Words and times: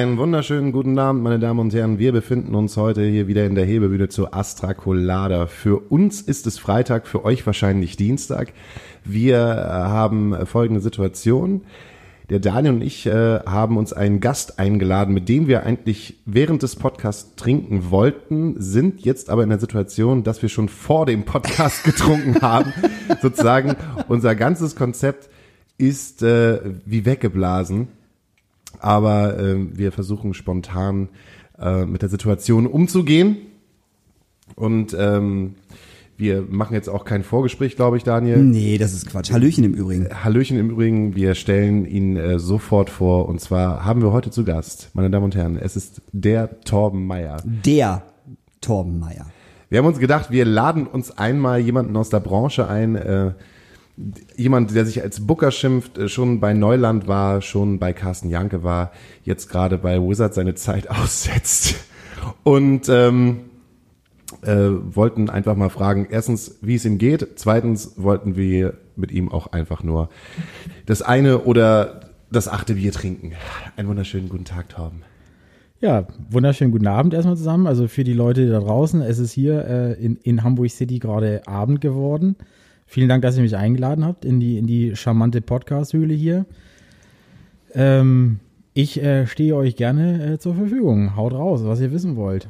Einen 0.00 0.16
wunderschönen 0.16 0.72
guten 0.72 0.98
Abend, 0.98 1.22
meine 1.22 1.38
Damen 1.38 1.60
und 1.60 1.74
Herren. 1.74 1.98
Wir 1.98 2.12
befinden 2.12 2.54
uns 2.54 2.78
heute 2.78 3.04
hier 3.04 3.28
wieder 3.28 3.44
in 3.44 3.54
der 3.54 3.66
Hebebühne 3.66 4.08
zu 4.08 4.32
Astra 4.32 4.72
Colada. 4.72 5.46
Für 5.46 5.76
uns 5.90 6.22
ist 6.22 6.46
es 6.46 6.58
Freitag, 6.58 7.06
für 7.06 7.22
euch 7.22 7.44
wahrscheinlich 7.44 7.98
Dienstag. 7.98 8.54
Wir 9.04 9.36
äh, 9.36 9.68
haben 9.68 10.46
folgende 10.46 10.80
Situation. 10.80 11.64
Der 12.30 12.38
Daniel 12.38 12.72
und 12.72 12.80
ich 12.80 13.04
äh, 13.04 13.40
haben 13.40 13.76
uns 13.76 13.92
einen 13.92 14.20
Gast 14.20 14.58
eingeladen, 14.58 15.12
mit 15.12 15.28
dem 15.28 15.48
wir 15.48 15.64
eigentlich 15.64 16.16
während 16.24 16.62
des 16.62 16.76
Podcasts 16.76 17.36
trinken 17.36 17.90
wollten, 17.90 18.54
sind 18.58 19.02
jetzt 19.02 19.28
aber 19.28 19.42
in 19.42 19.50
der 19.50 19.60
Situation, 19.60 20.24
dass 20.24 20.40
wir 20.40 20.48
schon 20.48 20.70
vor 20.70 21.04
dem 21.04 21.26
Podcast 21.26 21.84
getrunken 21.84 22.40
haben. 22.40 22.72
Sozusagen 23.20 23.76
unser 24.08 24.34
ganzes 24.34 24.76
Konzept 24.76 25.28
ist 25.76 26.22
äh, 26.22 26.58
wie 26.86 27.04
weggeblasen. 27.04 27.99
Aber 28.80 29.38
äh, 29.38 29.56
wir 29.76 29.92
versuchen 29.92 30.34
spontan 30.34 31.08
äh, 31.58 31.84
mit 31.84 32.02
der 32.02 32.08
Situation 32.08 32.66
umzugehen. 32.66 33.36
Und 34.56 34.96
ähm, 34.98 35.54
wir 36.20 36.44
machen 36.48 36.74
jetzt 36.74 36.88
auch 36.88 37.04
kein 37.04 37.22
Vorgespräch, 37.22 37.76
glaube 37.76 37.96
ich, 37.96 38.04
Daniel. 38.04 38.38
Nee, 38.38 38.76
das 38.76 38.92
ist 38.92 39.06
Quatsch. 39.06 39.32
Hallöchen 39.32 39.64
im 39.64 39.72
Übrigen. 39.72 40.08
Hallöchen 40.22 40.58
im 40.58 40.68
Übrigen, 40.68 41.14
wir 41.16 41.34
stellen 41.34 41.86
ihn 41.86 42.16
äh, 42.16 42.38
sofort 42.38 42.90
vor. 42.90 43.26
Und 43.26 43.40
zwar 43.40 43.86
haben 43.86 44.02
wir 44.02 44.12
heute 44.12 44.30
zu 44.30 44.44
Gast, 44.44 44.90
meine 44.92 45.08
Damen 45.08 45.24
und 45.24 45.34
Herren, 45.34 45.56
es 45.56 45.76
ist 45.76 46.02
der 46.12 46.60
Torben 46.60 47.06
Meier. 47.06 47.38
Der 47.44 48.02
Torben 48.60 48.98
Meier. 48.98 49.26
Wir 49.70 49.78
haben 49.78 49.86
uns 49.86 49.98
gedacht, 49.98 50.30
wir 50.30 50.44
laden 50.44 50.86
uns 50.86 51.16
einmal 51.16 51.60
jemanden 51.60 51.96
aus 51.96 52.10
der 52.10 52.20
Branche 52.20 52.68
ein, 52.68 52.96
äh, 52.96 53.32
jemand, 54.36 54.74
der 54.74 54.86
sich 54.86 55.02
als 55.02 55.26
Booker 55.26 55.50
schimpft, 55.50 55.98
äh, 55.98 56.08
schon 56.08 56.40
bei 56.40 56.52
Neuland 56.52 57.08
war, 57.08 57.42
schon 57.42 57.78
bei 57.78 57.92
Carsten 57.92 58.30
Janke 58.30 58.62
war, 58.62 58.92
jetzt 59.24 59.48
gerade 59.48 59.78
bei 59.78 60.00
Wizard 60.00 60.34
seine 60.34 60.54
Zeit 60.54 60.90
aussetzt. 60.90 61.76
Und 62.42 62.88
ähm, 62.88 63.40
äh, 64.42 64.68
wollten 64.94 65.30
einfach 65.30 65.56
mal 65.56 65.70
fragen, 65.70 66.06
erstens, 66.10 66.58
wie 66.62 66.74
es 66.74 66.84
ihm 66.84 66.98
geht, 66.98 67.26
zweitens 67.36 67.94
wollten 67.96 68.36
wir 68.36 68.74
mit 68.96 69.10
ihm 69.10 69.30
auch 69.30 69.52
einfach 69.52 69.82
nur 69.82 70.10
das 70.86 71.02
eine 71.02 71.40
oder 71.40 72.10
das 72.30 72.48
achte 72.48 72.74
Bier 72.74 72.92
trinken. 72.92 73.32
Einen 73.76 73.88
wunderschönen 73.88 74.28
guten 74.28 74.44
Tag, 74.44 74.68
Torben. 74.68 75.02
Ja, 75.80 76.06
wunderschönen 76.28 76.72
guten 76.72 76.86
Abend 76.86 77.14
erstmal 77.14 77.36
zusammen. 77.36 77.66
Also 77.66 77.88
für 77.88 78.04
die 78.04 78.12
Leute 78.12 78.48
da 78.48 78.60
draußen, 78.60 79.00
es 79.00 79.18
ist 79.18 79.32
hier 79.32 79.64
äh, 79.64 79.92
in, 79.94 80.16
in 80.16 80.44
Hamburg 80.44 80.70
City 80.70 80.98
gerade 80.98 81.46
Abend 81.46 81.80
geworden. 81.80 82.36
Vielen 82.90 83.08
Dank, 83.08 83.22
dass 83.22 83.36
ihr 83.36 83.42
mich 83.42 83.56
eingeladen 83.56 84.04
habt 84.04 84.24
in 84.24 84.40
die, 84.40 84.58
in 84.58 84.66
die 84.66 84.96
charmante 84.96 85.40
Podcast-Höhle 85.40 86.12
hier. 86.12 86.44
Ähm, 87.72 88.40
ich 88.74 89.00
äh, 89.00 89.28
stehe 89.28 89.54
euch 89.54 89.76
gerne 89.76 90.32
äh, 90.32 90.38
zur 90.40 90.56
Verfügung. 90.56 91.14
Haut 91.14 91.32
raus, 91.32 91.60
was 91.62 91.78
ihr 91.80 91.92
wissen 91.92 92.16
wollt. 92.16 92.48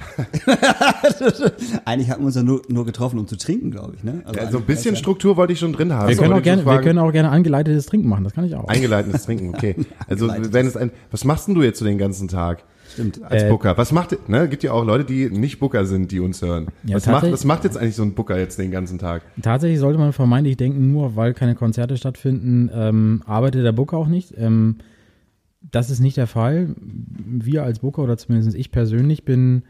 Eigentlich 1.84 2.10
hatten 2.10 2.22
wir 2.22 2.26
uns 2.26 2.34
ja 2.34 2.42
nur, 2.42 2.62
nur 2.66 2.84
getroffen, 2.84 3.20
um 3.20 3.28
zu 3.28 3.36
trinken, 3.36 3.70
glaube 3.70 3.92
ich. 3.94 4.02
Ne? 4.02 4.22
Also, 4.24 4.40
also 4.40 4.58
ein 4.58 4.64
bisschen 4.64 4.96
Struktur 4.96 5.36
wollte 5.36 5.52
ich 5.52 5.60
schon 5.60 5.72
drin 5.72 5.92
haben. 5.92 6.08
Wir 6.08 6.16
können, 6.16 6.32
auch 6.32 6.42
gerne, 6.42 6.66
wir 6.66 6.80
können 6.80 6.98
auch 6.98 7.12
gerne 7.12 7.28
angeleitetes 7.30 7.86
Trinken 7.86 8.08
machen, 8.08 8.24
das 8.24 8.32
kann 8.32 8.42
ich 8.42 8.56
auch. 8.56 8.66
Eingeleitetes 8.66 9.22
Trinken, 9.24 9.50
okay. 9.54 9.76
Also 10.08 10.26
wenn 10.50 10.66
es 10.66 10.76
ein, 10.76 10.90
was 11.12 11.24
machst 11.24 11.46
denn 11.46 11.54
du 11.54 11.62
jetzt 11.62 11.78
so 11.78 11.84
den 11.84 11.98
ganzen 11.98 12.26
Tag? 12.26 12.64
Stimmt. 12.92 13.22
Als 13.22 13.44
Äh, 13.44 13.48
Booker. 13.48 13.76
Was 13.78 13.92
macht, 13.92 14.28
ne, 14.28 14.48
gibt 14.48 14.62
ja 14.62 14.72
auch 14.72 14.84
Leute, 14.84 15.04
die 15.04 15.30
nicht 15.30 15.58
Booker 15.60 15.84
sind, 15.86 16.10
die 16.10 16.20
uns 16.20 16.42
hören. 16.42 16.68
Ja, 16.84 16.96
was 16.96 17.06
macht, 17.06 17.32
was 17.32 17.44
macht 17.44 17.64
jetzt 17.64 17.76
eigentlich 17.76 17.96
so 17.96 18.02
ein 18.02 18.14
Booker 18.14 18.38
jetzt 18.38 18.58
den 18.58 18.70
ganzen 18.70 18.98
Tag? 18.98 19.22
Tatsächlich 19.40 19.78
sollte 19.78 19.98
man 19.98 20.12
vermeintlich 20.12 20.56
denken, 20.56 20.92
nur 20.92 21.16
weil 21.16 21.34
keine 21.34 21.54
Konzerte 21.54 21.96
stattfinden, 21.96 22.70
ähm, 22.74 23.22
arbeitet 23.26 23.64
der 23.64 23.72
Booker 23.72 23.96
auch 23.96 24.08
nicht. 24.08 24.34
Ähm, 24.36 24.76
das 25.70 25.90
ist 25.90 26.00
nicht 26.00 26.16
der 26.16 26.26
Fall. 26.26 26.74
Wir 26.78 27.64
als 27.64 27.80
Booker 27.80 28.02
oder 28.02 28.16
zumindest 28.16 28.56
ich 28.56 28.70
persönlich 28.72 29.24
bin, 29.24 29.62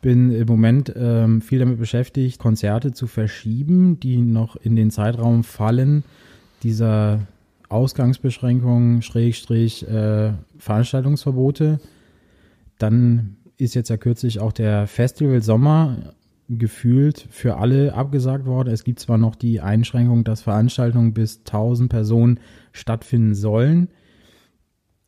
bin 0.00 0.30
im 0.32 0.46
Moment 0.46 0.92
ähm, 0.96 1.40
viel 1.40 1.58
damit 1.58 1.78
beschäftigt, 1.78 2.38
Konzerte 2.38 2.92
zu 2.92 3.06
verschieben, 3.06 4.00
die 4.00 4.16
noch 4.18 4.56
in 4.56 4.76
den 4.76 4.90
Zeitraum 4.90 5.44
fallen 5.44 6.04
dieser 6.62 7.20
Ausgangsbeschränkungen, 7.68 9.02
Schrägstrich, 9.02 9.86
äh, 9.88 10.32
Veranstaltungsverbote. 10.58 11.80
Dann 12.78 13.36
ist 13.56 13.74
jetzt 13.74 13.90
ja 13.90 13.96
kürzlich 13.96 14.40
auch 14.40 14.52
der 14.52 14.86
Festival 14.86 15.42
Sommer 15.42 16.14
gefühlt 16.48 17.26
für 17.30 17.56
alle 17.56 17.94
abgesagt 17.94 18.46
worden. 18.46 18.72
Es 18.72 18.84
gibt 18.84 19.00
zwar 19.00 19.18
noch 19.18 19.34
die 19.34 19.60
Einschränkung, 19.60 20.24
dass 20.24 20.42
Veranstaltungen 20.42 21.12
bis 21.12 21.38
1000 21.38 21.90
Personen 21.90 22.40
stattfinden 22.72 23.34
sollen. 23.34 23.88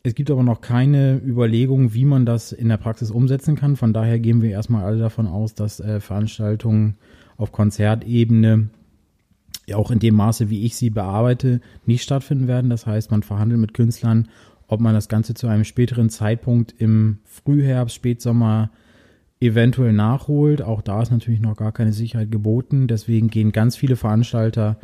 Es 0.02 0.14
gibt 0.14 0.30
aber 0.30 0.42
noch 0.42 0.60
keine 0.60 1.20
Überlegung, 1.24 1.92
wie 1.92 2.04
man 2.04 2.24
das 2.24 2.52
in 2.52 2.68
der 2.68 2.76
Praxis 2.76 3.10
umsetzen 3.10 3.56
kann. 3.56 3.76
Von 3.76 3.92
daher 3.92 4.18
gehen 4.18 4.42
wir 4.42 4.50
erstmal 4.50 4.84
alle 4.84 4.98
davon 4.98 5.26
aus, 5.26 5.54
dass 5.54 5.80
äh, 5.80 6.00
Veranstaltungen 6.00 6.96
auf 7.36 7.52
Konzertebene, 7.52 8.70
ja 9.66 9.76
auch 9.76 9.90
in 9.90 9.98
dem 9.98 10.14
Maße, 10.14 10.50
wie 10.50 10.64
ich 10.64 10.76
sie 10.76 10.90
bearbeite, 10.90 11.60
nicht 11.84 12.02
stattfinden 12.02 12.48
werden. 12.48 12.70
Das 12.70 12.86
heißt, 12.86 13.10
man 13.10 13.22
verhandelt 13.22 13.60
mit 13.60 13.74
Künstlern, 13.74 14.28
ob 14.68 14.80
man 14.80 14.94
das 14.94 15.08
Ganze 15.08 15.34
zu 15.34 15.48
einem 15.48 15.64
späteren 15.64 16.10
Zeitpunkt 16.10 16.74
im 16.78 17.18
Frühherbst, 17.24 17.96
Spätsommer 17.96 18.70
eventuell 19.40 19.92
nachholt. 19.92 20.62
Auch 20.62 20.82
da 20.82 21.02
ist 21.02 21.10
natürlich 21.10 21.40
noch 21.40 21.56
gar 21.56 21.72
keine 21.72 21.92
Sicherheit 21.92 22.30
geboten. 22.30 22.86
Deswegen 22.86 23.28
gehen 23.28 23.52
ganz 23.52 23.76
viele 23.76 23.96
Veranstalter 23.96 24.78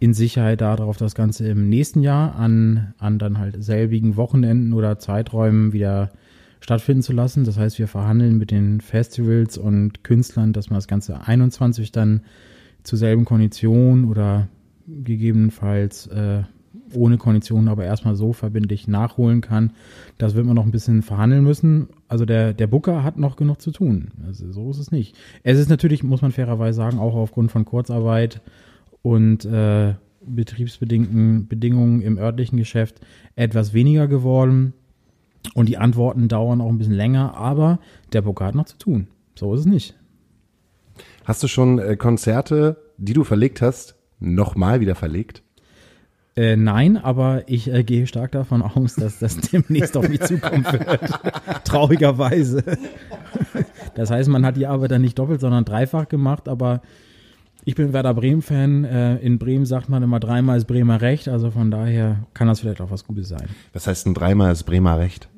in 0.00 0.14
Sicherheit 0.14 0.62
darauf, 0.62 0.96
das 0.96 1.14
Ganze 1.14 1.46
im 1.48 1.68
nächsten 1.68 2.02
Jahr 2.02 2.34
an, 2.34 2.94
an 2.98 3.18
dann 3.18 3.38
halt 3.38 3.62
selbigen 3.62 4.16
Wochenenden 4.16 4.72
oder 4.72 4.98
Zeiträumen 4.98 5.72
wieder 5.72 6.10
stattfinden 6.60 7.02
zu 7.02 7.12
lassen. 7.12 7.44
Das 7.44 7.58
heißt, 7.58 7.78
wir 7.78 7.86
verhandeln 7.86 8.38
mit 8.38 8.50
den 8.50 8.80
Festivals 8.80 9.58
und 9.58 10.02
Künstlern, 10.02 10.52
dass 10.52 10.70
man 10.70 10.78
das 10.78 10.88
Ganze 10.88 11.20
21 11.26 11.92
dann 11.92 12.22
zur 12.82 12.98
selben 12.98 13.26
Kondition 13.26 14.06
oder 14.06 14.48
gegebenenfalls 14.86 16.06
äh, 16.06 16.42
ohne 16.94 17.18
Konditionen, 17.18 17.68
aber 17.68 17.84
erstmal 17.84 18.16
so 18.16 18.32
verbindlich 18.32 18.88
nachholen 18.88 19.40
kann. 19.40 19.72
Das 20.18 20.34
wird 20.34 20.46
man 20.46 20.56
noch 20.56 20.64
ein 20.64 20.70
bisschen 20.70 21.02
verhandeln 21.02 21.44
müssen. 21.44 21.88
Also 22.08 22.24
der, 22.24 22.52
der 22.52 22.66
Booker 22.66 23.02
hat 23.04 23.18
noch 23.18 23.36
genug 23.36 23.60
zu 23.60 23.70
tun. 23.70 24.08
Also 24.26 24.50
so 24.52 24.70
ist 24.70 24.78
es 24.78 24.90
nicht. 24.90 25.16
Es 25.42 25.58
ist 25.58 25.68
natürlich, 25.68 26.02
muss 26.02 26.22
man 26.22 26.32
fairerweise 26.32 26.76
sagen, 26.76 26.98
auch 26.98 27.14
aufgrund 27.14 27.50
von 27.50 27.64
Kurzarbeit 27.64 28.40
und 29.02 29.44
äh, 29.44 29.94
betriebsbedingten 30.24 31.48
Bedingungen 31.48 32.02
im 32.02 32.18
örtlichen 32.18 32.58
Geschäft 32.58 33.00
etwas 33.36 33.72
weniger 33.72 34.06
geworden. 34.06 34.74
Und 35.54 35.68
die 35.68 35.78
Antworten 35.78 36.28
dauern 36.28 36.60
auch 36.60 36.68
ein 36.68 36.78
bisschen 36.78 36.94
länger, 36.94 37.34
aber 37.34 37.78
der 38.12 38.22
Booker 38.22 38.46
hat 38.46 38.54
noch 38.54 38.66
zu 38.66 38.76
tun. 38.76 39.08
So 39.34 39.54
ist 39.54 39.60
es 39.60 39.66
nicht. 39.66 39.94
Hast 41.24 41.42
du 41.42 41.48
schon 41.48 41.78
äh, 41.78 41.96
Konzerte, 41.96 42.76
die 42.98 43.14
du 43.14 43.24
verlegt 43.24 43.62
hast, 43.62 43.96
nochmal 44.18 44.80
wieder 44.80 44.94
verlegt? 44.94 45.42
Äh, 46.40 46.56
nein, 46.56 46.96
aber 46.96 47.42
ich 47.48 47.70
äh, 47.70 47.84
gehe 47.84 48.06
stark 48.06 48.32
davon 48.32 48.62
aus, 48.62 48.94
dass 48.94 49.18
das 49.18 49.36
demnächst 49.52 49.94
auf 49.94 50.08
mich 50.08 50.22
zukommen 50.22 50.64
wird. 50.64 51.10
Traurigerweise. 51.64 52.64
Das 53.94 54.10
heißt, 54.10 54.28
man 54.28 54.46
hat 54.46 54.56
die 54.56 54.66
Arbeit 54.66 54.92
dann 54.92 55.02
nicht 55.02 55.18
doppelt, 55.18 55.40
sondern 55.40 55.64
dreifach 55.64 56.08
gemacht, 56.08 56.48
aber 56.48 56.80
ich 57.64 57.74
bin 57.74 57.92
Werder 57.92 58.14
Bremen-Fan. 58.14 58.84
Äh, 58.84 59.16
in 59.16 59.38
Bremen 59.38 59.66
sagt 59.66 59.88
man 59.88 60.02
immer 60.02 60.20
dreimal 60.20 60.56
ist 60.56 60.66
Bremer 60.66 61.00
Recht, 61.00 61.28
also 61.28 61.50
von 61.50 61.70
daher 61.70 62.24
kann 62.32 62.46
das 62.46 62.60
vielleicht 62.60 62.80
auch 62.80 62.90
was 62.90 63.04
Gutes 63.04 63.28
sein. 63.28 63.48
Was 63.72 63.86
heißt 63.86 64.06
denn 64.06 64.14
dreimal 64.14 64.52
ist 64.52 64.62
Bremer 64.62 64.98
Recht? 64.98 65.28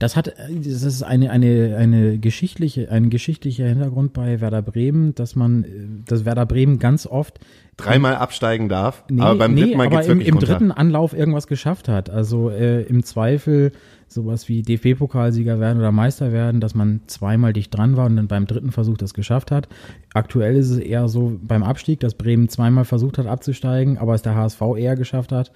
Das 0.00 0.16
hat, 0.16 0.28
das 0.28 0.82
ist 0.82 1.02
eine, 1.02 1.30
eine, 1.30 1.76
eine 1.76 2.18
geschichtliche, 2.18 2.90
ein 2.90 3.10
geschichtlicher 3.10 3.66
Hintergrund 3.66 4.14
bei 4.14 4.40
Werder 4.40 4.62
Bremen, 4.62 5.14
dass 5.14 5.36
man, 5.36 6.02
dass 6.06 6.24
Werder 6.24 6.46
Bremen 6.46 6.78
ganz 6.78 7.06
oft 7.06 7.38
Dreimal 7.76 8.16
absteigen 8.16 8.68
darf, 8.68 9.04
Nee, 9.08 9.22
aber 9.22 9.38
beim 9.38 9.54
nee, 9.54 9.62
dritten 9.62 9.76
Mal 9.78 9.88
geht's 9.88 10.06
im, 10.06 10.18
wirklich 10.18 10.28
im 10.28 10.34
runter. 10.34 10.46
dritten 10.46 10.72
Anlauf 10.72 11.12
irgendwas 11.12 11.46
geschafft 11.46 11.88
hat. 11.88 12.10
Also 12.10 12.50
äh, 12.50 12.82
im 12.82 13.02
Zweifel 13.02 13.72
sowas 14.08 14.48
wie 14.48 14.62
DFB-Pokalsieger 14.62 15.60
werden 15.60 15.78
oder 15.78 15.92
Meister 15.92 16.32
werden, 16.32 16.60
dass 16.60 16.74
man 16.74 17.00
zweimal 17.06 17.52
dicht 17.52 17.76
dran 17.76 17.96
war 17.96 18.06
und 18.06 18.16
dann 18.16 18.26
beim 18.26 18.46
dritten 18.46 18.72
Versuch 18.72 18.96
das 18.96 19.14
geschafft 19.14 19.50
hat. 19.50 19.68
Aktuell 20.14 20.56
ist 20.56 20.70
es 20.70 20.78
eher 20.78 21.08
so 21.08 21.38
beim 21.42 21.62
Abstieg, 21.62 22.00
dass 22.00 22.14
Bremen 22.14 22.48
zweimal 22.48 22.84
versucht 22.84 23.18
hat 23.18 23.26
abzusteigen, 23.26 23.98
aber 23.98 24.14
es 24.14 24.22
der 24.22 24.34
HSV 24.34 24.62
eher 24.76 24.96
geschafft 24.96 25.30
hat. 25.32 25.52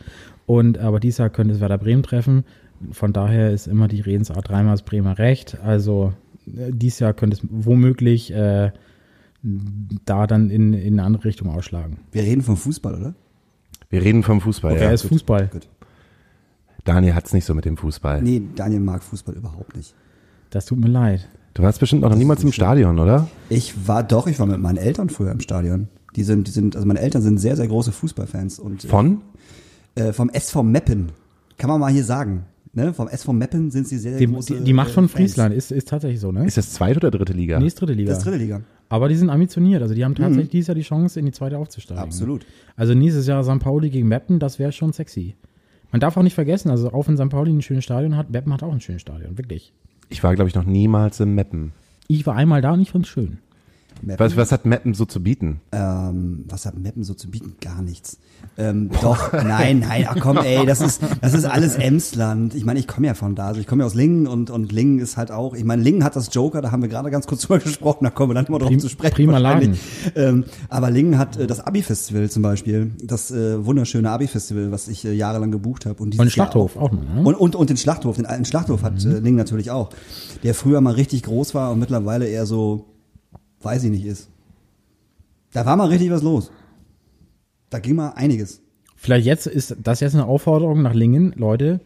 Und 0.46 0.79
aber 0.79 1.00
dieses 1.00 1.19
Jahr 1.19 1.31
könnte 1.31 1.55
es 1.55 1.61
Werder 1.61 1.79
Bremen 1.79 2.02
treffen. 2.02 2.44
Von 2.92 3.12
daher 3.12 3.50
ist 3.50 3.66
immer 3.66 3.88
die 3.88 4.00
Redensart 4.00 4.48
dreimal 4.48 4.75
ist 4.75 4.84
Bremer 4.84 5.19
recht. 5.19 5.58
Also 5.62 6.12
äh, 6.46 6.70
dieses 6.72 7.00
Jahr 7.00 7.14
könnte 7.14 7.36
es 7.36 7.46
womöglich 7.50 8.32
äh, 8.32 8.72
da 9.42 10.26
dann 10.26 10.50
in, 10.50 10.72
in 10.72 10.94
eine 10.94 11.04
andere 11.04 11.25
Richtung 11.25 11.50
ausschlagen. 11.50 11.98
Wir 12.12 12.22
reden 12.22 12.42
vom 12.42 12.56
Fußball, 12.56 12.94
oder? 12.94 13.14
Wir 13.90 14.02
reden 14.02 14.22
vom 14.22 14.40
Fußball. 14.40 14.75
Wer 14.75 14.82
ja. 14.84 14.90
ist 14.90 15.02
Fußball? 15.02 15.50
Daniel 16.84 17.14
hat's 17.14 17.32
nicht 17.32 17.44
so 17.44 17.54
mit 17.54 17.64
dem 17.64 17.76
Fußball. 17.76 18.22
Nee, 18.22 18.42
Daniel 18.54 18.81
mag 18.81 19.02
Fußball 19.02 19.34
überhaupt 19.34 19.76
nicht. 19.76 19.94
Das 20.50 20.66
tut 20.66 20.78
mir 20.78 20.88
leid. 20.88 21.28
Du 21.54 21.62
warst 21.62 21.81
bestimmt 21.81 22.02
noch 22.02 22.14
niemals 22.14 22.42
im 22.42 22.52
Stadion, 22.52 22.98
oder? 22.98 23.28
Ich 23.48 23.86
war 23.86 24.02
doch, 24.02 24.26
ich 24.26 24.38
war 24.38 24.46
mit 24.46 24.58
meinen 24.58 24.76
Eltern 24.76 25.08
früher 25.08 25.31
im 25.31 25.40
Stadion. 25.40 25.88
Die 26.16 26.25
sind, 26.25 26.48
die 26.48 26.52
sind, 26.52 26.75
also 26.76 26.86
meine 26.86 27.00
Eltern 27.00 27.22
sind 27.22 27.38
sehr, 27.38 27.56
sehr 27.56 27.69
große 27.69 27.92
Fußballfans 27.92 28.58
und 28.58 28.82
Von? 28.82 29.22
äh, 29.94 30.12
vom 30.12 30.31
SV 30.31 30.62
Meppen. 30.62 31.12
Kann 31.56 31.70
man 31.70 31.81
mal 31.81 31.92
hier 31.92 32.04
sagen. 32.04 32.44
Ne? 32.76 32.92
Vom 32.92 33.08
SV 33.08 33.32
Meppen 33.32 33.70
sind 33.70 33.86
sie 33.86 33.98
sehr, 33.98 34.12
sehr 34.12 34.18
Die, 34.18 34.26
große 34.32 34.58
die, 34.58 34.64
die 34.64 34.72
Macht 34.72 34.90
äh, 34.90 34.94
von 34.94 35.08
Fans. 35.08 35.12
Friesland 35.12 35.54
ist, 35.54 35.70
ist 35.70 35.88
tatsächlich 35.88 36.20
so, 36.20 36.32
ne? 36.32 36.44
Ist 36.46 36.56
das 36.56 36.72
zweite 36.72 36.98
oder 36.98 37.10
dritte 37.10 37.32
Liga? 37.32 37.58
Nee, 37.58 37.66
ist 37.66 37.80
dritte 37.80 37.92
Liga. 37.92 38.10
Das 38.10 38.18
ist 38.18 38.24
dritte 38.24 38.38
Liga. 38.38 38.60
Aber 38.88 39.08
die 39.08 39.16
sind 39.16 39.30
ambitioniert. 39.30 39.82
Also 39.82 39.94
die 39.94 40.04
haben 40.04 40.14
tatsächlich 40.14 40.50
dieses 40.50 40.68
Jahr 40.68 40.74
die 40.74 40.82
Chance, 40.82 41.18
in 41.18 41.26
die 41.26 41.32
zweite 41.32 41.58
aufzusteigen. 41.58 42.02
Absolut. 42.02 42.44
Also 42.76 42.94
nächstes 42.94 43.26
Jahr 43.26 43.42
St. 43.42 43.60
Pauli 43.60 43.90
gegen 43.90 44.08
Meppen, 44.08 44.38
das 44.38 44.58
wäre 44.58 44.72
schon 44.72 44.92
sexy. 44.92 45.34
Man 45.90 46.00
darf 46.00 46.16
auch 46.16 46.22
nicht 46.22 46.34
vergessen, 46.34 46.70
also 46.70 46.92
auch 46.92 47.06
wenn 47.06 47.16
St. 47.16 47.28
Pauli 47.28 47.52
ein 47.52 47.62
schönes 47.62 47.84
Stadion 47.84 48.16
hat, 48.16 48.30
Meppen 48.30 48.52
hat 48.52 48.62
auch 48.62 48.72
ein 48.72 48.80
schönes 48.80 49.02
Stadion, 49.02 49.38
wirklich. 49.38 49.72
Ich 50.08 50.22
war, 50.22 50.34
glaube 50.34 50.48
ich, 50.48 50.54
noch 50.54 50.64
niemals 50.64 51.20
im 51.20 51.34
Meppen. 51.34 51.72
Ich 52.08 52.26
war 52.26 52.34
einmal 52.34 52.60
da 52.60 52.72
und 52.72 52.80
ich 52.80 52.90
fand's 52.90 53.08
schön. 53.08 53.38
Meppen, 54.06 54.24
Was, 54.24 54.36
was 54.36 54.52
hat 54.52 54.64
Meppen 54.66 54.94
so 54.94 55.04
zu 55.04 55.22
bieten? 55.22 55.60
ähm, 55.72 56.44
was 56.48 56.66
hat 56.66 56.78
Meppen 56.78 57.04
so 57.04 57.14
zu 57.14 57.30
bieten? 57.30 57.54
Gar 57.60 57.82
nichts. 57.82 58.18
Ähm, 58.58 58.90
doch, 59.02 59.32
nein, 59.32 59.78
nein, 59.80 60.06
ach 60.08 60.16
komm, 60.20 60.36
ey, 60.36 60.66
das 60.66 60.80
ist, 60.80 61.00
das 61.22 61.32
ist 61.34 61.44
alles 61.46 61.74
Emsland. 61.78 62.54
Ich 62.54 62.64
meine, 62.64 62.78
ich 62.78 62.86
komme 62.86 63.06
ja 63.06 63.14
von 63.14 63.34
da, 63.34 63.46
also 63.48 63.60
ich 63.60 63.66
komme 63.66 63.82
ja 63.82 63.86
aus 63.86 63.94
Lingen 63.94 64.26
und, 64.26 64.50
und 64.50 64.70
Lingen 64.70 64.98
ist 64.98 65.16
halt 65.16 65.30
auch, 65.30 65.54
ich 65.54 65.64
meine, 65.64 65.82
Lingen 65.82 66.04
hat 66.04 66.14
das 66.16 66.32
Joker, 66.34 66.60
da 66.60 66.70
haben 66.70 66.82
wir 66.82 66.88
gerade 66.90 67.10
ganz 67.10 67.26
kurz 67.26 67.40
drüber 67.46 67.58
gesprochen, 67.58 68.04
da 68.04 68.10
kommen 68.10 68.30
wir 68.30 68.34
dann 68.34 68.46
mal 68.50 68.58
drauf 68.58 68.68
Prim- 68.68 68.80
zu 68.80 68.88
sprechen. 68.88 69.14
prima 69.14 69.32
wahrscheinlich. 69.42 69.80
Ähm, 70.14 70.44
aber 70.68 70.90
Lingen 70.90 71.18
hat 71.18 71.36
äh, 71.38 71.46
das 71.46 71.60
Abi-Festival 71.60 72.28
zum 72.30 72.42
Beispiel, 72.42 72.92
das 73.02 73.30
äh, 73.30 73.64
wunderschöne 73.64 74.10
Abi-Festival, 74.10 74.70
was 74.70 74.88
ich 74.88 75.04
äh, 75.06 75.12
jahrelang 75.12 75.50
gebucht 75.50 75.86
habe. 75.86 76.02
Und, 76.02 76.12
Und 76.18 76.26
den 76.26 76.30
Schlachthof 76.30 76.76
auch 76.76 76.92
noch, 76.92 77.02
ne? 77.02 77.22
Und, 77.24 77.34
und, 77.34 77.56
und 77.56 77.70
den 77.70 77.76
Schlachthof, 77.78 78.16
den 78.16 78.26
alten 78.26 78.44
Schlachthof 78.44 78.82
hat 78.82 79.02
Mhm. 79.04 79.10
äh, 79.10 79.18
Lingen 79.20 79.36
natürlich 79.38 79.70
auch. 79.70 79.90
Der 80.42 80.54
früher 80.54 80.80
mal 80.82 80.92
richtig 80.94 81.22
groß 81.22 81.54
war 81.54 81.72
und 81.72 81.78
mittlerweile 81.78 82.26
eher 82.28 82.44
so, 82.46 82.84
weiß 83.64 83.84
ich 83.84 83.90
nicht, 83.90 84.05
ist. 84.05 84.28
Da 85.52 85.64
war 85.66 85.76
mal 85.76 85.88
richtig 85.88 86.11
was 86.11 86.22
los. 86.22 86.50
Da 87.70 87.78
ging 87.78 87.96
mal 87.96 88.11
einiges. 88.11 88.61
Vielleicht 88.96 89.26
jetzt 89.26 89.46
ist 89.46 89.76
das 89.82 90.00
jetzt 90.00 90.14
eine 90.14 90.26
Aufforderung 90.26 90.82
nach 90.82 90.94
Lingen, 90.94 91.32
Leute, 91.37 91.81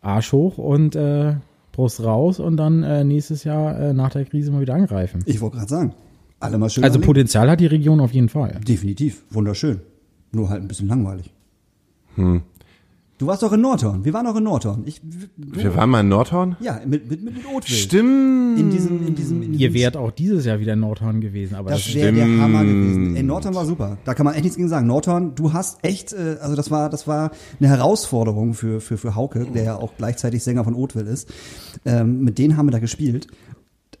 Arsch 0.00 0.32
hoch 0.32 0.58
und 0.58 0.94
äh, 0.94 1.36
Brust 1.72 2.02
raus 2.02 2.40
und 2.40 2.56
dann 2.56 2.82
äh, 2.82 3.04
nächstes 3.04 3.44
Jahr 3.44 3.78
äh, 3.78 3.92
nach 3.92 4.10
der 4.10 4.24
Krise 4.24 4.50
mal 4.50 4.60
wieder 4.60 4.74
angreifen. 4.74 5.22
Ich 5.26 5.40
wollte 5.40 5.56
gerade 5.56 5.68
sagen, 5.68 5.94
alle 6.40 6.58
mal 6.58 6.70
schön. 6.70 6.84
Also. 6.84 7.00
Potenzial 7.00 7.50
hat 7.50 7.60
die 7.60 7.66
Region 7.66 8.00
auf 8.00 8.12
jeden 8.12 8.28
Fall. 8.28 8.60
Definitiv, 8.66 9.24
wunderschön. 9.30 9.80
Nur 10.32 10.48
halt 10.48 10.62
ein 10.62 10.68
bisschen 10.68 10.88
langweilig. 10.88 11.32
Hm. 12.14 12.42
Du 13.18 13.26
warst 13.26 13.42
doch 13.42 13.52
in 13.52 13.62
Nordhorn. 13.62 14.04
Wir 14.04 14.12
waren 14.12 14.26
auch 14.26 14.36
in 14.36 14.44
Nordhorn. 14.44 14.82
Ich, 14.84 15.00
du, 15.00 15.62
Wir 15.62 15.74
waren 15.74 15.88
mal 15.88 16.00
in 16.00 16.08
Nordhorn? 16.10 16.56
ja, 16.60 16.80
mit, 16.84 17.08
mit, 17.08 17.22
mit, 17.22 17.34
mit 17.36 17.46
Oatwill. 17.46 17.74
Stimmt. 17.74 18.58
In 18.58 18.70
diesem, 18.70 19.06
in 19.06 19.14
diesem, 19.14 19.42
in 19.42 19.52
diesem 19.52 19.60
Ihr 19.60 19.72
wärt 19.72 19.96
auch 19.96 20.10
dieses 20.10 20.44
Jahr 20.44 20.60
wieder 20.60 20.74
in 20.74 20.80
Nordhorn 20.80 21.22
gewesen, 21.22 21.54
aber 21.54 21.70
das, 21.70 21.84
Das 21.84 21.94
wäre 21.94 22.12
der 22.12 22.24
Stimmt. 22.24 22.42
Hammer 22.42 22.64
gewesen. 22.64 23.16
Ey, 23.16 23.22
Nordhorn 23.22 23.54
war 23.54 23.64
super. 23.64 23.96
Da 24.04 24.12
kann 24.12 24.24
man 24.24 24.34
echt 24.34 24.44
nichts 24.44 24.56
gegen 24.58 24.68
sagen. 24.68 24.86
Nordhorn, 24.86 25.34
du 25.34 25.54
hast 25.54 25.78
echt, 25.82 26.12
äh, 26.12 26.36
also 26.42 26.56
das 26.56 26.70
war, 26.70 26.90
das 26.90 27.08
war 27.08 27.30
eine 27.58 27.68
Herausforderung 27.68 28.52
für, 28.52 28.82
für, 28.82 28.98
für 28.98 29.14
Hauke, 29.14 29.46
der 29.46 29.62
ja 29.64 29.76
auch 29.76 29.92
gleichzeitig 29.96 30.42
Sänger 30.44 30.64
von 30.64 30.74
Oatville 30.74 31.10
ist. 31.10 31.28
Ähm, 31.86 32.20
mit 32.20 32.36
denen 32.36 32.58
haben 32.58 32.66
wir 32.66 32.72
da 32.72 32.80
gespielt. 32.80 33.28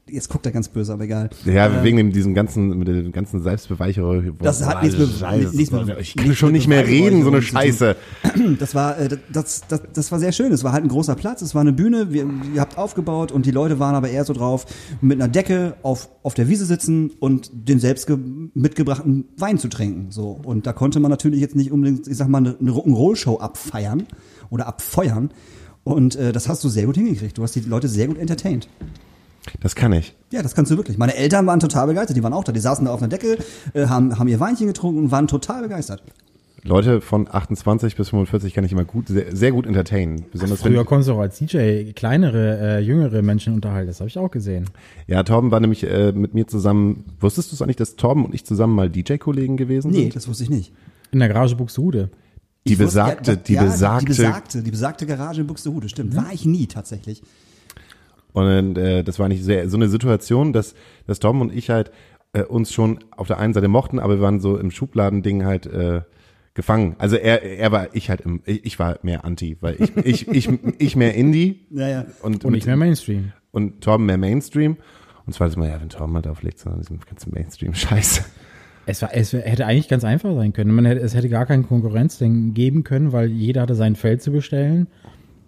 Jetzt 0.08 0.28
guckt 0.28 0.46
er 0.46 0.52
ganz 0.52 0.68
böse, 0.68 0.92
aber 0.92 1.02
egal. 1.02 1.30
Ja, 1.44 1.66
Ähm, 1.66 1.82
wegen 1.84 1.96
dem, 1.96 2.12
diesem 2.12 2.32
ganzen, 2.32 2.78
mit 2.78 2.86
dem 2.86 3.10
ganzen 3.10 3.42
Selbstbeweicherer. 3.42 4.22
Das 4.40 4.64
hat 4.64 4.84
nichts 4.84 4.96
mit- 4.98 5.10
Scheiße, 5.10 5.56
nichts 5.56 5.72
mit- 5.72 5.98
Ich 5.98 6.14
kann 6.14 6.32
schon 6.36 6.52
nicht 6.52 6.68
mehr 6.68 6.86
reden, 6.86 7.22
so 7.24 7.28
eine. 7.28 7.42
Scheiße. 7.42 7.96
Das 8.60 8.76
war, 8.76 8.98
äh, 9.00 9.18
das, 9.32 9.62
das, 9.66 9.80
das 9.92 10.12
war 10.12 10.20
sehr 10.20 10.30
schön. 10.30 10.52
Es 10.52 10.62
war 10.62 10.72
halt 10.72 10.84
ein 10.84 10.88
großer 10.88 11.16
Platz, 11.16 11.42
es 11.42 11.54
war 11.56 11.62
eine 11.62 11.72
Bühne, 11.72 12.12
wir, 12.12 12.24
ihr 12.54 12.60
habt 12.60 12.78
aufgebaut 12.78 13.32
und 13.32 13.46
die 13.46 13.50
Leute 13.50 13.80
waren 13.80 13.96
aber 13.96 14.08
eher 14.08 14.24
so 14.24 14.32
drauf, 14.32 14.66
mit 15.00 15.20
einer 15.20 15.28
Decke 15.28 15.74
auf, 15.82 16.08
auf 16.22 16.34
der 16.34 16.48
Wiese 16.48 16.66
sitzen 16.66 17.10
und 17.18 17.50
den 17.52 17.80
selbst 17.80 18.06
ge- 18.06 18.16
mitgebrachten 18.54 19.24
Wein 19.36 19.58
zu 19.58 19.66
trinken. 19.68 20.12
So. 20.12 20.40
Und 20.44 20.66
da 20.68 20.72
konnte 20.72 21.00
man 21.00 21.10
natürlich 21.10 21.40
jetzt 21.40 21.56
nicht 21.56 21.72
unbedingt, 21.72 22.06
ich 22.06 22.16
sag 22.16 22.28
mal, 22.28 22.38
eine, 22.38 22.56
eine 22.60 22.70
Rock'n'Roll-Show 22.70 23.38
abfeiern 23.40 24.04
oder 24.50 24.68
abfeuern. 24.68 25.30
Und 25.82 26.16
äh, 26.16 26.32
das 26.32 26.48
hast 26.48 26.62
du 26.64 26.68
sehr 26.68 26.86
gut 26.86 26.96
hingekriegt. 26.96 27.38
Du 27.38 27.42
hast 27.42 27.54
die 27.54 27.60
Leute 27.60 27.88
sehr 27.88 28.06
gut 28.08 28.18
entertained. 28.18 28.68
Das 29.60 29.74
kann 29.74 29.92
ich. 29.92 30.14
Ja, 30.32 30.42
das 30.42 30.54
kannst 30.54 30.70
du 30.72 30.76
wirklich. 30.76 30.98
Meine 30.98 31.14
Eltern 31.16 31.46
waren 31.46 31.60
total 31.60 31.86
begeistert. 31.86 32.16
Die 32.16 32.22
waren 32.22 32.32
auch 32.32 32.44
da. 32.44 32.52
Die 32.52 32.60
saßen 32.60 32.84
da 32.84 32.92
auf 32.92 33.00
einer 33.00 33.08
Decke, 33.08 33.38
äh, 33.74 33.86
haben, 33.86 34.18
haben 34.18 34.28
ihr 34.28 34.40
Weinchen 34.40 34.66
getrunken 34.66 34.98
und 35.04 35.10
waren 35.10 35.26
total 35.28 35.62
begeistert. 35.62 36.02
Leute 36.64 37.00
von 37.00 37.28
28 37.30 37.94
bis 37.94 38.08
45 38.08 38.52
kann 38.52 38.64
ich 38.64 38.72
immer 38.72 38.84
gut, 38.84 39.06
sehr, 39.06 39.36
sehr 39.36 39.52
gut 39.52 39.66
entertainen. 39.66 40.24
Besonders 40.32 40.62
früher 40.62 40.78
wenn, 40.80 40.86
konntest 40.86 41.08
du 41.10 41.12
auch 41.14 41.20
als 41.20 41.38
DJ 41.38 41.92
kleinere, 41.92 42.58
äh, 42.58 42.80
jüngere 42.80 43.22
Menschen 43.22 43.54
unterhalten. 43.54 43.86
Das 43.86 44.00
habe 44.00 44.08
ich 44.08 44.18
auch 44.18 44.32
gesehen. 44.32 44.64
ja, 45.06 45.22
Torben 45.22 45.52
war 45.52 45.60
nämlich 45.60 45.84
äh, 45.84 46.10
mit 46.10 46.34
mir 46.34 46.48
zusammen. 46.48 47.04
Wusstest 47.20 47.52
du 47.52 47.54
es 47.54 47.62
eigentlich, 47.62 47.76
dass 47.76 47.94
Torben 47.94 48.24
und 48.24 48.34
ich 48.34 48.44
zusammen 48.44 48.74
mal 48.74 48.90
DJ-Kollegen 48.90 49.56
gewesen 49.56 49.92
Nee, 49.92 50.02
sind? 50.02 50.16
das 50.16 50.26
wusste 50.26 50.42
ich 50.42 50.50
nicht. 50.50 50.72
In 51.12 51.20
der 51.20 51.28
Garage 51.28 51.54
Buxtehude. 51.54 52.10
Die 52.66 52.72
Ich 52.72 52.78
wusste- 52.80 52.84
besagte, 52.86 53.30
ja, 53.30 53.36
die 53.36 53.52
ja, 53.52 53.62
besagte, 53.62 54.00
die 54.06 54.08
besagte, 54.08 54.62
die 54.64 54.70
besagte 54.72 55.06
Garage 55.06 55.40
in 55.42 55.46
Buxtehude, 55.46 55.88
stimmt. 55.88 56.16
War 56.16 56.32
ich 56.32 56.44
nie 56.46 56.66
tatsächlich. 56.66 57.22
Und 58.44 58.76
äh, 58.76 59.02
das 59.02 59.18
war 59.18 59.28
nicht 59.28 59.42
sehr, 59.44 59.68
so 59.70 59.76
eine 59.76 59.88
Situation, 59.88 60.52
dass, 60.52 60.74
dass 61.06 61.20
Tom 61.20 61.40
und 61.40 61.52
ich 61.54 61.70
halt 61.70 61.90
äh, 62.34 62.42
uns 62.42 62.72
schon 62.72 62.98
auf 63.16 63.26
der 63.28 63.38
einen 63.38 63.54
Seite 63.54 63.68
mochten, 63.68 63.98
aber 63.98 64.16
wir 64.16 64.20
waren 64.22 64.40
so 64.40 64.58
im 64.58 64.70
Schubladending 64.70 65.44
halt 65.46 65.64
äh, 65.66 66.02
gefangen. 66.52 66.96
Also 66.98 67.16
er, 67.16 67.42
er 67.42 67.72
war, 67.72 67.88
ich 67.94 68.10
halt 68.10 68.20
im, 68.20 68.42
ich, 68.44 68.64
ich 68.66 68.78
war 68.78 68.98
mehr 69.02 69.24
Anti, 69.24 69.56
weil 69.60 69.76
ich, 69.78 69.96
ich, 70.04 70.28
ich, 70.28 70.50
ich 70.78 70.96
mehr 70.96 71.14
Indie 71.14 71.66
Ja, 71.70 71.88
ja. 71.88 72.06
und, 72.22 72.44
Und 72.44 72.50
mit- 72.52 72.52
nicht 72.52 72.66
mehr 72.66 72.76
Mainstream. 72.76 73.32
und 73.52 73.80
Torben 73.82 74.04
mehr 74.06 74.18
Mainstream. 74.18 74.76
Und 75.26 75.32
zwar 75.32 75.48
ist 75.48 75.56
immer, 75.56 75.68
ja, 75.68 75.80
wenn 75.80 75.88
Torben 75.88 76.14
halt 76.14 76.26
auflegt, 76.28 76.58
so 76.58 76.70
diesem 76.70 77.00
ganzen 77.00 77.32
Mainstream-Scheiße. 77.32 78.22
Es, 78.84 79.02
war, 79.02 79.10
es 79.14 79.32
hätte 79.32 79.66
eigentlich 79.66 79.88
ganz 79.88 80.04
einfach 80.04 80.34
sein 80.36 80.52
können. 80.52 80.72
Man 80.74 80.84
hätte, 80.84 81.00
es 81.00 81.14
hätte 81.14 81.28
gar 81.28 81.46
kein 81.46 81.66
Konkurrenzding 81.66 82.54
geben 82.54 82.84
können, 82.84 83.12
weil 83.12 83.28
jeder 83.30 83.62
hatte 83.62 83.74
sein 83.74 83.96
Feld 83.96 84.22
zu 84.22 84.30
bestellen. 84.30 84.86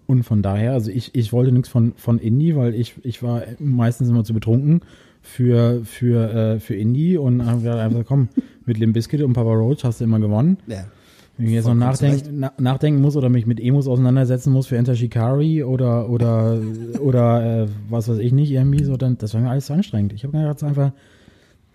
Und 0.08 0.22
von 0.22 0.40
daher, 0.40 0.72
also 0.72 0.90
ich, 0.90 1.14
ich 1.14 1.34
wollte 1.34 1.52
nichts 1.52 1.68
von, 1.68 1.92
von 1.96 2.18
Indie, 2.18 2.56
weil 2.56 2.74
ich, 2.74 2.94
ich 3.02 3.22
war 3.22 3.42
meistens 3.58 4.08
immer 4.08 4.24
zu 4.24 4.32
betrunken 4.32 4.80
für, 5.20 5.82
für, 5.84 6.32
äh, 6.32 6.60
für 6.60 6.74
Indie 6.74 7.18
und 7.18 7.44
habe 7.44 7.58
gesagt, 7.58 7.78
einfach, 7.78 8.04
komm, 8.06 8.28
mit 8.64 8.78
Limp 8.78 8.94
Bizkit 8.94 9.20
und 9.20 9.34
Papa 9.34 9.52
Roach 9.52 9.84
hast 9.84 10.00
du 10.00 10.04
immer 10.04 10.18
gewonnen. 10.18 10.56
ja. 10.66 10.86
Wenn 11.36 11.46
ich 11.46 11.52
jetzt 11.52 11.66
noch 11.66 11.74
nachdenken, 11.74 12.40
na, 12.40 12.52
nachdenken 12.58 13.00
muss 13.00 13.16
oder 13.16 13.28
mich 13.28 13.46
mit 13.46 13.60
Emos 13.60 13.86
auseinandersetzen 13.86 14.52
muss 14.52 14.66
für 14.66 14.76
Enter 14.76 14.96
Shikari 14.96 15.62
oder 15.62 16.10
oder 16.10 16.60
oder 16.98 17.62
äh, 17.62 17.68
was 17.88 18.08
weiß 18.08 18.18
ich 18.18 18.32
nicht 18.32 18.50
irgendwie 18.50 18.82
so, 18.82 18.96
dann 18.96 19.18
das 19.18 19.34
war 19.34 19.40
mir 19.40 19.50
alles 19.50 19.66
zu 19.66 19.72
anstrengend. 19.72 20.12
Ich 20.14 20.24
habe 20.24 20.36
gedacht, 20.36 20.64
einfach 20.64 20.90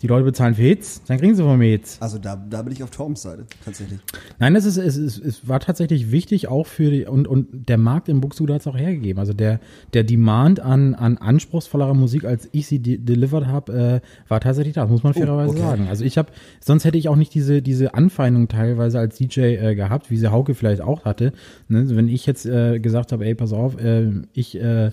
die 0.03 0.07
Leute 0.07 0.25
bezahlen 0.25 0.53
für 0.55 0.63
Hits, 0.63 1.01
dann 1.07 1.17
kriegen 1.17 1.33
sie 1.33 1.43
von 1.43 1.57
mir 1.57 1.71
Hits. 1.71 1.97
Also 2.01 2.17
da, 2.17 2.35
da 2.35 2.61
bin 2.61 2.73
ich 2.73 2.83
auf 2.83 2.89
Toms 2.89 3.21
Seite, 3.21 3.45
tatsächlich. 3.63 4.01
Nein, 4.37 4.53
das 4.53 4.65
ist 4.65 4.75
es, 4.75 4.97
ist, 4.97 5.17
es 5.17 5.47
war 5.47 5.61
tatsächlich 5.61 6.11
wichtig 6.11 6.49
auch 6.49 6.67
für 6.67 6.91
die 6.91 7.05
und 7.05 7.25
und 7.25 7.69
der 7.69 7.77
Markt 7.77 8.09
in 8.09 8.19
Buxtehude 8.19 8.53
hat 8.53 8.61
es 8.61 8.67
auch 8.67 8.75
hergegeben. 8.75 9.17
Also 9.17 9.31
der 9.31 9.61
der 9.93 10.03
Demand 10.03 10.59
an 10.59 10.93
an 10.93 11.17
anspruchsvollerer 11.17 11.93
Musik, 11.93 12.25
als 12.25 12.49
ich 12.51 12.67
sie 12.67 12.79
de 12.79 12.97
delivered 12.97 13.47
habe, 13.47 14.01
äh, 14.03 14.27
war 14.27 14.41
tatsächlich 14.41 14.73
da. 14.73 14.81
Das 14.81 14.91
muss 14.91 15.03
man 15.03 15.13
fairerweise 15.13 15.51
okay. 15.51 15.61
sagen. 15.61 15.87
Also 15.87 16.03
ich 16.03 16.17
habe 16.17 16.33
sonst 16.59 16.83
hätte 16.83 16.97
ich 16.97 17.07
auch 17.07 17.15
nicht 17.15 17.33
diese 17.33 17.61
diese 17.61 17.93
Anfeindung 17.93 18.49
teilweise 18.49 18.99
als 18.99 19.17
DJ 19.17 19.39
äh, 19.39 19.75
gehabt, 19.75 20.11
wie 20.11 20.17
sie 20.17 20.33
Hauke 20.33 20.53
vielleicht 20.53 20.81
auch 20.81 21.05
hatte. 21.05 21.31
Ne? 21.69 21.79
Also 21.79 21.95
Wenn 21.95 22.09
ich 22.09 22.25
jetzt 22.25 22.45
äh, 22.45 22.81
gesagt 22.81 23.13
habe, 23.13 23.25
ey, 23.25 23.35
pass 23.35 23.53
auf, 23.53 23.81
äh, 23.81 24.11
ich 24.33 24.59
äh, 24.59 24.91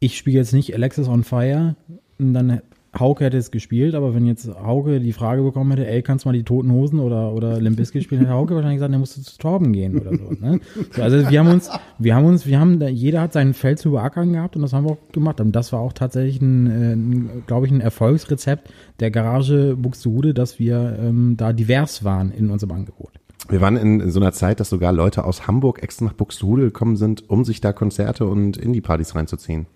ich 0.00 0.16
spiele 0.16 0.38
jetzt 0.38 0.54
nicht 0.54 0.74
Alexis 0.74 1.08
on 1.08 1.24
Fire, 1.24 1.76
und 2.18 2.34
dann 2.34 2.60
Hauke 2.98 3.24
hätte 3.24 3.36
es 3.36 3.50
gespielt, 3.50 3.94
aber 3.94 4.14
wenn 4.14 4.26
jetzt 4.26 4.48
Hauke 4.48 5.00
die 5.00 5.12
Frage 5.12 5.42
bekommen 5.42 5.70
hätte, 5.72 5.86
ey, 5.86 6.02
kannst 6.02 6.24
du 6.24 6.28
mal 6.28 6.32
die 6.32 6.42
Toten 6.44 6.70
Hosen 6.72 7.00
oder, 7.00 7.32
oder 7.32 7.60
Limp 7.60 7.76
Bizkit 7.76 8.04
spielen, 8.04 8.20
hätte 8.20 8.32
Hauke 8.32 8.54
wahrscheinlich 8.54 8.76
gesagt, 8.76 8.92
der 8.92 8.98
musst 8.98 9.16
du 9.16 9.22
zu 9.22 9.38
Torben 9.38 9.72
gehen 9.72 9.98
oder 9.98 10.16
so. 10.16 10.30
Ne? 10.40 10.60
so 10.90 11.02
also 11.02 11.28
wir 11.28 11.40
haben 11.40 11.48
uns, 11.48 11.70
wir 11.98 12.14
haben 12.14 12.26
uns, 12.26 12.46
wir 12.46 12.60
haben, 12.60 12.80
jeder 12.80 13.20
hat 13.20 13.32
seinen 13.32 13.54
Feld 13.54 13.78
zu 13.78 13.92
beackern 13.92 14.32
gehabt 14.32 14.56
und 14.56 14.62
das 14.62 14.72
haben 14.72 14.84
wir 14.84 14.92
auch 14.92 15.12
gemacht. 15.12 15.40
Und 15.40 15.52
das 15.52 15.72
war 15.72 15.80
auch 15.80 15.92
tatsächlich 15.92 16.40
ein, 16.40 17.38
äh, 17.40 17.42
glaube 17.46 17.66
ich, 17.66 17.72
ein 17.72 17.80
Erfolgsrezept 17.80 18.72
der 19.00 19.10
Garage 19.10 19.76
Buxtehude, 19.76 20.34
dass 20.34 20.58
wir 20.58 20.98
ähm, 21.00 21.36
da 21.36 21.52
divers 21.52 22.04
waren 22.04 22.30
in 22.30 22.50
unserem 22.50 22.72
Angebot. 22.72 23.12
Wir 23.48 23.60
waren 23.60 23.76
in 23.76 24.10
so 24.10 24.20
einer 24.20 24.32
Zeit, 24.32 24.60
dass 24.60 24.70
sogar 24.70 24.92
Leute 24.92 25.24
aus 25.24 25.46
Hamburg 25.46 25.82
extra 25.82 26.06
nach 26.06 26.14
Buxtehude 26.14 26.62
gekommen 26.62 26.96
sind, 26.96 27.28
um 27.28 27.44
sich 27.44 27.60
da 27.60 27.72
Konzerte 27.72 28.26
und 28.26 28.56
Indie-Partys 28.56 29.14
reinzuziehen. 29.14 29.66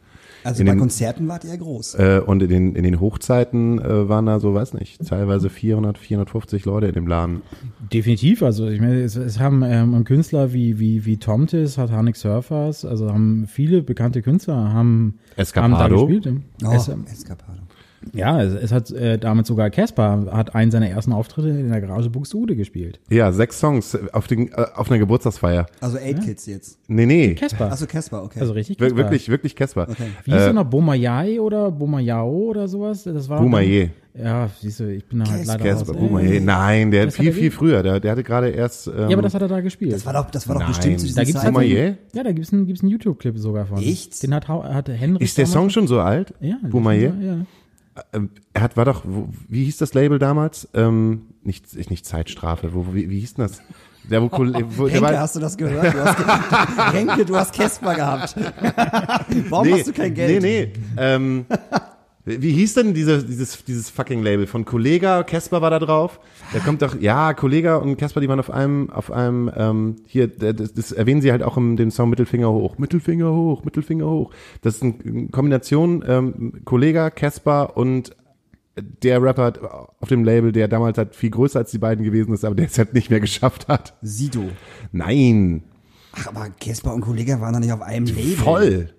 Also 0.45 0.61
In 0.61 0.67
bei 0.67 0.73
den- 0.73 0.79
Konzerten 0.81 1.29
wart 1.29 1.45
ihr 1.45 1.57
groß. 1.57 1.95
Äh, 1.97 2.21
und 2.25 2.43
in 2.43 2.49
den, 2.49 2.75
in 2.77 2.85
den 2.85 3.01
Hochzeiten 3.01 3.81
äh, 3.81 4.09
waren 4.09 4.27
da 4.27 4.39
so, 4.41 4.55
weiß 4.55 4.75
nicht, 4.75 5.07
teilweise 5.07 5.51
400, 5.51 5.99
450 5.99 6.65
Leute 6.65 6.87
in 6.87 6.95
dem 6.95 7.07
Laden. 7.07 7.43
Definitiv, 7.93 8.43
also 8.43 8.69
ich 8.69 8.81
meine, 8.81 9.01
es, 9.01 9.17
es 9.17 9.41
haben 9.41 9.63
ähm, 9.65 10.05
Künstler 10.05 10.53
wie, 10.53 10.79
wie, 10.79 11.05
wie 11.05 11.17
Tomtis, 11.17 11.77
Hatanic 11.79 12.17
Surfers, 12.17 12.85
also 12.85 13.13
haben 13.13 13.47
viele 13.47 13.83
bekannte 13.83 14.23
Künstler 14.23 14.73
haben, 14.73 15.19
Escapado. 15.37 15.77
haben 15.77 15.91
da 15.91 16.07
gespielt. 16.07 16.43
Oh, 16.65 16.73
Es, 16.73 16.89
Escapado. 17.13 17.59
Ja, 18.13 18.43
es, 18.43 18.55
es 18.55 18.73
hat 18.73 18.91
äh, 18.91 19.19
damals 19.19 19.49
sogar 19.49 19.71
Casper 19.71 20.27
hat 20.31 20.55
einen 20.55 20.71
seiner 20.71 20.89
ersten 20.89 21.13
Auftritte 21.13 21.49
in 21.49 21.69
der 21.71 21.81
Garage 21.81 22.11
Buxtehude 22.11 22.57
gespielt. 22.57 23.01
Ja, 23.11 23.33
sechs 23.33 23.59
Songs 23.61 23.97
auf, 24.13 24.27
den, 24.27 24.53
äh, 24.53 24.67
auf 24.75 24.91
einer 24.91 24.99
Geburtstagsfeier. 24.99 25.67
Also 25.81 25.99
Eight 25.99 26.21
Kids 26.23 26.47
jetzt. 26.47 26.79
Nee, 26.89 27.07
nee. 27.07 27.35
Casper. 27.35 27.71
Achso, 27.73 27.87
Casper, 27.87 28.23
okay. 28.25 28.41
also 28.41 28.53
richtig 28.53 28.79
Wir- 28.79 28.89
Casper. 28.89 29.03
Wirklich, 29.03 29.29
wirklich 29.29 29.57
Casper. 29.57 29.87
Okay. 29.91 30.05
Wie 30.25 30.33
hieß 30.33 30.41
Äh, 30.41 30.47
er 30.47 30.53
noch? 30.53 30.65
Bomayai 30.65 31.41
oder 31.41 31.71
Bomayao 31.71 32.31
oder 32.51 32.69
sowas? 32.69 33.05
Das 33.05 33.29
war 33.29 33.41
Boumaye. 33.41 33.91
Ja, 34.21 34.51
siehst 34.61 34.81
du, 34.81 34.93
ich 34.93 35.05
bin 35.07 35.21
da 35.21 35.31
halt 35.31 35.47
leider 35.47 35.63
Casper, 35.65 35.93
raus. 35.93 36.01
Boumaye. 36.01 36.41
Nein, 36.41 36.91
der 36.91 37.03
hat 37.03 37.09
Das 37.09 37.17
viel, 37.17 37.33
viel 37.33 37.51
früher. 37.53 37.83
Der, 37.85 38.01
der 38.01 38.11
hatte 38.13 38.25
gerade 38.25 38.49
erst. 38.49 38.89
Ähm, 38.89 38.95
Ja, 38.97 39.09
aber 39.13 39.23
das 39.23 39.35
hat 39.35 39.43
er 39.43 39.49
da 39.49 39.61
gespielt. 39.61 39.93
Das 39.93 40.05
war 40.07 40.13
doch, 40.13 40.29
das 40.31 40.49
war 40.49 40.55
doch 40.55 40.63
Nein. 40.63 40.71
bestimmt 40.71 41.01
zu 41.01 41.07
da 41.07 41.23
dieser 41.23 41.25
gibt's 41.25 41.41
Zeit. 41.43 41.99
Ja, 42.15 42.23
da 42.25 42.33
gibt's 42.33 42.53
einen, 42.53 42.67
gibt's 42.67 42.83
einen 42.83 42.91
YouTube-Clip 42.91 43.39
sogar 43.39 43.67
von. 43.67 43.79
Echt? 43.79 44.21
Den 44.23 44.35
hat, 44.35 44.49
hatte 44.49 44.93
Henry. 44.93 45.23
ist 45.23 45.39
der 45.39 45.47
Song 45.47 45.71
schon 45.71 45.87
so 45.87 46.01
alt? 46.01 46.35
Ja. 46.41 46.57
Boumaye? 46.69 47.05
Ja. 47.05 47.11
Ähm, 47.13 47.47
er 48.55 48.63
hat, 48.63 48.77
war 48.77 48.85
doch, 48.85 49.03
wo, 49.05 49.29
wie 49.49 49.65
hieß 49.65 49.79
das 49.79 49.95
Label 49.95 50.19
damals? 50.19 50.69
Ähm, 50.75 51.27
nicht, 51.43 51.91
nicht 51.91 52.07
Zeitstrafe. 52.07 52.75
Wo, 52.75 52.87
wie, 52.93 53.11
wie 53.11 53.21
hieß 53.21 53.35
denn 53.35 53.47
das? 53.47 53.61
Der, 54.11 54.23
wo, 54.23 54.31
wo, 54.31 54.89
Henke, 54.89 55.03
war, 55.03 55.19
hast 55.19 55.37
du 55.37 55.41
das 55.41 55.57
gehört? 55.57 55.95
Du 55.95 56.05
hast 56.05 56.93
Henke, 56.95 57.25
du 57.27 57.37
hast 57.37 57.53
Casper 57.53 57.95
gehabt. 57.95 58.35
Warum 59.51 59.73
hast 59.73 59.89
du 59.89 59.93
kein 59.93 60.15
Geld? 60.15 60.43
Nee, 60.43 60.67
nee. 60.67 60.73
Ähm, 60.97 61.47
wie 62.29 62.53
hieß 62.53 62.75
denn 62.75 62.95
diese, 62.95 63.25
dieses, 63.25 63.65
dieses 63.65 63.91
fucking 63.91 64.23
Label? 64.23 64.47
Von 64.47 64.65
Kollega, 64.65 65.23
Casper 65.23 65.63
war 65.63 65.71
da 65.71 65.79
drauf. 65.79 66.21
Da 66.53 66.59
kommt 66.61 66.83
doch, 66.83 66.99
ja, 67.01 67.35
Kollega 67.35 67.77
und 67.77 67.97
Casper, 67.97 68.21
die 68.21 68.29
waren 68.29 68.41
auf 68.41 68.51
einem, 68.51 68.91
auf 68.91 69.11
einem, 69.11 69.51
ähm, 69.57 69.97
hier, 70.07 70.29
das, 70.29 70.75
das 70.75 70.93
erwähnen 70.93 71.23
sie 71.23 71.31
halt 71.31 71.43
auch 71.43 71.57
in 71.57 71.77
dem 71.77 71.91
Song 71.91 72.11
Mittelfinger 72.11 72.51
hoch. 72.51 72.79
Mittelfinger 72.79 73.33
hoch, 73.33 73.65
Mittelfinger 73.65 74.07
hoch. 74.07 74.31
Das 74.63 74.77
ist 74.77 74.83
eine 74.83 75.29
Kombination, 75.31 76.05
ähm, 76.07 76.65
Kollega, 76.65 77.11
Casper 77.11 77.77
und 77.77 78.17
der 78.77 79.23
Rapper 79.23 79.91
auf 80.01 80.09
dem 80.09 80.25
Label, 80.25 80.53
der 80.53 80.69
damals 80.69 80.99
halt 80.99 81.17
viel 81.17 81.31
größer 81.31 81.59
als 81.59 81.71
die 81.71 81.79
beiden 81.79 82.05
gewesen 82.05 82.33
ist, 82.33 82.45
aber 82.45 82.55
der 82.55 82.67
es 82.67 82.79
halt 82.79 82.95
nicht 82.95 83.11
mehr 83.11 83.21
geschafft 83.21 83.69
hat. 83.69 83.95
Sido. 84.03 84.45
Nein, 84.93 85.65
Ach, 86.13 86.29
aber 86.29 86.49
Casper 86.61 86.95
und 86.95 87.03
Kollege 87.03 87.41
waren 87.41 87.53
da 87.53 87.61
nicht 87.61 87.73
auf 87.73 87.83
einem 87.83 88.07
Label. 88.07 88.37
voll. 88.37 88.91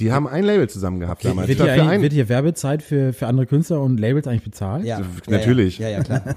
Die 0.00 0.10
haben 0.10 0.26
ein 0.26 0.42
Label 0.44 0.68
zusammen 0.68 0.98
gehabt 0.98 1.24
damals. 1.24 1.46
Wird 1.46 1.60
Ich 1.60 1.64
hier, 1.72 1.86
ein- 1.88 2.02
wird 2.02 2.12
hier 2.12 2.28
Werbezeit 2.28 2.82
für, 2.82 3.12
für 3.12 3.28
andere 3.28 3.46
Künstler 3.46 3.80
und 3.80 4.00
Labels 4.00 4.26
eigentlich 4.26 4.42
bezahlt? 4.42 4.84
Ja. 4.84 5.00
Natürlich. 5.28 5.78
Ja, 5.78 5.88
ja, 5.88 5.98
ja, 5.98 6.02
klar. 6.04 6.22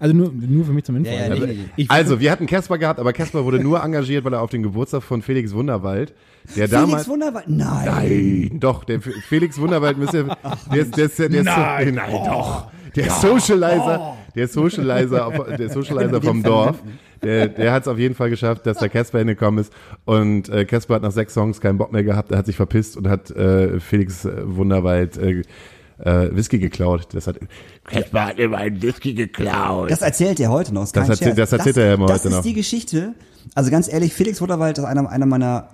Also 0.00 0.14
nur, 0.16 0.32
nur 0.32 0.64
für 0.64 0.72
mich 0.72 0.84
zum 0.84 0.96
Info. 0.96 1.10
Ja, 1.10 1.26
ja, 1.26 1.30
Also, 1.32 1.46
nee, 1.46 1.86
Also, 1.88 2.20
wir 2.20 2.30
hatten 2.32 2.46
Casper 2.46 2.78
gehabt, 2.78 2.98
aber 2.98 3.12
Casper 3.12 3.44
wurde 3.44 3.60
nur 3.60 3.82
engagiert, 3.84 4.24
weil 4.24 4.32
er 4.32 4.40
auf 4.42 4.50
den 4.50 4.62
Geburtstag 4.64 5.02
von 5.02 5.22
Felix 5.22 5.54
Wunderwald, 5.54 6.12
der 6.56 6.68
Felix 6.68 6.70
damals. 6.70 7.08
Wunderwald? 7.08 7.44
Nein. 7.48 7.84
Nein, 7.84 8.60
doch, 8.60 8.82
der 8.84 9.00
Felix 9.00 9.60
Wunderwald 9.60 9.98
müsste, 9.98 10.24
der 10.72 10.80
ist, 10.82 10.96
der 10.96 11.04
ist, 11.06 11.18
der 11.18 11.30
ist, 11.30 11.44
nein, 11.44 11.94
nein, 11.94 12.10
doch. 12.12 12.70
Der 12.96 13.10
Socializer, 13.10 14.16
der 14.34 14.48
Socializer, 14.48 15.26
auf- 15.26 15.56
der 15.56 15.70
Socializer 15.70 16.20
vom 16.20 16.42
Dorf, 16.42 16.82
der, 17.22 17.48
der 17.48 17.72
hat 17.72 17.82
es 17.82 17.88
auf 17.88 17.98
jeden 17.98 18.14
Fall 18.14 18.30
geschafft, 18.30 18.66
dass 18.66 18.78
der 18.78 18.88
Casper 18.88 19.18
hingekommen 19.18 19.60
ist. 19.60 19.72
Und 20.04 20.48
äh, 20.48 20.64
Casper 20.64 20.94
hat 20.96 21.02
nach 21.02 21.12
sechs 21.12 21.34
Songs 21.34 21.60
keinen 21.60 21.78
Bock 21.78 21.92
mehr 21.92 22.02
gehabt, 22.04 22.32
er 22.32 22.38
hat 22.38 22.46
sich 22.46 22.56
verpisst 22.56 22.96
und 22.96 23.08
hat 23.08 23.30
äh, 23.30 23.80
Felix 23.80 24.24
äh, 24.24 24.32
Wunderwald 24.44 25.16
äh, 25.18 25.42
äh, 25.98 26.34
Whisky 26.34 26.58
geklaut. 26.58 27.08
Das 27.12 27.26
hat 27.26 27.38
Casper 27.84 28.26
hat 28.26 28.38
immer 28.38 28.56
einen 28.58 28.80
Whisky 28.82 29.14
geklaut. 29.14 29.90
Das 29.90 30.02
erzählt 30.02 30.40
er 30.40 30.50
heute 30.50 30.74
noch. 30.74 30.82
ist 30.84 30.96
Das 30.96 31.02
kein 31.04 31.10
erzählt- 31.12 31.38
das 31.38 31.52
erzählt 31.52 31.76
er 31.76 31.86
ja 31.86 31.94
immer 31.94 32.06
das 32.06 32.20
heute 32.20 32.28
ist 32.28 32.34
noch. 32.34 32.42
die 32.42 32.54
Geschichte. 32.54 33.14
Also 33.54 33.70
ganz 33.70 33.92
ehrlich, 33.92 34.12
Felix 34.12 34.40
Wunderwald 34.40 34.78
ist 34.78 34.84
einer, 34.84 35.08
einer 35.10 35.26
meiner, 35.26 35.68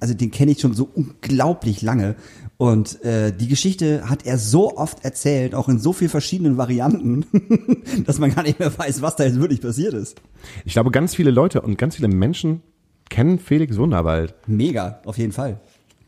also 0.00 0.14
den 0.14 0.30
kenne 0.30 0.52
ich 0.52 0.60
schon 0.60 0.74
so 0.74 0.88
unglaublich 0.94 1.82
lange. 1.82 2.16
Und 2.58 3.02
äh, 3.04 3.32
die 3.32 3.48
Geschichte 3.48 4.08
hat 4.08 4.24
er 4.24 4.38
so 4.38 4.76
oft 4.76 5.04
erzählt, 5.04 5.54
auch 5.54 5.68
in 5.68 5.78
so 5.78 5.92
vielen 5.92 6.10
verschiedenen 6.10 6.56
Varianten, 6.56 7.26
dass 8.06 8.18
man 8.18 8.34
gar 8.34 8.42
nicht 8.44 8.58
mehr 8.58 8.76
weiß, 8.76 9.02
was 9.02 9.16
da 9.16 9.24
jetzt 9.24 9.40
wirklich 9.40 9.60
passiert 9.60 9.94
ist. 9.94 10.20
Ich 10.64 10.74
glaube, 10.74 10.90
ganz 10.90 11.14
viele 11.14 11.30
Leute 11.30 11.62
und 11.62 11.76
ganz 11.76 11.96
viele 11.96 12.08
Menschen 12.08 12.62
kennen 13.08 13.38
Felix 13.38 13.76
Wunderwald. 13.78 14.34
Mega, 14.46 15.00
auf 15.04 15.18
jeden 15.18 15.32
Fall. 15.32 15.60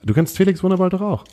Du 0.04 0.14
kennst 0.14 0.36
Felix 0.36 0.62
Wunderwald 0.62 0.92
doch 0.92 1.00
auch. 1.00 1.24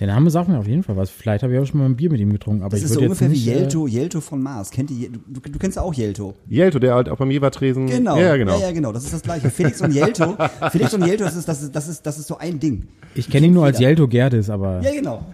Der 0.00 0.06
Name 0.06 0.30
sagt 0.30 0.48
mir 0.48 0.58
auf 0.58 0.66
jeden 0.68 0.82
Fall 0.84 0.96
was. 0.96 1.10
Vielleicht 1.10 1.42
habe 1.42 1.52
ich 1.54 1.58
auch 1.60 1.66
schon 1.66 1.80
mal 1.80 1.86
ein 1.86 1.96
Bier 1.96 2.10
mit 2.10 2.20
ihm 2.20 2.32
getrunken, 2.32 2.62
aber 2.62 2.70
Das 2.70 2.80
ich 2.80 2.84
ist 2.84 2.90
so 2.92 3.00
würde 3.00 3.06
jetzt 3.14 3.20
ungefähr 3.22 3.28
nicht, 3.28 3.46
wie 3.46 3.50
äh, 3.50 3.54
Jelto, 3.54 3.86
Jelto 3.86 4.20
von 4.20 4.40
Mars. 4.42 4.70
Kennt 4.70 4.90
ihr, 4.90 5.10
du, 5.10 5.40
du 5.40 5.58
kennst 5.58 5.76
ja 5.76 5.82
auch 5.82 5.92
Jelto. 5.94 6.34
Jelto, 6.48 6.78
der 6.78 6.94
halt 6.94 7.08
auch 7.08 7.16
beim 7.16 7.30
Jevertresen. 7.30 7.86
Genau. 7.86 8.16
Ja, 8.16 8.36
genau. 8.36 8.58
Ja, 8.58 8.66
ja, 8.66 8.72
genau. 8.72 8.92
Das 8.92 9.04
ist 9.04 9.12
das 9.12 9.22
Gleiche. 9.22 9.50
Felix 9.50 9.80
und 9.82 9.92
Jelto. 9.92 10.36
Felix 10.70 10.94
und 10.94 11.04
Jelto, 11.06 11.24
das 11.24 11.36
ist, 11.36 11.48
das 11.48 11.62
ist, 11.62 11.74
das 11.74 11.88
ist, 11.88 12.06
das 12.06 12.18
ist 12.18 12.28
so 12.28 12.38
ein 12.38 12.60
Ding. 12.60 12.86
Ich 13.14 13.28
kenne 13.28 13.46
ihn 13.46 13.52
nur 13.54 13.64
als. 13.64 13.80
Jelto 13.80 14.06
Gerdes, 14.06 14.50
aber 14.50 14.80
Ja, 14.82 14.92
genau. 14.92 15.24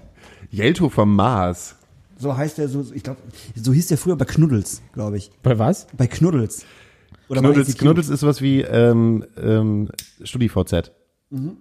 Jelto 0.51 0.89
vom 0.89 1.15
Mars. 1.15 1.77
So 2.17 2.37
heißt 2.37 2.59
der, 2.59 2.69
so, 2.69 2.87
ich 2.95 3.03
glaube, 3.03 3.19
so 3.57 3.73
hieß 3.73 3.89
der 3.89 3.99
früher 3.99 4.17
bei 4.17 4.25
Knuddels, 4.25 4.83
glaube 4.93 5.17
ich. 5.19 5.31
bei 5.43 5.59
was? 5.59 5.87
Bei 5.97 6.07
Knuddels. 6.07 6.65
Oder 7.29 7.41
Knuddels. 7.41 7.77
Knuddels 7.77 8.09
ist 8.09 8.21
sowas 8.21 8.41
wie 8.41 8.61
ähm, 8.61 9.25
ähm, 9.37 9.89
StudiVZ. 10.23 10.93
Mhm. 11.31 11.57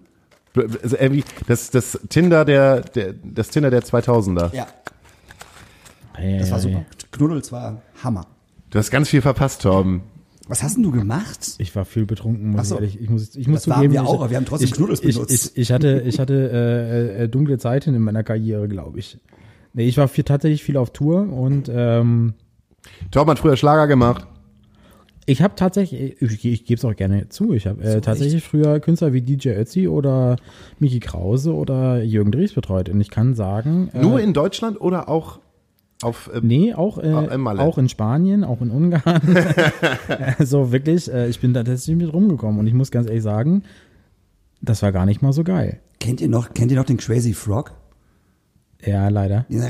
Also 0.56 0.96
irgendwie 0.96 1.24
das, 1.46 1.70
das 1.70 1.98
Tinder 2.08 2.44
der, 2.44 2.80
der 2.80 3.12
das 3.24 3.48
Tinder 3.48 3.70
der 3.70 3.82
2000er. 3.82 4.54
Ja, 4.54 4.66
Ja, 6.20 6.38
das 6.38 6.50
war 6.50 6.60
super. 6.60 6.74
ja. 6.78 6.84
Knuddels 7.10 7.50
war 7.52 7.82
Hammer. 8.02 8.26
Du 8.70 8.78
hast 8.78 8.90
ganz 8.90 9.08
viel 9.08 9.22
verpasst, 9.22 9.62
Torben. 9.62 10.02
Was 10.46 10.62
hast 10.62 10.76
denn 10.76 10.82
du 10.82 10.90
gemacht? 10.90 11.54
Ich 11.58 11.74
war 11.74 11.84
viel 11.84 12.04
betrunken, 12.06 12.50
muss 12.50 12.60
Ach 12.60 12.64
so. 12.64 12.74
ich 12.76 12.80
ehrlich. 12.80 13.00
Ich 13.00 13.08
muss, 13.08 13.34
ich 13.34 13.48
muss 13.48 13.60
Das 13.62 13.68
waren 13.68 13.76
zugeben, 13.78 13.94
wir 13.94 14.02
ich, 14.02 14.06
auch, 14.06 14.14
aber 14.20 14.30
wir 14.30 14.36
haben 14.36 14.44
trotzdem 14.44 14.68
ich, 14.68 14.74
Knuddels 14.74 15.00
ich, 15.02 15.14
benutzt. 15.14 15.32
Ich, 15.54 15.56
ich 15.56 15.72
hatte, 15.72 16.02
ich 16.04 16.18
hatte 16.18 16.34
äh, 17.18 17.22
äh, 17.24 17.28
dunkle 17.28 17.56
Zeiten 17.58 17.94
in 17.94 18.02
meiner 18.02 18.22
Karriere, 18.24 18.68
glaube 18.68 18.98
ich. 18.98 19.18
Nee, 19.72 19.86
ich 19.86 19.96
war 19.96 20.06
viel, 20.06 20.24
tatsächlich 20.24 20.62
viel 20.62 20.76
auf 20.76 20.92
Tour 20.92 21.32
und 21.32 21.70
ähm, 21.72 22.34
Torben 23.10 23.30
hat 23.30 23.38
früher 23.38 23.56
Schlager 23.56 23.86
gemacht. 23.86 24.26
Ich 25.26 25.42
habe 25.42 25.54
tatsächlich, 25.56 26.20
ich, 26.20 26.44
ich 26.44 26.64
gebe 26.64 26.78
es 26.78 26.84
auch 26.84 26.94
gerne 26.94 27.28
zu, 27.28 27.52
ich 27.52 27.66
habe 27.66 27.82
äh, 27.82 28.00
tatsächlich 28.00 28.44
früher 28.44 28.80
Künstler 28.80 29.12
wie 29.12 29.22
DJ 29.22 29.50
Ötzi 29.50 29.88
oder 29.88 30.36
Miki 30.78 31.00
Krause 31.00 31.54
oder 31.54 32.02
Jürgen 32.02 32.32
Dries 32.32 32.52
betreut 32.52 32.88
und 32.88 33.00
ich 33.00 33.10
kann 33.10 33.34
sagen, 33.34 33.90
äh, 33.94 34.00
Nur 34.00 34.20
in 34.20 34.32
Deutschland 34.32 34.80
oder 34.80 35.08
auch 35.08 35.40
auf 36.02 36.30
äh, 36.34 36.40
Nee, 36.42 36.74
auch, 36.74 36.98
äh, 36.98 37.12
auch 37.12 37.78
in 37.78 37.88
Spanien, 37.88 38.44
auch 38.44 38.60
in 38.60 38.70
Ungarn. 38.70 39.22
also 40.38 40.72
wirklich, 40.72 41.10
äh, 41.10 41.28
ich 41.28 41.40
bin 41.40 41.54
da 41.54 41.64
tatsächlich 41.64 41.96
mit 41.96 42.12
rumgekommen 42.12 42.58
und 42.60 42.66
ich 42.66 42.74
muss 42.74 42.90
ganz 42.90 43.06
ehrlich 43.06 43.22
sagen, 43.22 43.62
das 44.60 44.82
war 44.82 44.92
gar 44.92 45.06
nicht 45.06 45.22
mal 45.22 45.32
so 45.32 45.44
geil. 45.44 45.80
Kennt 46.00 46.20
ihr 46.20 46.28
noch, 46.28 46.52
kennt 46.52 46.70
ihr 46.70 46.76
noch 46.76 46.84
den 46.84 46.98
Crazy 46.98 47.32
Frog? 47.32 47.72
Ja, 48.86 49.08
leider. 49.08 49.46
Ja, 49.48 49.66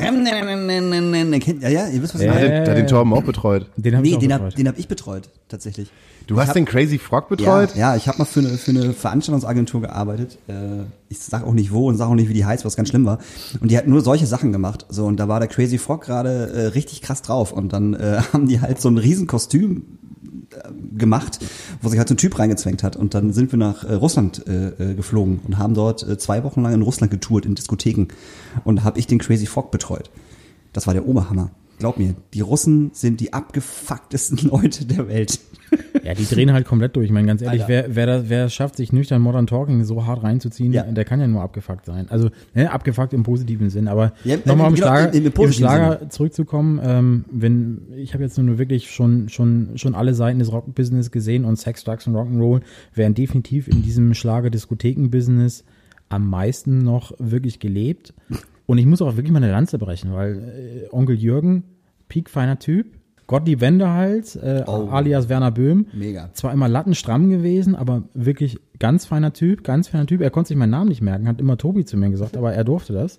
ja, 1.68 1.88
ihr 1.88 2.02
wisst, 2.02 2.14
was 2.14 2.20
ich 2.20 2.28
hat, 2.28 2.34
meine. 2.36 2.48
den, 2.48 2.68
hat 2.68 2.76
den 2.76 2.86
Torben 2.86 3.12
auch 3.12 3.22
betreut. 3.22 3.66
Den 3.76 3.94
habe 3.96 4.06
Nee, 4.06 4.14
ich 4.14 4.18
den 4.18 4.32
hab, 4.32 4.40
betreut. 4.42 4.58
den 4.58 4.68
hab 4.68 4.78
ich 4.78 4.88
betreut, 4.88 5.28
tatsächlich. 5.48 5.90
Du 6.26 6.38
hast 6.40 6.48
hab- 6.48 6.54
den 6.54 6.64
Crazy 6.64 6.98
Frog 6.98 7.24
Ja, 7.24 7.36
betreut? 7.36 7.76
ja, 7.76 7.96
ich 7.96 8.08
habe 8.08 8.18
mal 8.18 8.24
für 8.24 8.40
eine, 8.40 8.48
für 8.56 8.70
eine 8.70 8.92
Veranstaltungsagentur 8.94 9.82
gearbeitet. 9.82 10.38
Äh, 10.48 10.84
ich 11.10 11.18
sag 11.18 11.44
auch 11.46 11.52
nicht 11.52 11.70
wo 11.72 11.86
und 11.88 11.96
sag 11.96 12.08
auch 12.08 12.14
nicht, 12.14 12.28
wie 12.30 12.34
die 12.34 12.46
heißt, 12.46 12.64
was 12.64 12.76
ganz 12.76 12.88
schlimm 12.88 13.04
war. 13.04 13.18
Und 13.60 13.70
die 13.70 13.76
hat 13.76 13.86
nur 13.86 14.00
solche 14.00 14.26
Sachen 14.26 14.50
gemacht. 14.50 14.86
So, 14.88 15.04
und 15.04 15.18
da 15.18 15.28
war 15.28 15.38
der 15.38 15.48
Crazy 15.48 15.76
Frog 15.78 16.02
gerade 16.04 16.48
äh, 16.54 16.66
richtig 16.68 17.02
krass 17.02 17.20
drauf. 17.20 17.52
Und 17.52 17.72
dann 17.74 17.92
äh, 17.94 18.20
haben 18.32 18.48
die 18.48 18.60
halt 18.60 18.80
so 18.80 18.88
ein 18.88 18.96
Riesenkostüm 18.96 19.82
äh, 19.82 20.03
gemacht, 20.96 21.38
wo 21.82 21.88
sich 21.88 21.98
halt 21.98 22.08
so 22.08 22.14
ein 22.14 22.18
Typ 22.18 22.38
reingezwängt 22.38 22.82
hat. 22.82 22.96
Und 22.96 23.14
dann 23.14 23.32
sind 23.32 23.52
wir 23.52 23.58
nach 23.58 23.84
äh, 23.84 23.94
Russland 23.94 24.46
äh, 24.46 24.68
äh, 24.68 24.94
geflogen 24.94 25.40
und 25.46 25.58
haben 25.58 25.74
dort 25.74 26.06
äh, 26.06 26.18
zwei 26.18 26.44
Wochen 26.44 26.62
lang 26.62 26.74
in 26.74 26.82
Russland 26.82 27.10
getourt, 27.10 27.46
in 27.46 27.54
Diskotheken. 27.54 28.08
Und 28.64 28.84
habe 28.84 28.98
ich 28.98 29.06
den 29.06 29.18
Crazy 29.18 29.46
Frog 29.46 29.70
betreut. 29.70 30.10
Das 30.72 30.86
war 30.86 30.94
der 30.94 31.06
Oberhammer. 31.06 31.50
Glaub 31.78 31.98
mir, 31.98 32.14
die 32.34 32.40
Russen 32.40 32.90
sind 32.92 33.20
die 33.20 33.32
abgefucktesten 33.32 34.38
Leute 34.50 34.84
der 34.86 35.08
Welt. 35.08 35.40
Ja, 36.04 36.14
die 36.14 36.24
drehen 36.24 36.52
halt 36.52 36.66
komplett 36.66 36.94
durch. 36.94 37.06
Ich 37.06 37.12
meine, 37.12 37.26
ganz 37.26 37.42
ehrlich, 37.42 37.62
Alter. 37.62 37.88
wer, 37.88 37.96
wer, 37.96 38.06
das, 38.06 38.28
wer 38.28 38.48
schafft, 38.48 38.76
sich 38.76 38.92
nüchtern 38.92 39.20
Modern 39.20 39.48
Talking 39.48 39.82
so 39.84 40.06
hart 40.06 40.22
reinzuziehen, 40.22 40.72
Ja. 40.72 40.84
der 40.84 41.04
kann 41.04 41.18
ja 41.18 41.26
nur 41.26 41.42
abgefuckt 41.42 41.84
sein. 41.86 42.08
Also, 42.10 42.30
ne, 42.54 42.70
abgefuckt 42.70 43.12
im 43.12 43.24
positiven 43.24 43.70
Sinn. 43.70 43.88
Aber 43.88 44.12
Ja, 44.22 44.36
nochmal 44.44 44.68
im 44.68 44.74
genau, 44.76 44.86
Schlager, 44.86 45.12
im- 45.14 45.26
im 45.26 45.32
im 45.36 45.52
Schlager 45.52 46.10
zurückzukommen, 46.10 46.80
ähm, 46.82 47.24
wenn, 47.32 47.82
ich 47.96 48.14
habe 48.14 48.22
jetzt 48.22 48.38
nur 48.38 48.58
wirklich 48.58 48.90
schon, 48.92 49.28
schon, 49.28 49.70
schon 49.76 49.96
alle 49.96 50.14
Seiten 50.14 50.38
des 50.38 50.52
Rock-Business 50.52 51.10
gesehen 51.10 51.44
und 51.44 51.56
Sex, 51.56 51.82
Drugs 51.82 52.06
und 52.06 52.14
Rock'n'Roll 52.14 52.60
werden 52.94 53.14
definitiv 53.14 53.66
in 53.66 53.82
diesem 53.82 54.14
Schlager-Diskotheken-Business 54.14 55.64
am 56.08 56.28
meisten 56.30 56.78
noch 56.84 57.12
wirklich 57.18 57.58
gelebt. 57.58 58.14
Und 58.66 58.78
ich 58.78 58.86
muss 58.86 59.02
auch 59.02 59.16
wirklich 59.16 59.32
mal 59.32 59.42
eine 59.42 59.52
Lanze 59.52 59.78
brechen, 59.78 60.12
weil 60.12 60.86
äh, 60.90 60.94
Onkel 60.94 61.16
Jürgen, 61.16 61.64
piekfeiner 62.08 62.58
Typ, 62.58 62.86
Gottlieb 63.26 63.60
Wendehals, 63.60 64.36
äh, 64.36 64.64
Oh. 64.66 64.88
alias 64.90 65.28
Werner 65.28 65.50
Böhm, 65.50 65.86
Mega. 65.94 66.30
zwar 66.34 66.52
immer 66.52 66.68
lattenstramm 66.68 67.30
gewesen, 67.30 67.74
aber 67.74 68.02
wirklich 68.14 68.58
ganz 68.78 69.06
feiner 69.06 69.32
Typ, 69.32 69.64
ganz 69.64 69.88
feiner 69.88 70.06
Typ. 70.06 70.20
Er 70.20 70.30
konnte 70.30 70.48
sich 70.48 70.56
meinen 70.56 70.70
Namen 70.70 70.88
nicht 70.88 71.00
merken, 71.02 71.26
hat 71.28 71.40
immer 71.40 71.56
Tobi 71.56 71.84
zu 71.84 71.96
mir 71.96 72.10
gesagt, 72.10 72.36
aber 72.36 72.52
er 72.52 72.64
durfte 72.64 72.92
das. 72.92 73.18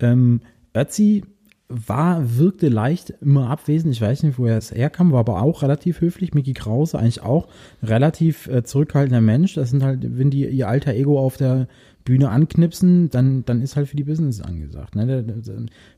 Ähm, 0.00 0.40
Ötzi, 0.74 1.24
war, 1.70 2.38
wirkte 2.38 2.68
leicht 2.70 3.10
immer 3.20 3.50
abwesend. 3.50 3.92
Ich 3.92 4.00
weiß 4.00 4.22
nicht, 4.22 4.38
woher 4.38 4.56
es 4.56 4.72
herkam, 4.74 5.12
war 5.12 5.20
aber 5.20 5.42
auch 5.42 5.62
relativ 5.62 6.00
höflich. 6.00 6.32
Mickey 6.32 6.54
Krause 6.54 6.98
eigentlich 6.98 7.20
auch 7.22 7.46
relativ 7.82 8.46
äh, 8.48 8.62
zurückhaltender 8.64 9.20
Mensch. 9.20 9.52
Das 9.54 9.68
sind 9.70 9.82
halt, 9.82 10.18
wenn 10.18 10.30
die 10.30 10.46
ihr 10.48 10.66
alter 10.66 10.94
Ego 10.94 11.18
auf 11.20 11.36
der 11.36 11.68
Bühne 12.08 12.30
anknipsen, 12.30 13.10
dann, 13.10 13.44
dann 13.44 13.60
ist 13.60 13.76
halt 13.76 13.86
für 13.86 13.96
die 13.96 14.04
Business 14.04 14.40
angesagt. 14.40 14.96
Ne? 14.96 15.26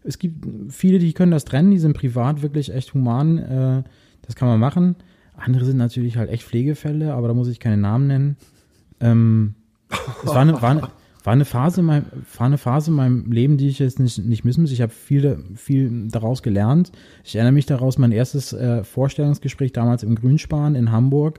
Es 0.03 0.19
gibt 0.19 0.45
viele, 0.69 0.99
die 0.99 1.13
können 1.13 1.31
das 1.31 1.45
trennen, 1.45 1.71
die 1.71 1.79
sind 1.79 1.97
privat 1.97 2.43
wirklich 2.43 2.75
echt 2.75 2.95
human. 2.95 3.39
Äh, 3.39 3.83
das 4.23 4.35
kann 4.35 4.49
man 4.49 4.59
machen. 4.59 4.97
Andere 5.37 5.65
sind 5.65 5.77
natürlich 5.77 6.17
halt 6.17 6.29
echt 6.29 6.43
Pflegefälle, 6.43 7.15
aber 7.15 7.29
da 7.29 7.35
muss 7.35 7.47
ich 7.47 7.61
keine 7.61 7.77
Namen 7.77 8.09
nennen. 8.09 8.37
Ähm, 8.99 9.55
es 10.25 10.27
war 10.27 10.39
eine, 10.39 10.61
war, 10.61 10.91
war 11.23 11.33
eine 11.33 11.45
Phase 11.45 11.81
in 11.81 11.87
meinem, 11.87 12.07
war 12.37 12.47
eine 12.47 12.59
Phase 12.59 12.91
in 12.91 12.97
meinem 12.97 13.31
Leben, 13.31 13.57
die 13.57 13.69
ich 13.69 13.79
jetzt 13.79 14.01
nicht, 14.01 14.19
nicht 14.19 14.45
missen 14.45 14.63
muss. 14.63 14.73
Ich 14.73 14.83
habe 14.83 14.93
viel, 14.93 15.45
viel 15.55 16.09
daraus 16.09 16.43
gelernt. 16.43 16.91
Ich 17.23 17.37
erinnere 17.37 17.53
mich 17.53 17.67
daraus, 17.67 17.99
mein 17.99 18.11
erstes 18.11 18.53
äh, 18.53 18.83
Vorstellungsgespräch 18.83 19.73
damals 19.73 20.03
im 20.03 20.17
Grünspan 20.17 20.75
in 20.75 20.91
Hamburg, 20.91 21.39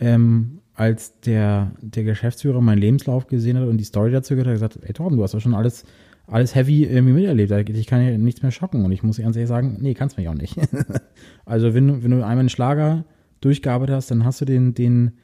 ähm, 0.00 0.60
als 0.78 1.18
der, 1.20 1.72
der 1.80 2.04
Geschäftsführer 2.04 2.60
meinen 2.60 2.78
Lebenslauf 2.78 3.26
gesehen 3.26 3.58
hat 3.58 3.66
und 3.66 3.78
die 3.78 3.84
Story 3.84 4.12
dazu 4.12 4.34
gehört, 4.34 4.46
hat 4.46 4.52
er 4.52 4.54
gesagt, 4.54 4.78
ey 4.80 4.92
Torben, 4.92 5.16
du 5.16 5.24
hast 5.24 5.34
doch 5.34 5.40
schon 5.40 5.54
alles, 5.54 5.84
alles 6.28 6.54
heavy 6.54 6.84
irgendwie 6.84 7.14
miterlebt. 7.14 7.68
Ich 7.70 7.86
kann 7.88 8.00
ja 8.00 8.16
nichts 8.16 8.42
mehr 8.42 8.52
schocken. 8.52 8.84
Und 8.84 8.92
ich 8.92 9.02
muss 9.02 9.18
ganz 9.18 9.34
ehrlich 9.34 9.48
sagen, 9.48 9.78
nee, 9.80 9.94
kannst 9.94 10.16
mich 10.16 10.28
auch 10.28 10.34
nicht. 10.34 10.56
also 11.44 11.74
wenn 11.74 11.88
du, 11.88 12.02
wenn 12.04 12.12
du 12.12 12.18
einmal 12.18 12.38
einen 12.38 12.48
Schlager 12.48 13.04
durchgearbeitet 13.40 13.96
hast, 13.96 14.12
dann 14.12 14.24
hast 14.24 14.40
du 14.40 14.44
den, 14.44 14.72
den 14.74 15.14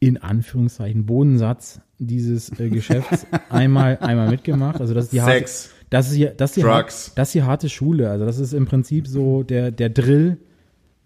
in 0.00 0.16
Anführungszeichen 0.16 1.04
Bodensatz 1.04 1.82
dieses 1.98 2.58
äh, 2.58 2.70
Geschäfts 2.70 3.26
einmal, 3.50 3.98
einmal 3.98 4.30
mitgemacht. 4.30 4.80
Also 4.80 4.94
das 4.94 5.04
ist 5.04 5.12
die 5.12 5.20
Sex, 5.20 5.68
harte, 5.68 5.86
das 5.90 6.06
ist 6.08 6.16
die, 6.16 6.30
das 6.34 6.50
ist 6.50 6.56
die, 6.56 6.62
Drugs. 6.62 7.12
das 7.14 7.28
ist 7.28 7.34
die 7.34 7.42
harte 7.42 7.68
Schule. 7.68 8.08
Also 8.08 8.24
das 8.24 8.38
ist 8.38 8.54
im 8.54 8.64
Prinzip 8.64 9.06
so 9.06 9.42
der, 9.42 9.70
der 9.70 9.90
Drill, 9.90 10.38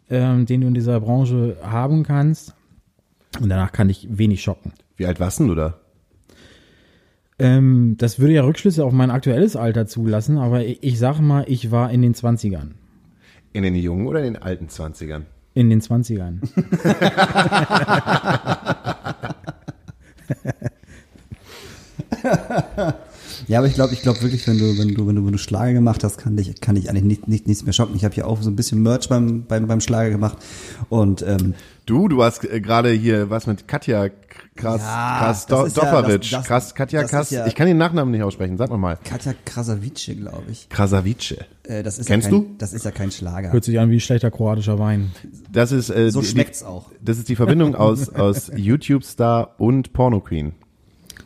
ähm, 0.08 0.46
den 0.46 0.60
du 0.60 0.68
in 0.68 0.74
dieser 0.74 1.00
Branche 1.00 1.56
haben 1.62 2.04
kannst. 2.04 2.54
Und 3.40 3.48
danach 3.48 3.72
kann 3.72 3.88
ich 3.90 4.06
wenig 4.10 4.42
schocken. 4.42 4.72
Wie 4.96 5.06
alt 5.06 5.20
warst 5.20 5.40
denn 5.40 5.48
du 5.48 5.54
da? 5.54 5.78
Ähm, 7.38 7.96
das 7.98 8.18
würde 8.18 8.34
ja 8.34 8.42
Rückschlüsse 8.42 8.84
auf 8.84 8.92
mein 8.92 9.10
aktuelles 9.10 9.56
Alter 9.56 9.86
zulassen, 9.86 10.38
aber 10.38 10.64
ich, 10.64 10.82
ich 10.82 10.98
sage 10.98 11.20
mal, 11.20 11.44
ich 11.48 11.70
war 11.70 11.90
in 11.90 12.00
den 12.00 12.14
20ern. 12.14 12.70
In 13.52 13.62
den 13.62 13.74
jungen 13.74 14.06
oder 14.06 14.20
in 14.20 14.34
den 14.34 14.42
alten 14.42 14.68
20ern? 14.68 15.22
In 15.54 15.70
den 15.70 15.80
20ern. 15.80 16.40
Ja, 23.48 23.58
aber 23.58 23.68
ich 23.68 23.74
glaube, 23.74 23.92
ich 23.94 24.02
glaube 24.02 24.20
wirklich, 24.22 24.46
wenn 24.48 24.58
du, 24.58 24.76
wenn 24.78 24.94
du, 24.94 25.06
wenn 25.06 25.14
du, 25.14 25.24
wenn 25.24 25.32
du 25.32 25.38
Schlager 25.38 25.72
gemacht 25.72 26.02
hast, 26.02 26.18
kann 26.18 26.36
dich, 26.36 26.60
kann 26.60 26.74
dich 26.74 26.90
eigentlich 26.90 27.04
nicht, 27.04 27.28
nicht, 27.28 27.46
nichts 27.46 27.64
mehr 27.64 27.72
schocken. 27.72 27.94
Ich 27.94 28.04
habe 28.04 28.14
ja 28.14 28.24
auch 28.24 28.42
so 28.42 28.50
ein 28.50 28.56
bisschen 28.56 28.82
Merch 28.82 29.08
beim, 29.08 29.44
beim, 29.44 29.68
beim 29.68 29.80
Schlager 29.80 30.10
gemacht 30.10 30.38
und 30.88 31.22
ähm, 31.22 31.54
Du, 31.86 32.08
du 32.08 32.22
hast 32.24 32.44
äh, 32.44 32.60
gerade 32.60 32.90
hier 32.90 33.30
was 33.30 33.46
mit 33.46 33.68
Katja 33.68 34.08
Kras, 34.56 34.80
Ja, 34.80 35.18
Kras 35.20 35.46
Do, 35.46 35.64
ist 35.64 35.76
ja- 35.76 35.84
Dopperitsch. 35.84 36.32
das- 36.32 36.40
das- 36.40 36.46
Kras, 36.48 36.74
Katja 36.74 37.04
Kras, 37.04 37.30
ja- 37.30 37.46
ich 37.46 37.54
kann 37.54 37.68
den 37.68 37.76
Nachnamen 37.78 38.10
nicht 38.10 38.22
aussprechen, 38.24 38.56
sag 38.56 38.70
mal 38.70 38.76
mal. 38.76 38.98
Katja 39.04 39.34
Krasavice, 39.44 40.16
glaube 40.18 40.50
ich. 40.50 40.68
Krasavice. 40.68 41.36
Äh, 41.62 41.82
das 41.84 41.98
ist 41.98 42.06
Kennst 42.06 42.26
ja 42.26 42.32
kein, 42.32 42.40
du? 42.48 42.54
Das 42.58 42.72
ist 42.72 42.84
ja 42.84 42.90
kein 42.90 43.12
Schlager. 43.12 43.52
Hört 43.52 43.62
sich 43.64 43.78
an 43.78 43.90
wie 43.90 44.00
schlechter 44.00 44.30
kroatischer 44.32 44.78
Wein. 44.80 45.12
Das 45.52 45.70
ist 45.70 45.90
äh, 45.90 46.10
So 46.10 46.20
die- 46.22 46.26
schmeckt's 46.26 46.64
auch. 46.64 46.90
Das 47.00 47.18
ist 47.18 47.28
die 47.28 47.36
Verbindung 47.36 47.76
aus 47.76 48.08
aus 48.14 48.50
YouTube 48.56 49.04
Star 49.04 49.54
und 49.58 49.92
Porno 49.92 50.20
Queen. 50.20 50.52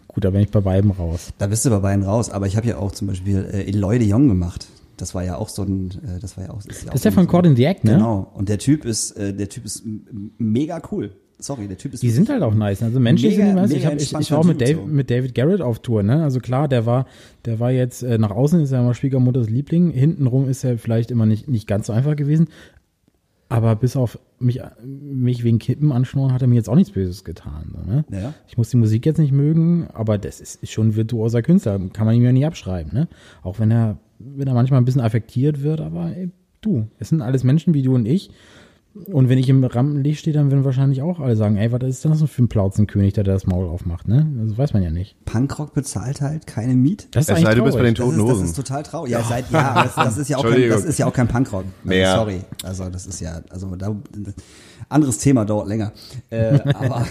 Gut, 0.08 0.24
da 0.24 0.30
bin 0.30 0.40
ich 0.42 0.50
bei 0.50 0.60
beiden 0.60 0.90
raus. 0.90 1.30
Da 1.38 1.46
bist 1.46 1.64
du 1.64 1.70
bei 1.70 1.78
beiden 1.78 2.04
raus. 2.04 2.28
Aber 2.30 2.46
ich 2.46 2.56
habe 2.56 2.66
ja 2.66 2.76
auch 2.78 2.92
zum 2.92 3.06
Beispiel 3.08 3.48
äh, 3.50 3.62
Eloy 3.68 3.98
de 3.98 4.08
Jong 4.08 4.28
gemacht. 4.28 4.66
Das 5.00 5.14
war 5.14 5.24
ja 5.24 5.36
auch 5.36 5.48
so 5.48 5.62
ein, 5.62 5.90
äh, 5.90 6.20
das 6.20 6.36
war 6.36 6.44
ja 6.44 6.50
auch. 6.50 6.58
Ist 6.58 6.84
ja 6.84 6.90
Das 6.90 6.96
ist 7.00 7.04
ja 7.04 7.10
von 7.10 7.24
so, 7.24 7.30
Cord 7.30 7.46
in 7.46 7.56
the 7.56 7.64
Act, 7.64 7.84
ne? 7.84 7.92
Genau. 7.92 8.30
Und 8.34 8.48
der 8.48 8.58
Typ 8.58 8.84
ist, 8.84 9.12
äh, 9.12 9.34
der 9.34 9.48
Typ 9.48 9.64
ist 9.64 9.82
mega 10.38 10.80
cool. 10.92 11.12
Sorry, 11.38 11.68
der 11.68 11.78
Typ 11.78 11.94
ist. 11.94 12.02
Die 12.02 12.10
sind 12.10 12.28
halt 12.28 12.42
auch 12.42 12.54
nice. 12.54 12.82
Also 12.82 13.00
menschlich 13.00 13.38
Mega- 13.38 13.46
sind 13.46 13.56
nice. 13.56 13.70
Ich, 13.72 13.86
hab, 13.86 13.94
ich, 13.94 14.12
ich 14.14 14.30
war 14.30 14.38
auch 14.40 14.44
mit, 14.44 14.60
Dave, 14.60 14.74
so. 14.80 14.86
mit 14.86 15.10
David 15.10 15.34
Garrett 15.34 15.62
auf 15.62 15.78
Tour, 15.78 16.02
ne? 16.02 16.22
Also 16.22 16.38
klar, 16.38 16.68
der 16.68 16.84
war, 16.84 17.06
der 17.46 17.58
war 17.58 17.70
jetzt 17.70 18.02
äh, 18.02 18.18
nach 18.18 18.30
außen 18.30 18.60
ist 18.60 18.72
er 18.72 18.80
immer 18.80 18.92
Schwiegermutters 18.92 19.48
Liebling. 19.48 19.90
Hintenrum 19.90 20.48
ist 20.50 20.64
er 20.64 20.76
vielleicht 20.76 21.10
immer 21.10 21.24
nicht, 21.24 21.48
nicht 21.48 21.66
ganz 21.66 21.86
so 21.86 21.94
einfach 21.94 22.14
gewesen. 22.14 22.48
Aber 23.48 23.74
bis 23.74 23.96
auf 23.96 24.18
mich, 24.38 24.60
mich 24.84 25.42
wegen 25.42 25.58
Kippen 25.58 25.90
anschnorren, 25.90 26.32
hat 26.32 26.42
er 26.42 26.46
mir 26.46 26.54
jetzt 26.54 26.68
auch 26.68 26.76
nichts 26.76 26.92
Böses 26.92 27.24
getan. 27.24 27.74
So, 27.74 27.90
ne? 27.90 28.04
Ja. 28.12 28.34
Ich 28.46 28.56
muss 28.56 28.68
die 28.70 28.76
Musik 28.76 29.04
jetzt 29.06 29.18
nicht 29.18 29.32
mögen, 29.32 29.88
aber 29.92 30.18
das 30.18 30.40
ist, 30.40 30.62
ist 30.62 30.70
schon 30.70 30.88
ein 30.88 30.96
virtuoser 30.96 31.42
Künstler. 31.42 31.80
Kann 31.92 32.06
man 32.06 32.14
ihm 32.14 32.22
ja 32.22 32.30
nicht 32.32 32.46
abschreiben. 32.46 32.92
Ne? 32.92 33.08
Auch 33.42 33.58
wenn 33.58 33.70
er, 33.72 33.96
wenn 34.20 34.46
er 34.46 34.54
manchmal 34.54 34.80
ein 34.80 34.84
bisschen 34.84 35.00
affektiert 35.00 35.62
wird, 35.62 35.80
aber 35.80 36.16
ey, 36.16 36.30
du, 36.60 36.88
es 36.98 37.08
sind 37.08 37.22
alles 37.22 37.44
Menschen 37.44 37.74
wie 37.74 37.82
du 37.82 37.94
und 37.94 38.06
ich. 38.06 38.30
Und 38.92 39.28
wenn 39.28 39.38
ich 39.38 39.48
im 39.48 39.62
Rampenlicht 39.62 40.18
stehe, 40.18 40.34
dann 40.34 40.50
werden 40.50 40.64
wahrscheinlich 40.64 41.00
auch 41.00 41.20
alle 41.20 41.36
sagen, 41.36 41.56
ey, 41.56 41.70
was 41.70 41.80
ist 41.84 42.04
das 42.04 42.18
denn 42.18 42.26
für 42.26 42.42
ein 42.42 42.48
Plauzenkönig, 42.48 43.12
der 43.12 43.22
das 43.22 43.46
Maul 43.46 43.68
aufmacht, 43.68 44.08
ne? 44.08 44.28
Das 44.44 44.58
weiß 44.58 44.72
man 44.72 44.82
ja 44.82 44.90
nicht. 44.90 45.16
Punkrock 45.26 45.74
bezahlt 45.74 46.20
halt 46.20 46.48
keine 46.48 46.74
Miet. 46.74 47.06
Das 47.12 47.28
ist 47.28 47.36
Es 47.36 47.40
sei, 47.40 47.54
du 47.54 47.62
bist 47.62 47.76
bei 47.78 47.84
den. 47.84 47.94
Toten 47.94 48.18
Das 48.18 48.18
ist, 48.18 48.26
das 48.26 48.34
Hosen. 48.34 48.44
ist 48.46 48.56
total 48.56 48.82
traurig. 48.82 49.12
Ja, 49.12 49.22
seit, 49.22 49.48
ja 49.52 49.84
das, 49.84 49.94
das 49.94 50.18
ist 50.18 50.28
ja 50.28 50.38
auch 50.38 50.42
kein, 50.42 50.68
das 50.68 50.84
ist 50.84 50.98
ja 50.98 51.06
auch 51.06 51.12
kein 51.12 51.28
Punkrock. 51.28 51.66
Also, 51.66 51.88
Mehr. 51.88 52.16
Sorry. 52.16 52.40
Also 52.64 52.88
das 52.90 53.06
ist 53.06 53.20
ja, 53.20 53.40
also 53.50 53.76
da, 53.76 53.94
anderes 54.88 55.18
Thema 55.18 55.44
dauert 55.44 55.68
länger. 55.68 55.92
Äh, 56.30 56.58
aber, 56.74 57.06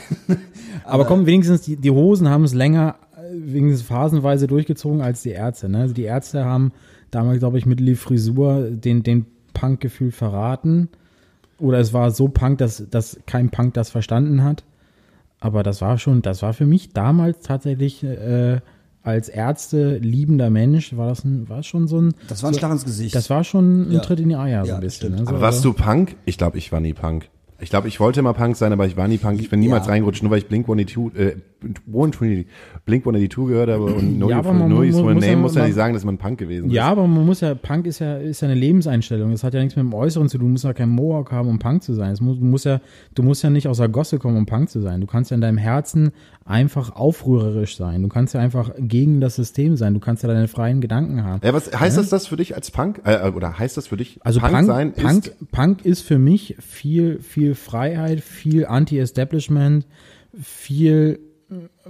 Aber 0.83 1.05
komm, 1.05 1.25
wenigstens 1.25 1.61
die, 1.61 1.77
die 1.77 1.91
Hosen 1.91 2.29
haben 2.29 2.43
es 2.43 2.53
länger, 2.53 2.95
äh, 3.15 3.19
wenigstens 3.33 3.87
phasenweise 3.87 4.47
durchgezogen 4.47 5.01
als 5.01 5.21
die 5.21 5.29
Ärzte. 5.29 5.69
Ne? 5.69 5.79
Also 5.79 5.93
die 5.93 6.03
Ärzte 6.03 6.43
haben 6.43 6.71
damals, 7.11 7.39
glaube 7.39 7.57
ich, 7.57 7.65
mit 7.65 7.79
Lee 7.79 7.95
Frisur 7.95 8.69
den, 8.71 9.03
den 9.03 9.25
Punk-Gefühl 9.53 10.11
verraten. 10.11 10.89
Oder 11.59 11.79
es 11.79 11.91
war 11.93 12.11
so 12.11 12.27
Punk, 12.29 12.57
dass, 12.59 12.83
dass 12.89 13.19
kein 13.25 13.49
Punk 13.49 13.73
das 13.73 13.89
verstanden 13.89 14.43
hat. 14.43 14.63
Aber 15.39 15.63
das 15.63 15.81
war 15.81 15.97
schon, 15.97 16.21
das 16.21 16.41
war 16.41 16.53
für 16.53 16.65
mich 16.65 16.93
damals 16.93 17.39
tatsächlich 17.41 18.03
äh, 18.03 18.59
als 19.03 19.29
Ärzte 19.29 19.97
liebender 19.97 20.49
Mensch, 20.49 20.95
war 20.97 21.07
das 21.07 21.23
ein, 21.23 21.47
war 21.49 21.63
schon 21.63 21.87
so 21.87 21.99
ein. 22.01 22.13
das 22.27 22.43
war 22.43 22.49
ein 22.49 22.53
so, 22.53 22.59
Schlag 22.59 22.71
ins 22.71 22.85
Gesicht. 22.85 23.15
Das 23.15 23.29
war 23.29 23.43
schon 23.43 23.89
ein 23.89 23.91
Ja. 23.93 23.99
Tritt 23.99 24.19
in 24.19 24.29
die 24.29 24.35
Eier, 24.35 24.63
so 24.65 24.69
Ja, 24.69 24.75
ein 24.75 24.81
bisschen. 24.81 25.13
Ne? 25.13 25.19
So, 25.19 25.27
Aber 25.27 25.41
warst 25.41 25.63
du 25.63 25.73
Punk? 25.73 26.15
Ich 26.25 26.37
glaube, 26.37 26.57
ich 26.57 26.71
war 26.71 26.79
nie 26.79 26.93
Punk. 26.93 27.29
Ich 27.61 27.69
glaube, 27.69 27.87
ich 27.89 27.99
wollte 27.99 28.21
immer 28.21 28.33
Punk 28.33 28.55
sein, 28.55 28.71
aber 28.71 28.85
ich 28.87 28.95
war 28.95 29.07
nie 29.07 29.17
Punk. 29.17 29.39
Ich 29.41 29.49
bin 29.49 29.59
niemals 29.59 29.85
Ja. 29.85 29.91
reingerutscht, 29.91 30.23
nur 30.23 30.31
weil 30.31 30.37
ich 30.39 30.47
Blink 30.47 30.65
182, 30.67 31.19
äh, 31.19 31.35
120, 31.87 32.45
Blink 32.85 33.03
182 33.05 33.47
gehört 33.47 33.69
habe 33.69 33.83
und 33.85 34.17
No, 34.17 34.27
Ja, 34.29 34.35
ja, 34.35 34.39
aber 34.39 34.53
man 34.53 34.69
no 34.69 34.81
ja 34.83 34.91
Name 35.01 35.35
muss 35.37 35.55
ja 35.55 35.65
nicht 35.65 35.75
sagen, 35.75 35.93
dass 35.93 36.05
man 36.05 36.17
Punk 36.17 36.39
gewesen 36.39 36.69
Ja, 36.69 36.85
ist. 36.85 36.91
aber 36.91 37.07
man 37.07 37.25
muss 37.25 37.41
ja, 37.41 37.55
Punk 37.55 37.85
ist 37.85 37.99
ja, 37.99 38.17
ist 38.17 38.41
ja 38.41 38.47
eine 38.47 38.57
Lebenseinstellung. 38.59 39.31
Das 39.31 39.43
hat 39.43 39.53
ja 39.53 39.59
nichts 39.59 39.75
mit 39.75 39.83
dem 39.83 39.93
Äußeren 39.93 40.29
zu 40.29 40.37
tun. 40.37 40.47
Du 40.47 40.51
musst 40.53 40.63
ja 40.63 40.73
kein 40.73 40.89
Mohawk 40.89 41.31
haben, 41.31 41.49
um 41.49 41.59
Punk 41.59 41.83
zu 41.83 41.93
sein. 41.93 42.15
Muss, 42.21 42.39
du, 42.39 42.45
musst 42.45 42.65
ja, 42.65 42.79
du 43.15 43.23
musst 43.23 43.43
ja 43.43 43.49
nicht 43.49 43.67
aus 43.67 43.77
der 43.77 43.89
Gosse 43.89 44.19
kommen, 44.19 44.37
um 44.37 44.45
Punk 44.45 44.69
zu 44.69 44.79
sein. 44.79 45.01
Du 45.01 45.07
kannst 45.07 45.31
ja 45.31 45.35
in 45.35 45.41
deinem 45.41 45.57
Herzen 45.57 46.11
einfach 46.49 46.95
aufrührerisch 46.95 47.77
sein. 47.77 48.01
Du 48.01 48.09
kannst 48.09 48.33
ja 48.33 48.39
einfach 48.39 48.71
gegen 48.79 49.21
das 49.21 49.35
System 49.35 49.77
sein. 49.77 49.93
Du 49.93 49.99
kannst 49.99 50.23
ja 50.23 50.29
deine 50.29 50.47
freien 50.47 50.81
Gedanken 50.81 51.23
haben. 51.23 51.41
Ja, 51.45 51.53
was 51.53 51.71
heißt 51.71 51.97
das 51.97 52.09
das 52.09 52.27
für 52.27 52.37
dich 52.37 52.55
als 52.55 52.71
Punk? 52.71 53.01
Äh, 53.05 53.29
oder 53.29 53.59
heißt 53.59 53.77
das 53.77 53.87
für 53.87 53.97
dich 53.97 54.19
Also 54.23 54.39
Punk, 54.39 54.53
Punk, 54.53 54.65
sein 54.65 54.93
Punk, 54.93 55.27
ist 55.27 55.51
Punk 55.51 55.85
ist 55.85 56.01
für 56.01 56.17
mich 56.17 56.55
viel, 56.59 57.19
viel 57.19 57.53
Freiheit, 57.53 58.21
viel 58.21 58.65
Anti-Establishment, 58.65 59.85
viel, 60.41 61.19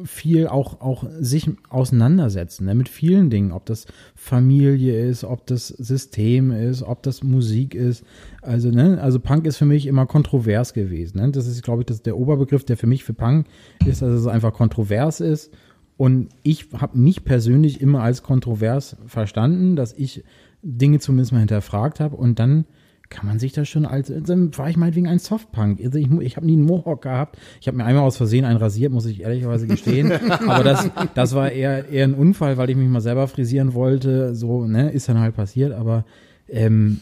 viel 0.06 0.48
auch, 0.48 0.80
auch 0.80 1.06
sich 1.20 1.50
auseinandersetzen 1.70 2.66
ne, 2.66 2.76
mit 2.76 2.88
vielen 2.88 3.30
Dingen, 3.30 3.52
ob 3.52 3.66
das 3.66 3.88
Familie 4.16 5.06
ist, 5.06 5.24
ob 5.24 5.46
das 5.48 5.68
System 5.68 6.52
ist, 6.52 6.82
ob 6.82 7.04
das 7.04 7.24
Musik 7.24 7.76
ist. 7.76 8.06
Also, 8.42 8.72
ne, 8.72 9.02
also 9.02 9.20
Punk 9.20 9.46
ist 9.46 9.58
für 9.58 9.66
mich 9.66 9.86
immer 9.86 10.06
kontrovers 10.06 10.74
gewesen. 10.74 11.20
Ne? 11.20 11.32
Das 11.32 11.46
ist, 11.46 11.62
glaube 11.62 11.82
ich, 11.82 11.88
das 11.88 12.02
der 12.02 12.18
Oberbegriff, 12.18 12.64
der 12.64 12.78
für 12.78 12.88
mich 12.88 13.04
für 13.04 13.14
Punk 13.14 13.48
ist, 13.86 14.02
dass 14.02 14.12
es 14.12 14.28
einfach 14.28 14.54
kontrovers 14.54 15.20
ist. 15.20 15.52
Und 15.98 16.30
ich 16.44 16.68
habe 16.74 16.98
mich 16.98 17.26
persönlich 17.26 17.82
immer 17.82 18.02
als 18.02 18.24
kontrovers 18.24 18.96
verstanden, 19.06 19.76
dass 19.76 19.92
ich 19.92 20.24
Dinge 20.62 21.00
zumindest 21.00 21.34
mal 21.34 21.40
hinterfragt 21.40 22.00
habe 22.00 22.16
und 22.16 22.40
dann 22.40 22.66
kann 23.10 23.26
man 23.26 23.40
sich 23.40 23.54
das 23.54 23.68
schon 23.68 23.86
als, 23.86 24.12
dann 24.26 24.56
war 24.58 24.70
ich 24.70 24.78
meinetwegen 24.78 25.08
ein 25.08 25.18
Softpunk. 25.20 25.80
Also 25.84 25.98
ich, 25.98 26.10
ich 26.22 26.36
habe 26.36 26.46
nie 26.46 26.54
einen 26.54 26.66
Mohawk 26.66 27.02
gehabt. 27.02 27.38
Ich 27.60 27.68
habe 27.68 27.76
mir 27.78 27.86
einmal 27.86 28.04
aus 28.04 28.18
Versehen 28.18 28.46
einen 28.46 28.58
rasiert, 28.58 28.92
muss 28.94 29.06
ich 29.08 29.22
ehrlicherweise 29.22 29.66
gestehen. 29.68 30.12
Aber 30.48 30.64
das, 30.64 30.90
das 31.16 31.34
war 31.34 31.52
eher, 31.52 31.90
eher 31.90 32.04
ein 32.06 32.14
Unfall, 32.14 32.58
weil 32.58 32.70
ich 32.70 32.76
mich 32.76 32.88
mal 32.88 33.02
selber 33.02 33.28
frisieren 33.28 33.74
wollte. 33.74 34.36
So, 34.36 34.66
ne, 34.66 34.92
ist 34.92 35.10
dann 35.10 35.20
halt 35.20 35.36
passiert. 35.36 35.72
Aber 35.74 36.06
ähm, 36.48 37.00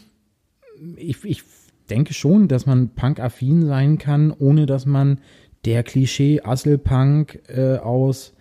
ich, 0.96 1.22
ich 1.24 1.42
denke 1.90 2.14
schon, 2.14 2.48
dass 2.48 2.64
man 2.64 2.88
Punk-affin 2.90 3.66
sein 3.66 3.98
kann, 3.98 4.30
ohne 4.32 4.64
dass 4.64 4.86
man 4.86 5.18
der 5.66 5.82
Klischee-Asselpunk 5.82 7.40
äh, 7.48 7.76
aus, 7.76 8.32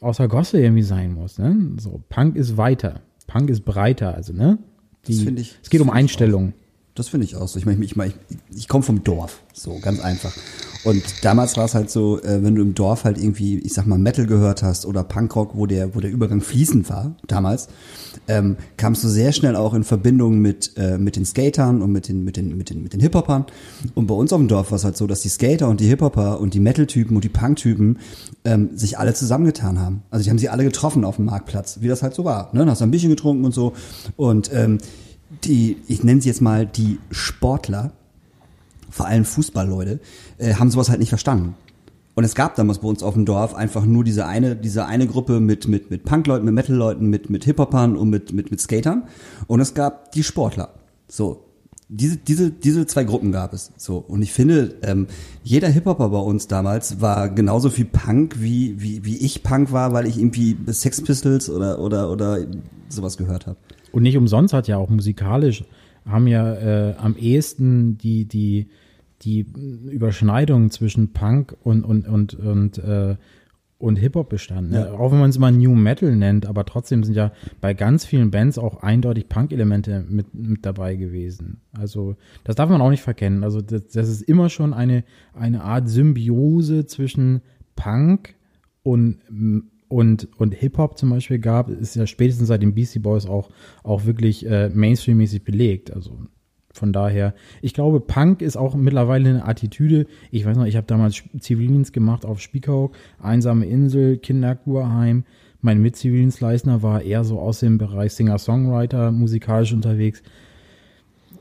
aus 0.00 0.16
der 0.16 0.28
Gosse 0.28 0.60
irgendwie 0.60 0.82
sein 0.82 1.12
muss. 1.14 1.38
Ne? 1.38 1.56
So, 1.78 2.02
Punk 2.08 2.36
ist 2.36 2.56
weiter. 2.56 3.00
Punk 3.26 3.50
ist 3.50 3.64
breiter, 3.64 4.14
also, 4.14 4.32
ne? 4.32 4.58
Die, 5.06 5.12
Das 5.14 5.22
finde 5.22 5.42
ich- 5.42 5.58
es 5.62 5.70
geht 5.70 5.80
um 5.80 5.86
finde 5.88 5.98
ich 5.98 6.02
Einstellung. 6.04 6.52
Das 6.98 7.08
finde 7.08 7.26
ich 7.26 7.36
auch 7.36 7.46
so. 7.46 7.60
Ich 7.60 7.64
meine, 7.64 7.84
ich, 7.84 7.94
meine, 7.94 8.12
ich, 8.28 8.36
ich 8.56 8.68
komme 8.68 8.82
vom 8.82 9.04
Dorf, 9.04 9.40
so 9.52 9.78
ganz 9.80 10.00
einfach. 10.00 10.34
Und 10.82 11.02
damals 11.22 11.56
war 11.56 11.64
es 11.64 11.74
halt 11.74 11.90
so, 11.90 12.20
äh, 12.22 12.42
wenn 12.42 12.56
du 12.56 12.62
im 12.62 12.74
Dorf 12.74 13.04
halt 13.04 13.18
irgendwie, 13.18 13.58
ich 13.58 13.72
sag 13.72 13.86
mal, 13.86 13.98
Metal 13.98 14.26
gehört 14.26 14.64
hast 14.64 14.84
oder 14.84 15.04
Punkrock, 15.04 15.56
wo 15.56 15.66
der, 15.66 15.94
wo 15.94 16.00
der 16.00 16.10
Übergang 16.10 16.40
fließend 16.40 16.90
war, 16.90 17.14
damals, 17.26 17.68
ähm, 18.26 18.56
kamst 18.76 19.04
du 19.04 19.08
sehr 19.08 19.32
schnell 19.32 19.54
auch 19.54 19.74
in 19.74 19.84
Verbindung 19.84 20.40
mit, 20.40 20.72
äh, 20.76 20.98
mit 20.98 21.14
den 21.14 21.24
Skatern 21.24 21.82
und 21.82 21.92
mit 21.92 22.08
den, 22.08 22.24
mit 22.24 22.36
den, 22.36 22.56
mit 22.56 22.70
den, 22.70 22.82
mit 22.82 22.92
den 22.92 23.00
Hip-Hopern. 23.00 23.46
Und 23.94 24.08
bei 24.08 24.14
uns 24.14 24.32
auf 24.32 24.40
dem 24.40 24.48
Dorf 24.48 24.72
war 24.72 24.76
es 24.76 24.84
halt 24.84 24.96
so, 24.96 25.06
dass 25.06 25.20
die 25.20 25.28
Skater 25.28 25.68
und 25.68 25.78
die 25.78 25.86
Hip-Hopper 25.86 26.40
und 26.40 26.52
die 26.52 26.60
Metal-Typen 26.60 27.14
und 27.14 27.22
die 27.22 27.28
Punk-Typen 27.28 27.98
ähm, 28.44 28.70
sich 28.76 28.98
alle 28.98 29.14
zusammengetan 29.14 29.78
haben. 29.78 30.02
Also 30.10 30.24
die 30.24 30.30
haben 30.30 30.38
sie 30.38 30.48
alle 30.48 30.64
getroffen 30.64 31.04
auf 31.04 31.16
dem 31.16 31.26
Marktplatz, 31.26 31.78
wie 31.80 31.86
das 31.86 32.02
halt 32.02 32.14
so 32.14 32.24
war. 32.24 32.50
Ne? 32.52 32.60
Dann 32.60 32.70
hast 32.70 32.80
du 32.80 32.86
ein 32.86 32.90
Bierchen 32.90 33.10
getrunken 33.10 33.44
und 33.44 33.54
so. 33.54 33.72
Und 34.16 34.50
ähm, 34.52 34.78
die, 35.44 35.76
ich 35.88 36.04
nenne 36.04 36.20
sie 36.20 36.28
jetzt 36.28 36.42
mal 36.42 36.66
die 36.66 36.98
Sportler, 37.10 37.92
vor 38.90 39.06
allem 39.06 39.24
Fußballleute, 39.24 40.00
äh, 40.38 40.54
haben 40.54 40.70
sowas 40.70 40.88
halt 40.88 41.00
nicht 41.00 41.10
verstanden. 41.10 41.54
Und 42.18 42.24
es 42.24 42.34
gab 42.34 42.56
damals 42.56 42.80
bei 42.80 42.88
uns 42.88 43.04
auf 43.04 43.14
dem 43.14 43.26
Dorf 43.26 43.54
einfach 43.54 43.84
nur 43.84 44.02
diese 44.02 44.26
eine, 44.26 44.56
diese 44.56 44.86
eine 44.86 45.06
Gruppe 45.06 45.38
mit, 45.38 45.68
mit, 45.68 45.88
mit 45.88 46.04
Punkleuten, 46.04 46.44
mit 46.46 46.52
Metalleuten, 46.54 47.08
mit, 47.08 47.30
mit 47.30 47.44
Hip-Hopern 47.44 47.96
und 47.96 48.10
mit, 48.10 48.32
mit, 48.32 48.50
mit 48.50 48.60
Skatern. 48.60 49.04
Und 49.46 49.60
es 49.60 49.72
gab 49.72 50.10
die 50.10 50.24
Sportler. 50.24 50.70
So. 51.06 51.44
Diese, 51.88 52.16
diese, 52.16 52.50
diese 52.50 52.88
zwei 52.88 53.04
Gruppen 53.04 53.30
gab 53.30 53.52
es. 53.52 53.70
So. 53.76 53.98
Und 53.98 54.22
ich 54.22 54.32
finde, 54.32 54.74
ähm, 54.82 55.06
jeder 55.44 55.68
Hip-Hopper 55.68 56.08
bei 56.08 56.18
uns 56.18 56.48
damals 56.48 57.00
war 57.00 57.28
genauso 57.28 57.70
viel 57.70 57.84
Punk, 57.84 58.34
wie, 58.40 58.82
wie, 58.82 59.04
wie 59.04 59.18
ich 59.18 59.44
Punk 59.44 59.70
war, 59.70 59.92
weil 59.92 60.08
ich 60.08 60.18
irgendwie 60.18 60.56
Sex 60.66 61.00
Pistols 61.00 61.48
oder, 61.48 61.78
oder, 61.78 62.10
oder 62.10 62.40
sowas 62.88 63.16
gehört 63.16 63.46
habe. 63.46 63.58
Und 63.98 64.04
nicht 64.04 64.16
umsonst 64.16 64.54
hat 64.54 64.68
ja 64.68 64.76
auch 64.76 64.90
musikalisch, 64.90 65.64
haben 66.06 66.28
ja 66.28 66.54
äh, 66.54 66.94
am 66.98 67.16
ehesten 67.16 67.98
die, 67.98 68.26
die, 68.26 68.68
die 69.22 69.44
Überschneidung 69.90 70.70
zwischen 70.70 71.12
Punk 71.12 71.56
und, 71.64 71.82
und, 71.82 72.06
und, 72.06 72.34
und, 72.34 72.78
äh, 72.78 73.16
und 73.78 73.96
Hip-Hop 73.96 74.28
bestanden. 74.28 74.70
Ne? 74.70 74.86
Ja. 74.86 74.92
Auch 74.92 75.10
wenn 75.10 75.18
man 75.18 75.30
es 75.30 75.38
mal 75.40 75.50
New 75.50 75.74
Metal 75.74 76.14
nennt, 76.14 76.46
aber 76.46 76.64
trotzdem 76.64 77.02
sind 77.02 77.16
ja 77.16 77.32
bei 77.60 77.74
ganz 77.74 78.04
vielen 78.04 78.30
Bands 78.30 78.56
auch 78.56 78.84
eindeutig 78.84 79.28
Punk-Elemente 79.28 80.04
mit, 80.08 80.32
mit 80.32 80.64
dabei 80.64 80.94
gewesen. 80.94 81.60
Also 81.72 82.14
das 82.44 82.54
darf 82.54 82.70
man 82.70 82.80
auch 82.80 82.90
nicht 82.90 83.02
verkennen. 83.02 83.42
Also 83.42 83.60
das, 83.62 83.88
das 83.88 84.08
ist 84.08 84.22
immer 84.22 84.48
schon 84.48 84.74
eine, 84.74 85.02
eine 85.34 85.64
Art 85.64 85.88
Symbiose 85.88 86.86
zwischen 86.86 87.40
Punk 87.74 88.36
und 88.84 89.18
und, 89.88 90.28
und 90.38 90.54
Hip-Hop 90.54 90.98
zum 90.98 91.10
Beispiel 91.10 91.38
gab, 91.38 91.70
ist 91.70 91.96
ja 91.96 92.06
spätestens 92.06 92.48
seit 92.48 92.62
den 92.62 92.74
Beastie 92.74 92.98
Boys 92.98 93.26
auch, 93.26 93.50
auch 93.82 94.04
wirklich 94.04 94.46
äh, 94.46 94.68
Mainstream-mäßig 94.68 95.44
belegt. 95.44 95.92
Also 95.92 96.18
von 96.72 96.92
daher, 96.92 97.34
ich 97.62 97.74
glaube, 97.74 98.00
Punk 98.00 98.42
ist 98.42 98.56
auch 98.56 98.74
mittlerweile 98.74 99.30
eine 99.30 99.44
Attitüde. 99.44 100.06
Ich 100.30 100.44
weiß 100.44 100.56
noch, 100.56 100.66
ich 100.66 100.76
habe 100.76 100.86
damals 100.86 101.22
Zivildienst 101.38 101.92
gemacht 101.92 102.24
auf 102.24 102.40
Spiekeroog, 102.40 102.94
einsame 103.20 103.66
Insel, 103.66 104.18
Kinderkurheim. 104.18 105.24
Mein 105.60 105.82
Mitzivildienstleister 105.82 106.82
war 106.82 107.02
eher 107.02 107.24
so 107.24 107.40
aus 107.40 107.60
dem 107.60 107.78
Bereich 107.78 108.12
Singer-Songwriter, 108.12 109.10
musikalisch 109.10 109.72
unterwegs. 109.72 110.22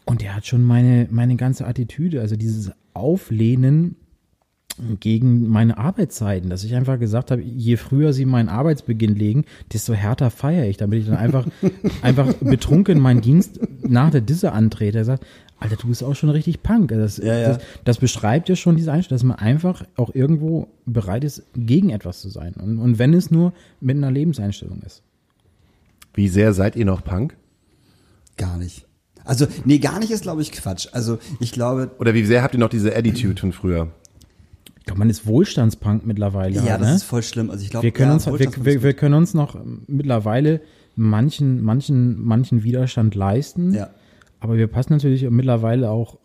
Und 0.05 0.21
der 0.21 0.35
hat 0.35 0.47
schon 0.47 0.63
meine, 0.63 1.07
meine 1.11 1.35
ganze 1.35 1.67
Attitüde, 1.67 2.21
also 2.21 2.35
dieses 2.35 2.71
Auflehnen 2.93 3.97
gegen 4.99 5.47
meine 5.47 5.77
Arbeitszeiten, 5.77 6.49
dass 6.49 6.63
ich 6.63 6.75
einfach 6.75 6.99
gesagt 6.99 7.31
habe, 7.31 7.41
je 7.41 7.77
früher 7.77 8.13
sie 8.13 8.25
meinen 8.25 8.49
Arbeitsbeginn 8.49 9.15
legen, 9.15 9.45
desto 9.73 9.93
härter 9.93 10.29
feiere 10.29 10.67
ich, 10.67 10.77
damit 10.77 11.01
ich 11.01 11.07
dann 11.07 11.17
einfach, 11.17 11.47
einfach 12.01 12.33
betrunken 12.35 12.99
meinen 12.99 13.21
Dienst 13.21 13.59
nach 13.87 14.11
der 14.11 14.21
Disse 14.21 14.51
antrete. 14.51 14.99
Er 14.99 15.05
sagt, 15.05 15.25
Alter, 15.59 15.75
du 15.75 15.87
bist 15.87 16.03
auch 16.03 16.15
schon 16.15 16.29
richtig 16.29 16.61
Punk. 16.61 16.89
Das, 16.89 17.17
Ja, 17.17 17.37
ja. 17.37 17.47
Das, 17.49 17.59
das 17.83 17.97
beschreibt 17.97 18.47
ja 18.49 18.55
schon 18.55 18.75
diese 18.75 18.91
Einstellung, 18.91 19.17
dass 19.17 19.23
man 19.23 19.37
einfach 19.37 19.83
auch 19.95 20.13
irgendwo 20.13 20.67
bereit 20.85 21.23
ist, 21.23 21.43
gegen 21.55 21.89
etwas 21.89 22.21
zu 22.21 22.29
sein. 22.29 22.53
Und, 22.53 22.77
und 22.77 22.99
wenn 22.99 23.13
es 23.13 23.31
nur 23.31 23.53
mit 23.81 23.97
einer 23.97 24.11
Lebenseinstellung 24.11 24.81
ist. 24.85 25.01
Wie 26.13 26.27
sehr 26.27 26.53
seid 26.53 26.75
ihr 26.75 26.85
noch 26.85 27.03
Punk? 27.03 27.35
Gar 28.37 28.57
nicht. 28.57 28.85
Also, 29.23 29.47
nee, 29.65 29.79
gar 29.79 29.99
nicht 29.99 30.11
ist, 30.11 30.21
glaube 30.21 30.41
ich, 30.41 30.51
Quatsch. 30.51 30.87
Also, 30.91 31.17
ich 31.39 31.51
glaube, 31.51 31.91
Oder 31.99 32.13
wie 32.13 32.23
sehr 32.23 32.43
habt 32.43 32.53
ihr 32.53 32.59
noch 32.59 32.69
diese 32.69 32.95
Attitude 32.95 33.39
von 33.39 33.51
früher? 33.51 33.91
Glaube, 34.87 34.99
man 34.99 35.09
ist 35.09 35.27
Wohlstandspunk 35.27 36.05
mittlerweile. 36.05 36.55
ja, 36.55 36.61
halt, 36.63 36.81
das 36.81 36.87
ne? 36.87 36.95
ist 36.95 37.03
voll 37.03 37.23
schlimm. 37.23 37.49
Also, 37.49 37.63
ich 37.63 37.69
glaube, 37.69 37.83
wir 37.83 37.91
können 37.91 38.09
ja, 38.09 38.13
uns, 38.15 38.25
wir, 38.25 38.65
wir, 38.65 38.83
wir 38.83 38.93
können 38.93 39.13
uns 39.13 39.33
noch 39.33 39.57
mittlerweile 39.87 40.61
manchen, 40.95 41.61
manchen, 41.61 42.19
manchen 42.21 42.63
Widerstand 42.63 43.15
leisten. 43.15 43.73
ja. 43.73 43.89
Aber 44.39 44.57
wir 44.57 44.67
passen 44.67 44.93
natürlich 44.93 45.27
mittlerweile 45.29 45.89
auch, 45.89 46.19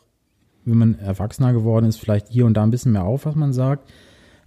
wenn 0.65 0.79
man 0.79 0.99
erwachsener 0.99 1.53
geworden 1.53 1.87
ist, 1.87 1.97
vielleicht 1.97 2.29
hier 2.29 2.47
und 2.47 2.55
da 2.55 2.63
ein 2.63 2.71
bisschen 2.71 2.93
mehr 2.93 3.05
auf, 3.05 3.27
was 3.27 3.35
man 3.35 3.53
sagt. 3.53 3.91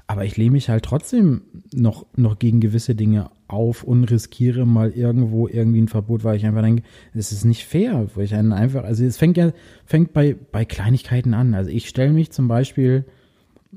Aber 0.08 0.24
ich 0.24 0.38
lehne 0.38 0.52
mich 0.52 0.70
halt 0.70 0.86
trotzdem 0.86 1.42
noch, 1.74 2.06
noch 2.16 2.38
gegen 2.38 2.60
gewisse 2.60 2.94
Dinge 2.94 3.32
auf 3.48 3.84
und 3.84 4.04
riskiere 4.04 4.66
mal 4.66 4.92
irgendwo 4.92 5.48
irgendwie 5.48 5.82
ein 5.82 5.88
Verbot, 5.88 6.24
weil 6.24 6.38
ich 6.38 6.46
einfach 6.46 6.62
denke, 6.62 6.84
es 7.14 7.32
ist 7.32 7.44
nicht 7.44 7.66
fair, 7.66 8.08
wo 8.14 8.22
ich 8.22 8.36
einen 8.36 8.54
einfach, 8.54 8.84
also 8.84 9.04
es 9.04 9.18
fängt 9.18 9.36
ja, 9.36 9.52
fängt 9.86 10.14
bei, 10.14 10.36
bei 10.52 10.64
Kleinigkeiten 10.64 11.34
an. 11.34 11.56
Also 11.56 11.72
ich 11.72 11.90
stelle 11.90 12.14
mich 12.14 12.32
zum 12.32 12.48
Beispiel 12.48 13.06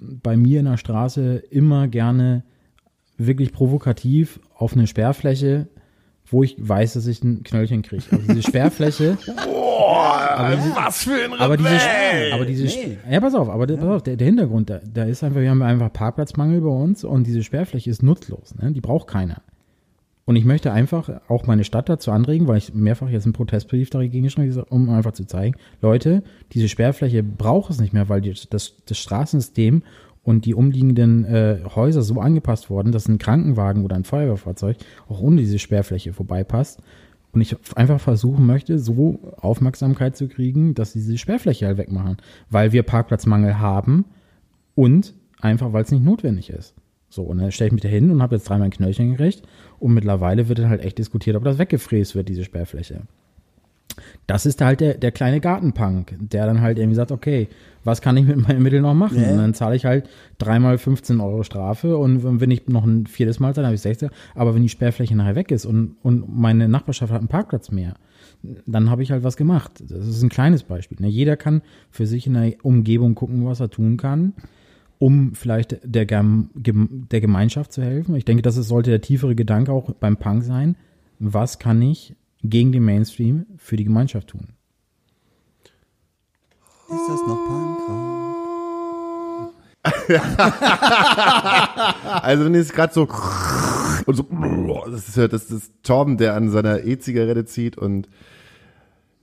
bei 0.01 0.37
mir 0.37 0.61
in 0.61 0.67
der 0.67 0.77
Straße 0.77 1.37
immer 1.51 1.89
gerne 1.89 2.45
wirklich 3.17 3.53
provokativ 3.53 4.41
auf 4.55 4.75
eine 4.75 4.87
Sperrfläche, 4.87 5.69
wo 6.27 6.43
ich 6.43 6.57
weiß, 6.59 6.95
dass 6.95 7.07
ich 7.07 7.23
ein 7.25 7.43
Knöllchen 7.43 7.83
kriege. 7.83 8.05
Also 8.11 8.27
diese 8.27 8.43
Sperrfläche. 8.43 9.19
aber 9.27 10.57
diese, 10.57 10.77
Was 10.77 11.05
für 11.05 11.25
ein 11.25 11.33
aber 11.35 11.57
diese, 11.57 11.81
aber 12.33 12.45
diese, 12.45 12.65
Nee. 12.65 12.99
ja, 13.11 13.21
pass 13.21 13.35
auf, 13.35 13.49
aber 13.49 13.67
der, 13.67 13.77
pass 13.77 13.89
auf, 13.89 14.03
der, 14.03 14.17
der 14.17 14.27
Hintergrund, 14.27 14.71
da, 14.71 14.81
da 14.93 15.05
ist 15.05 15.25
einfach, 15.25 15.41
wir 15.41 15.51
haben 15.51 15.63
einfach 15.63 15.93
Parkplatzmangel 15.93 16.61
bei 16.61 16.69
uns 16.69 17.05
und 17.05 17.27
diese 17.27 17.43
Sperrfläche 17.43 17.91
ist 17.91 18.03
nutzlos, 18.03 18.55
ne? 18.55 18.73
Die 18.73 18.81
braucht 18.81 19.09
keiner. 19.09 19.43
Und 20.29 20.37
ich 20.37 20.45
möchte 20.45 20.73
einfach 20.73 21.23
auch 21.29 21.47
meine 21.47 21.65
Stadt 21.65 21.89
dazu 21.89 22.11
anregen, 22.11 22.47
weil 22.49 22.59
ich 22.59 22.75
mehrfach 22.75 23.09
jetzt 23.09 23.25
einen 23.25 23.33
Protestbrief 23.33 23.89
dagegen 23.89 24.25
geschrieben 24.25 24.55
habe, 24.55 24.67
um 24.67 24.91
einfach 24.91 25.13
zu 25.13 25.25
zeigen, 25.25 25.57
Leute, 25.81 26.23
diese 26.53 26.69
Sperrfläche 26.69 27.23
braucht 27.23 27.71
es 27.71 27.81
nicht 27.81 27.95
mehr, 27.95 28.11
weil 28.11 28.21
die, 28.21 28.35
das, 28.51 28.75
das 28.85 28.99
Straßensystem 28.99 29.85
und 30.23 30.45
die 30.45 30.53
umliegenden 30.53 31.25
äh, 31.25 31.61
Häuser 31.75 32.03
so 32.03 32.21
angepasst 32.21 32.69
worden, 32.69 32.93
dass 32.93 33.09
ein 33.09 33.17
Krankenwagen 33.17 33.87
oder 33.87 33.97
ein 33.97 34.05
Feuerwehrfahrzeug 34.05 34.77
auch 35.09 35.23
ohne 35.23 35.39
diese 35.39 35.59
Sperrfläche 35.59 36.13
vorbeipasst. 36.13 36.83
Und 37.33 37.41
ich 37.41 37.57
einfach 37.75 37.99
versuchen 37.99 38.45
möchte, 38.45 38.79
so 38.79 39.21
Aufmerksamkeit 39.39 40.15
zu 40.15 40.29
kriegen, 40.29 40.75
dass 40.75 40.93
sie 40.93 40.99
diese 40.99 41.17
Sperrfläche 41.17 41.69
halt 41.69 41.79
wegmachen, 41.79 42.19
weil 42.51 42.73
wir 42.73 42.83
Parkplatzmangel 42.83 43.61
haben 43.61 44.05
und 44.75 45.15
einfach, 45.41 45.73
weil 45.73 45.85
es 45.85 45.91
nicht 45.91 46.05
notwendig 46.05 46.51
ist. 46.51 46.75
So, 47.11 47.23
und 47.23 47.39
dann 47.39 47.53
stelle 47.53 47.69
ich 47.69 47.73
mich 47.73 47.83
da 47.83 47.89
hin 47.89 48.11
und 48.11 48.23
habe 48.23 48.37
jetzt 48.37 48.49
dreimal 48.49 48.67
ein 48.67 48.71
Knöllchen 48.71 49.11
gekriegt 49.13 49.43
und 49.79 49.95
mittlerweile 49.95 50.49
wird 50.49 50.59
dann 50.59 50.69
halt 50.69 50.85
echt 50.85 50.99
diskutiert, 50.99 51.37
ob 51.37 51.45
das 51.45 51.59
weggefräst 51.59 52.15
wird, 52.15 52.29
diese 52.29 52.45
Sperrfläche. 52.45 53.03
Das 54.27 54.47
ist 54.47 54.61
halt 54.61 54.81
der, 54.81 54.95
der 54.95 55.11
kleine 55.11 55.41
Gartenpunk, 55.41 56.17
der 56.21 56.47
dann 56.47 56.61
halt 56.61 56.79
irgendwie 56.79 56.95
sagt, 56.95 57.11
okay, 57.11 57.49
was 57.83 58.03
kann 58.03 58.17
ich 58.17 58.27
mit 58.27 58.37
meinen 58.37 58.63
Mitteln 58.63 58.83
noch 58.83 58.95
machen? 58.95 59.21
Ja. 59.21 59.31
Und 59.31 59.39
dann 59.39 59.55
zahle 59.55 59.75
ich 59.75 59.87
halt 59.87 60.09
dreimal 60.39 60.79
15 60.79 61.21
Euro 61.21 61.43
Strafe 61.43 61.97
und 61.97 62.41
wenn 62.41 62.51
ich 62.51 62.69
noch 62.69 62.85
ein 62.85 63.07
viertes 63.07 63.41
Mal 63.41 63.55
zahle, 63.55 63.63
dann 63.63 63.67
habe 63.67 63.75
ich 63.75 63.81
16. 63.81 64.11
Aber 64.35 64.55
wenn 64.55 64.63
die 64.63 64.69
Sperrfläche 64.69 65.17
nachher 65.17 65.35
weg 65.35 65.51
ist 65.51 65.65
und, 65.65 65.97
und 66.03 66.29
meine 66.29 66.69
Nachbarschaft 66.69 67.13
hat 67.13 67.21
einen 67.21 67.29
Parkplatz 67.29 67.71
mehr, 67.71 67.95
dann 68.67 68.91
habe 68.91 69.03
ich 69.03 69.11
halt 69.11 69.25
was 69.25 69.37
gemacht. 69.37 69.83
Das 69.89 70.07
ist 70.07 70.23
ein 70.23 70.29
kleines 70.29 70.63
Beispiel. 70.63 70.99
Ne? 71.01 71.09
Jeder 71.09 71.37
kann 71.37 71.63
für 71.91 72.07
sich 72.07 72.27
in 72.27 72.35
der 72.35 72.53
Umgebung 72.63 73.15
gucken, 73.15 73.47
was 73.47 73.61
er 73.61 73.71
tun 73.71 73.97
kann, 73.97 74.35
um 74.99 75.35
vielleicht 75.35 75.79
der, 75.83 76.07
der 76.07 77.21
Gemeinschaft 77.21 77.73
zu 77.73 77.83
helfen. 77.83 78.15
Ich 78.15 78.25
denke, 78.25 78.43
das 78.43 78.57
sollte 78.57 78.91
der 78.91 79.01
tiefere 79.01 79.35
Gedanke 79.35 79.73
auch 79.73 79.93
beim 79.93 80.17
Punk 80.17 80.43
sein. 80.43 80.77
Was 81.19 81.59
kann 81.59 81.81
ich 81.83 82.15
gegen 82.43 82.73
den 82.73 82.85
Mainstream 82.85 83.47
für 83.57 83.77
die 83.77 83.85
Gemeinschaft 83.85 84.29
tun? 84.29 84.49
Ist 86.89 87.09
das 87.09 87.21
noch 87.27 87.39
Punkrock? 87.47 88.09
Also 92.23 92.45
wenn 92.45 92.55
es 92.55 92.73
gerade 92.73 92.93
so 92.93 93.09
und 94.07 94.17
so, 94.17 94.27
das 94.91 95.09
ist, 95.09 95.33
das 95.33 95.51
ist 95.51 95.73
Torben, 95.83 96.17
der 96.17 96.35
an 96.35 96.51
seiner 96.51 96.85
E-Zigarette 96.85 97.45
zieht 97.45 97.77
und 97.77 98.09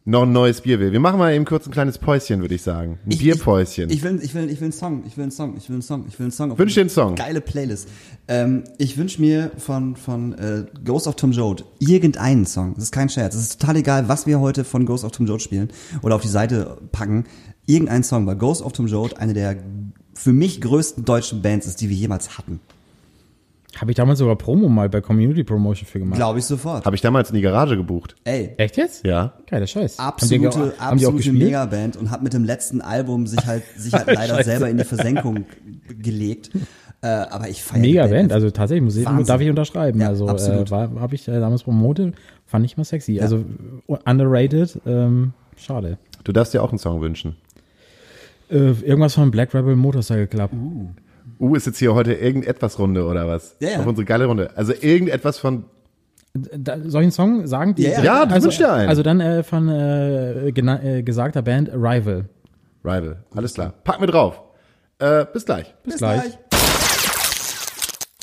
noch 0.07 0.21
ein 0.23 0.31
neues 0.31 0.61
Bier 0.61 0.79
will. 0.79 0.91
Wir 0.91 0.99
machen 0.99 1.17
mal 1.17 1.33
eben 1.33 1.45
kurz 1.45 1.65
ein 1.65 1.71
kleines 1.71 1.97
Päuschen, 1.97 2.39
würde 2.41 2.53
ich 2.53 2.61
sagen. 2.61 2.99
Ein 3.05 3.11
Ich- 3.11 3.19
Bierpäuschen. 3.19 3.89
Ich, 3.89 3.97
ich, 3.97 4.03
will, 4.03 4.19
ich, 4.21 4.35
will, 4.35 4.49
ich 4.51 4.59
will 4.61 4.65
einen 4.65 4.71
Song, 4.71 5.03
ich 5.07 5.17
will 5.17 5.23
einen 5.23 5.31
Song, 5.31 5.55
ich 5.57 5.67
will 5.67 5.75
einen 5.77 5.81
Song, 5.81 6.05
ich 6.07 6.19
will 6.19 6.25
einen 6.25 6.31
Song. 6.31 6.51
auf 6.51 6.59
Wünsch 6.59 6.75
dir 6.75 6.81
eine 6.81 6.89
einen 6.89 6.89
Song. 6.91 7.15
Geile 7.15 7.41
Playlist. 7.41 7.89
Ähm, 8.27 8.63
ich 8.77 8.97
wünsche 8.97 9.19
mir 9.19 9.51
von, 9.57 9.95
von 9.95 10.33
äh, 10.33 10.65
Ghost 10.83 11.07
of 11.07 11.15
Tom 11.15 11.31
Joad 11.31 11.65
irgendeinen 11.79 12.45
Song. 12.45 12.75
Das 12.75 12.83
ist 12.85 12.91
kein 12.91 13.09
Scherz. 13.09 13.33
Es 13.33 13.41
ist 13.41 13.59
total 13.61 13.77
egal, 13.77 14.07
was 14.07 14.27
wir 14.27 14.39
heute 14.39 14.63
von 14.63 14.85
Ghost 14.85 15.03
of 15.03 15.11
Tom 15.11 15.25
Joad 15.25 15.41
spielen 15.41 15.69
oder 16.03 16.15
auf 16.15 16.21
die 16.21 16.27
Seite 16.27 16.77
packen. 16.91 17.25
Irgendein 17.65 18.03
Song, 18.03 18.27
weil 18.27 18.35
Ghost 18.35 18.61
of 18.61 18.73
Tom 18.73 18.85
Joad 18.85 19.17
eine 19.17 19.33
der 19.33 19.55
für 20.13 20.31
mich 20.33 20.61
größten 20.61 21.03
deutschen 21.03 21.41
Bands 21.41 21.65
ist, 21.65 21.81
die 21.81 21.89
wir 21.89 21.97
jemals 21.97 22.37
hatten. 22.37 22.59
Habe 23.79 23.91
ich 23.91 23.95
damals 23.95 24.19
sogar 24.19 24.37
Promo 24.37 24.69
mal 24.69 24.87
bei 24.87 25.01
Community 25.01 25.43
Promotion 25.43 25.85
für 25.85 25.99
gemacht. 25.99 26.17
Glaube 26.17 26.39
ich 26.39 26.45
sofort. 26.45 26.85
Habe 26.85 26.95
ich 26.95 27.01
damals 27.01 27.29
in 27.29 27.35
die 27.35 27.41
Garage 27.41 27.75
gebucht. 27.75 28.15
Ey, 28.23 28.53
Echt 28.57 28.77
jetzt? 28.77 29.05
Ja. 29.05 29.33
Geiler 29.47 29.67
Scheiß. 29.67 29.99
absolute, 29.99 30.45
haben 30.45 30.71
die, 30.71 30.79
haben 30.79 30.97
die 30.97 31.05
auch 31.05 31.13
absolute? 31.13 31.45
Megaband 31.45 31.97
und 31.97 32.09
hat 32.09 32.23
mit 32.23 32.33
dem 32.33 32.45
letzten 32.45 32.81
Album 32.81 33.27
sich 33.27 33.45
halt, 33.45 33.63
sich 33.75 33.93
halt 33.93 34.07
leider 34.13 34.35
Scheiße. 34.35 34.49
selber 34.49 34.69
in 34.69 34.77
die 34.77 34.85
Versenkung 34.85 35.45
gelegt. 35.89 36.51
Äh, 37.01 37.07
aber 37.07 37.49
ich 37.49 37.61
feiere 37.61 37.81
Mega 37.81 38.07
Band, 38.07 38.31
also 38.31 38.49
tatsächlich 38.49 38.83
muss 38.83 38.95
ich, 38.95 39.05
darf 39.25 39.41
ich 39.41 39.49
unterschreiben. 39.49 39.99
Ja, 39.99 40.07
also 40.07 40.27
absolut. 40.27 40.71
äh, 40.71 40.73
habe 40.73 41.13
ich 41.13 41.27
äh, 41.27 41.39
damals 41.39 41.63
promotet, 41.63 42.15
fand 42.45 42.65
ich 42.65 42.77
mal 42.77 42.83
sexy. 42.85 43.19
Also 43.19 43.43
uh, 43.87 43.97
underrated, 44.05 44.79
ähm, 44.85 45.33
schade. 45.57 45.97
Du 46.23 46.31
darfst 46.31 46.53
dir 46.53 46.63
auch 46.63 46.69
einen 46.69 46.79
Song 46.79 47.01
wünschen. 47.01 47.35
Äh, 48.49 48.71
irgendwas 48.71 49.15
von 49.15 49.29
Black 49.31 49.53
Rebel 49.53 49.75
Motorcycle 49.75 50.27
Club. 50.27 50.51
Uh, 50.53 50.87
ist 51.55 51.65
jetzt 51.65 51.79
hier 51.79 51.93
heute 51.93 52.13
irgendetwas 52.13 52.79
Runde 52.79 53.05
oder 53.05 53.27
was? 53.27 53.55
Ja, 53.59 53.71
ja. 53.71 53.79
Auf 53.79 53.85
unsere 53.85 54.05
geile 54.05 54.25
Runde. 54.25 54.51
Also 54.55 54.73
irgendetwas 54.73 55.37
von 55.37 55.65
Da, 56.33 56.77
soll 56.79 57.01
ich 57.01 57.05
einen 57.05 57.11
Song 57.11 57.47
sagen? 57.47 57.75
Die, 57.75 57.83
Ja, 57.83 57.89
ja. 57.91 58.03
Ja, 58.03 58.25
du 58.25 58.33
also, 58.33 58.45
wünschst 58.45 58.59
dir 58.59 58.71
einen. 58.71 58.89
Also 58.89 59.03
dann 59.03 59.19
äh, 59.19 59.43
von 59.43 59.69
äh, 59.69 60.47
äh, 60.49 61.03
gesagter 61.03 61.41
Band 61.41 61.69
Arrival. 61.71 62.25
Rival. 62.83 63.23
Alles 63.33 63.53
klar. 63.53 63.73
Pack 63.83 63.99
mir 63.99 64.07
drauf. 64.07 64.41
Äh, 64.99 65.25
bis 65.33 65.45
gleich. 65.45 65.73
Bis, 65.83 65.97
gleich. 65.97 66.37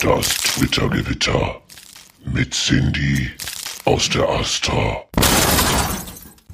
Das 0.00 0.28
Twitter-Gewitter 0.28 1.60
mit 2.24 2.54
Cindy 2.54 3.30
aus 3.84 4.08
der 4.08 4.28
Astra. 4.28 5.02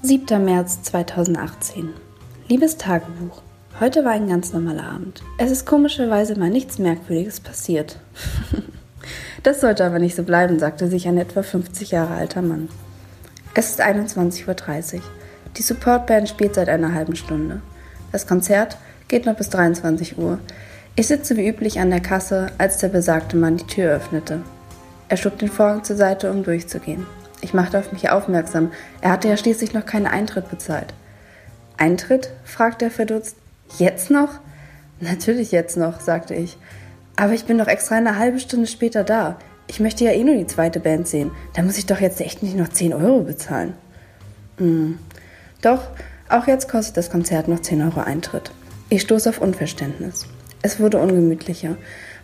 7. 0.02 0.44
März 0.44 0.82
2018. 0.82 1.90
Liebes 2.48 2.76
Tagebuch. 2.76 3.42
Heute 3.80 4.04
war 4.04 4.10
ein 4.10 4.28
ganz 4.28 4.52
normaler 4.52 4.90
Abend. 4.90 5.22
Es 5.38 5.52
ist 5.52 5.64
komischerweise 5.64 6.36
mal 6.36 6.50
nichts 6.50 6.80
Merkwürdiges 6.80 7.38
passiert. 7.38 8.00
das 9.44 9.60
sollte 9.60 9.84
aber 9.84 10.00
nicht 10.00 10.16
so 10.16 10.24
bleiben, 10.24 10.58
sagte 10.58 10.88
sich 10.88 11.06
ein 11.06 11.16
etwa 11.16 11.44
50 11.44 11.92
Jahre 11.92 12.14
alter 12.14 12.42
Mann. 12.42 12.68
Es 13.54 13.70
ist 13.70 13.80
21.30 13.80 14.48
Uhr. 14.96 15.02
Die 15.56 15.62
Supportband 15.62 16.28
spielt 16.28 16.56
seit 16.56 16.68
einer 16.68 16.92
halben 16.92 17.14
Stunde. 17.14 17.60
Das 18.10 18.26
Konzert 18.26 18.78
geht 19.06 19.26
noch 19.26 19.36
bis 19.36 19.48
23 19.50 20.18
Uhr. 20.18 20.40
Ich 20.96 21.06
sitze 21.06 21.36
wie 21.36 21.46
üblich 21.46 21.78
an 21.78 21.90
der 21.90 22.00
Kasse, 22.00 22.48
als 22.58 22.78
der 22.78 22.88
besagte 22.88 23.36
Mann 23.36 23.58
die 23.58 23.66
Tür 23.68 23.92
öffnete. 23.92 24.40
Er 25.08 25.16
schob 25.16 25.38
den 25.38 25.50
Vorhang 25.50 25.84
zur 25.84 25.94
Seite, 25.94 26.32
um 26.32 26.42
durchzugehen. 26.42 27.06
Ich 27.42 27.54
machte 27.54 27.78
auf 27.78 27.92
mich 27.92 28.10
aufmerksam. 28.10 28.72
Er 29.02 29.12
hatte 29.12 29.28
ja 29.28 29.36
schließlich 29.36 29.72
noch 29.72 29.86
keinen 29.86 30.08
Eintritt 30.08 30.50
bezahlt. 30.50 30.94
Eintritt? 31.76 32.30
fragte 32.42 32.86
er 32.86 32.90
verdutzt. 32.90 33.36
Jetzt 33.76 34.10
noch? 34.10 34.30
Natürlich 35.00 35.52
jetzt 35.52 35.76
noch, 35.76 36.00
sagte 36.00 36.34
ich. 36.34 36.56
Aber 37.16 37.32
ich 37.32 37.44
bin 37.44 37.58
doch 37.58 37.66
extra 37.66 37.96
eine 37.96 38.18
halbe 38.18 38.40
Stunde 38.40 38.66
später 38.66 39.04
da. 39.04 39.38
Ich 39.66 39.80
möchte 39.80 40.04
ja 40.04 40.12
eh 40.12 40.24
nur 40.24 40.36
die 40.36 40.46
zweite 40.46 40.80
Band 40.80 41.06
sehen. 41.06 41.30
Da 41.54 41.62
muss 41.62 41.78
ich 41.78 41.86
doch 41.86 42.00
jetzt 42.00 42.20
echt 42.20 42.42
nicht 42.42 42.56
noch 42.56 42.68
10 42.68 42.94
Euro 42.94 43.20
bezahlen. 43.20 43.74
Hm. 44.56 44.98
Doch, 45.60 45.82
auch 46.28 46.46
jetzt 46.46 46.68
kostet 46.68 46.96
das 46.96 47.10
Konzert 47.10 47.48
noch 47.48 47.60
10 47.60 47.82
Euro 47.82 48.00
Eintritt. 48.00 48.50
Ich 48.88 49.02
stoße 49.02 49.28
auf 49.28 49.40
Unverständnis. 49.40 50.26
Es 50.62 50.80
wurde 50.80 50.98
ungemütlicher. 50.98 51.76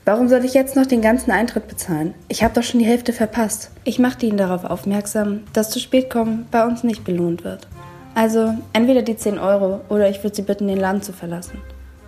Warum 0.05 0.29
soll 0.29 0.45
ich 0.45 0.55
jetzt 0.55 0.77
noch 0.77 0.87
den 0.87 1.01
ganzen 1.01 1.31
Eintritt 1.31 1.69
bezahlen? 1.69 2.15
Ich 2.29 2.43
habe 2.43 2.55
doch 2.55 2.63
schon 2.63 2.81
die 2.81 2.87
Hälfte 2.87 3.13
verpasst. 3.13 3.71
Ich 3.85 3.99
machte 3.99 4.27
ihn 4.27 4.37
darauf 4.37 4.65
aufmerksam, 4.65 5.45
dass 5.53 5.71
zu 5.71 5.79
spät 5.79 6.11
kommen 6.11 6.47
bei 6.51 6.65
uns 6.67 6.85
nicht 6.85 7.05
belohnt 7.05 7.45
wird. 7.45 7.67
Also 8.15 8.55
entweder 8.73 9.03
die 9.03 9.17
10 9.17 9.39
Euro 9.39 9.81
oder 9.89 10.09
ich 10.09 10.23
würde 10.23 10.37
sie 10.37 10.43
bitten, 10.43 10.69
den 10.69 10.79
Laden 10.79 11.03
zu 11.03 11.13
verlassen. 11.13 11.59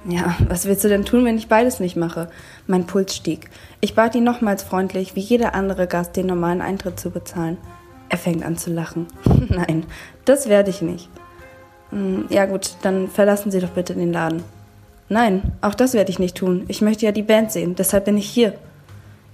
Ja, 0.08 0.36
was 0.48 0.66
willst 0.66 0.84
du 0.84 0.88
denn 0.88 1.04
tun, 1.04 1.24
wenn 1.24 1.36
ich 1.36 1.48
beides 1.48 1.80
nicht 1.80 1.96
mache? 1.96 2.28
Mein 2.68 2.86
Puls 2.86 3.16
stieg. 3.16 3.50
Ich 3.80 3.96
bat 3.96 4.14
ihn 4.14 4.22
nochmals 4.22 4.62
freundlich, 4.62 5.16
wie 5.16 5.20
jeder 5.20 5.54
andere 5.54 5.88
Gast, 5.88 6.14
den 6.16 6.26
normalen 6.26 6.62
Eintritt 6.62 7.00
zu 7.00 7.10
bezahlen. 7.10 7.56
Er 8.08 8.18
fängt 8.18 8.44
an 8.44 8.56
zu 8.56 8.72
lachen. 8.72 9.08
Nein, 9.48 9.84
das 10.24 10.48
werde 10.48 10.70
ich 10.70 10.80
nicht. 10.80 11.08
Hm, 11.90 12.26
Ja 12.30 12.46
gut, 12.46 12.76
dann 12.82 13.08
verlassen 13.08 13.50
Sie 13.50 13.58
doch 13.58 13.70
bitte 13.70 13.94
den 13.94 14.12
Laden. 14.12 14.44
Nein, 15.08 15.42
auch 15.60 15.74
das 15.74 15.94
werde 15.94 16.10
ich 16.10 16.20
nicht 16.20 16.36
tun. 16.36 16.64
Ich 16.68 16.82
möchte 16.82 17.04
ja 17.04 17.12
die 17.12 17.22
Band 17.22 17.50
sehen, 17.50 17.74
deshalb 17.74 18.04
bin 18.04 18.16
ich 18.18 18.28
hier. 18.28 18.54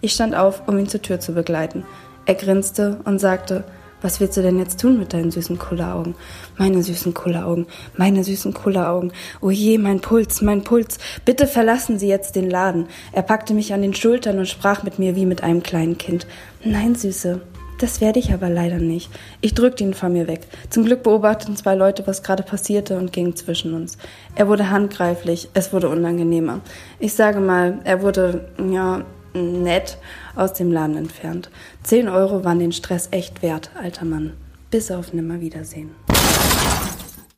Ich 0.00 0.12
stand 0.12 0.34
auf, 0.34 0.66
um 0.68 0.78
ihn 0.78 0.88
zur 0.88 1.02
Tür 1.02 1.20
zu 1.20 1.32
begleiten. 1.32 1.84
Er 2.24 2.34
grinste 2.34 3.00
und 3.04 3.18
sagte, 3.18 3.64
was 4.02 4.20
willst 4.20 4.36
du 4.36 4.42
denn 4.42 4.58
jetzt 4.58 4.80
tun 4.80 4.98
mit 4.98 5.12
deinen 5.12 5.30
süßen 5.30 5.58
Kulleraugen? 5.58 6.14
Meine 6.58 6.82
süßen 6.82 7.14
Kulleraugen, 7.14 7.66
meine 7.96 8.24
süßen 8.24 8.52
Kulleraugen. 8.52 9.12
Oh 9.40 9.50
je, 9.50 9.78
mein 9.78 10.00
Puls, 10.00 10.42
mein 10.42 10.64
Puls. 10.64 10.98
Bitte 11.24 11.46
verlassen 11.46 11.98
Sie 11.98 12.08
jetzt 12.08 12.36
den 12.36 12.50
Laden. 12.50 12.86
Er 13.12 13.22
packte 13.22 13.54
mich 13.54 13.72
an 13.72 13.82
den 13.82 13.94
Schultern 13.94 14.38
und 14.38 14.48
sprach 14.48 14.82
mit 14.82 14.98
mir 14.98 15.16
wie 15.16 15.26
mit 15.26 15.42
einem 15.42 15.62
kleinen 15.62 15.98
Kind. 15.98 16.26
Nein, 16.64 16.94
Süße, 16.94 17.40
das 17.82 18.00
werde 18.00 18.20
ich 18.20 18.32
aber 18.32 18.48
leider 18.48 18.78
nicht. 18.78 19.10
Ich 19.40 19.54
drückte 19.54 19.82
ihn 19.82 19.94
von 19.94 20.12
mir 20.12 20.28
weg. 20.28 20.42
Zum 20.70 20.84
Glück 20.84 21.02
beobachteten 21.02 21.56
zwei 21.56 21.74
Leute, 21.74 22.06
was 22.06 22.22
gerade 22.22 22.44
passierte 22.44 22.96
und 22.96 23.12
gingen 23.12 23.34
zwischen 23.34 23.74
uns. 23.74 23.98
Er 24.36 24.46
wurde 24.46 24.70
handgreiflich, 24.70 25.48
es 25.54 25.72
wurde 25.72 25.88
unangenehmer. 25.88 26.60
Ich 27.00 27.14
sage 27.14 27.40
mal, 27.40 27.80
er 27.82 28.02
wurde, 28.02 28.48
ja, 28.70 29.04
nett 29.34 29.98
aus 30.36 30.52
dem 30.52 30.72
Laden 30.72 30.96
entfernt. 30.96 31.50
Zehn 31.82 32.08
Euro 32.08 32.44
waren 32.44 32.60
den 32.60 32.72
Stress 32.72 33.08
echt 33.10 33.42
wert, 33.42 33.70
alter 33.74 34.04
Mann. 34.04 34.34
Bis 34.70 34.90
auf 34.90 35.12
Nimmerwiedersehen. 35.12 35.90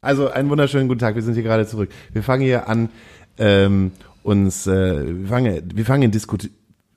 Also 0.01 0.31
einen 0.31 0.51
wunderschönen 0.51 0.87
guten 0.87 1.01
Tag. 1.01 1.15
Wir 1.15 1.23
sind 1.23 1.35
hier 1.35 1.43
gerade 1.43 1.67
zurück. 1.67 1.91
Wir 2.13 2.23
fangen 2.23 2.43
hier 2.43 2.69
an, 2.69 2.91
ähm, 3.39 3.93
uns, 4.23 4.67
äh, 4.67 5.21
wir 5.21 5.29
fangen, 5.29 5.63
wir 5.75 5.85
fangen 5.85 6.03
in 6.03 6.13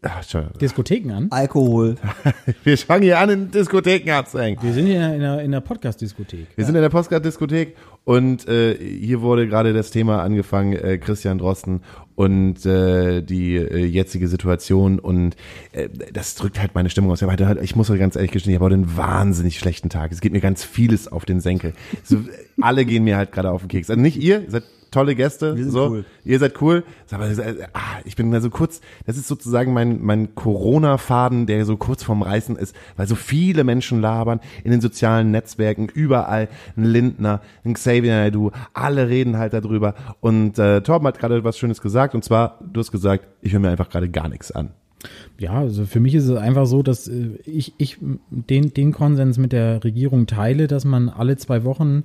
Entschuldigung. 0.01 0.57
Diskotheken 0.60 1.12
an. 1.12 1.27
Alkohol. 1.31 1.95
Wir 2.63 2.77
fangen 2.77 3.03
hier 3.03 3.19
an, 3.19 3.29
in 3.29 3.51
Diskotheken 3.51 4.12
abzuhängen. 4.12 4.62
Wir 4.62 4.71
sind 4.71 4.86
hier 4.86 4.97
in 4.97 5.01
einer, 5.01 5.15
in 5.15 5.23
einer, 5.23 5.41
in 5.41 5.53
einer 5.53 5.62
Podcast-Diskothek. 5.62 6.47
Wir 6.55 6.65
sind 6.65 6.75
in 6.75 6.81
der 6.81 6.89
Postcard-Diskothek 6.89 7.75
und 8.03 8.47
äh, 8.47 8.75
hier 8.75 9.21
wurde 9.21 9.47
gerade 9.47 9.73
das 9.73 9.89
Thema 9.89 10.21
angefangen, 10.21 10.73
äh, 10.73 10.97
Christian 10.99 11.39
Drosten 11.39 11.81
und 12.17 12.65
äh, 12.65 13.21
die 13.21 13.58
äh, 13.58 13.86
jetzige 13.86 14.27
Situation 14.27 14.97
und 14.97 15.36
äh, 15.71 15.88
das 16.12 16.34
drückt 16.34 16.60
halt 16.60 16.73
meine 16.73 16.89
Stimmung 16.89 17.12
aus. 17.12 17.21
Ich, 17.21 17.27
heute, 17.27 17.60
ich 17.62 17.75
muss 17.75 17.91
euch 17.91 17.99
ganz 17.99 18.15
ehrlich 18.15 18.32
gestehen, 18.32 18.53
ich 18.53 18.56
habe 18.56 18.65
heute 18.65 18.73
einen 18.73 18.97
wahnsinnig 18.97 19.60
schlechten 19.60 19.89
Tag. 19.89 20.12
Es 20.12 20.19
geht 20.19 20.32
mir 20.32 20.41
ganz 20.41 20.63
vieles 20.63 21.08
auf 21.08 21.25
den 21.25 21.41
Senkel. 21.41 21.73
So, 22.03 22.17
alle 22.60 22.86
gehen 22.86 23.03
mir 23.03 23.17
halt 23.17 23.32
gerade 23.32 23.51
auf 23.51 23.62
den 23.62 23.67
Keks. 23.67 23.91
Also 23.91 24.01
nicht 24.01 24.17
ihr, 24.17 24.41
ihr 24.41 24.49
seid 24.49 24.63
tolle 24.91 25.15
Gäste, 25.15 25.56
Wir 25.56 25.63
sind 25.63 25.71
so, 25.71 25.89
cool. 25.89 26.06
ihr 26.26 26.39
seid 26.39 26.62
cool. 26.62 26.84
Aber 27.12 27.30
äh, 27.30 27.67
ah, 27.73 28.00
ich 28.06 28.15
bin 28.15 28.32
da 28.32 28.41
so 28.41 28.50
kurz, 28.50 28.82
das 29.06 29.17
ist 29.17 29.28
sozusagen 29.28 29.73
mein, 29.73 30.02
mein 30.02 30.36
Corona-Faden, 30.36 31.45
der 31.45 31.65
so 31.65 31.78
kurz 31.78 32.04
vorm 32.04 32.21
Reißen 32.21 32.56
ist, 32.56 32.76
weil 32.95 33.08
so 33.08 33.15
viele 33.15 33.63
Menschen 33.63 34.02
labern 34.02 34.39
in 34.63 34.71
den 34.71 34.82
sozialen 34.82 35.32
Netzwerken, 35.32 35.88
überall 35.88 36.50
ein 36.76 36.86
Lindner, 36.86 37.41
ein 37.63 37.73
Xavier 37.73 38.13
Naidoo, 38.13 38.52
alle 38.73 39.10
reden 39.10 39.38
halt 39.38 39.54
darüber. 39.54 39.95
Und 40.19 40.60
äh, 40.60 40.82
Torben 40.82 41.08
hat 41.08 41.19
gerade 41.19 41.43
was 41.43 41.58
Schönes 41.58 41.82
gesagt, 41.82 42.15
und 42.15 42.23
zwar, 42.23 42.60
du 42.71 42.80
hast 42.80 42.91
gesagt, 42.91 43.28
ich 43.41 43.54
höre 43.54 43.60
mir 43.60 43.69
einfach 43.69 43.89
gerade 43.89 44.10
gar 44.10 44.28
nichts 44.28 44.52
an. 44.52 44.71
Ja, 45.38 45.54
also 45.54 45.86
für 45.86 46.00
mich 46.00 46.15
ist 46.15 46.28
es 46.28 46.36
einfach 46.36 46.65
so, 46.65 46.82
dass 46.82 47.08
äh, 47.08 47.38
ich, 47.45 47.73
ich 47.78 47.97
den, 48.30 48.73
den 48.73 48.91
Konsens 48.91 49.38
mit 49.38 49.52
der 49.52 49.84
Regierung 49.84 50.26
teile, 50.26 50.67
dass 50.67 50.86
man 50.86 51.10
alle 51.10 51.38
zwei 51.38 51.63
Wochen 51.63 52.04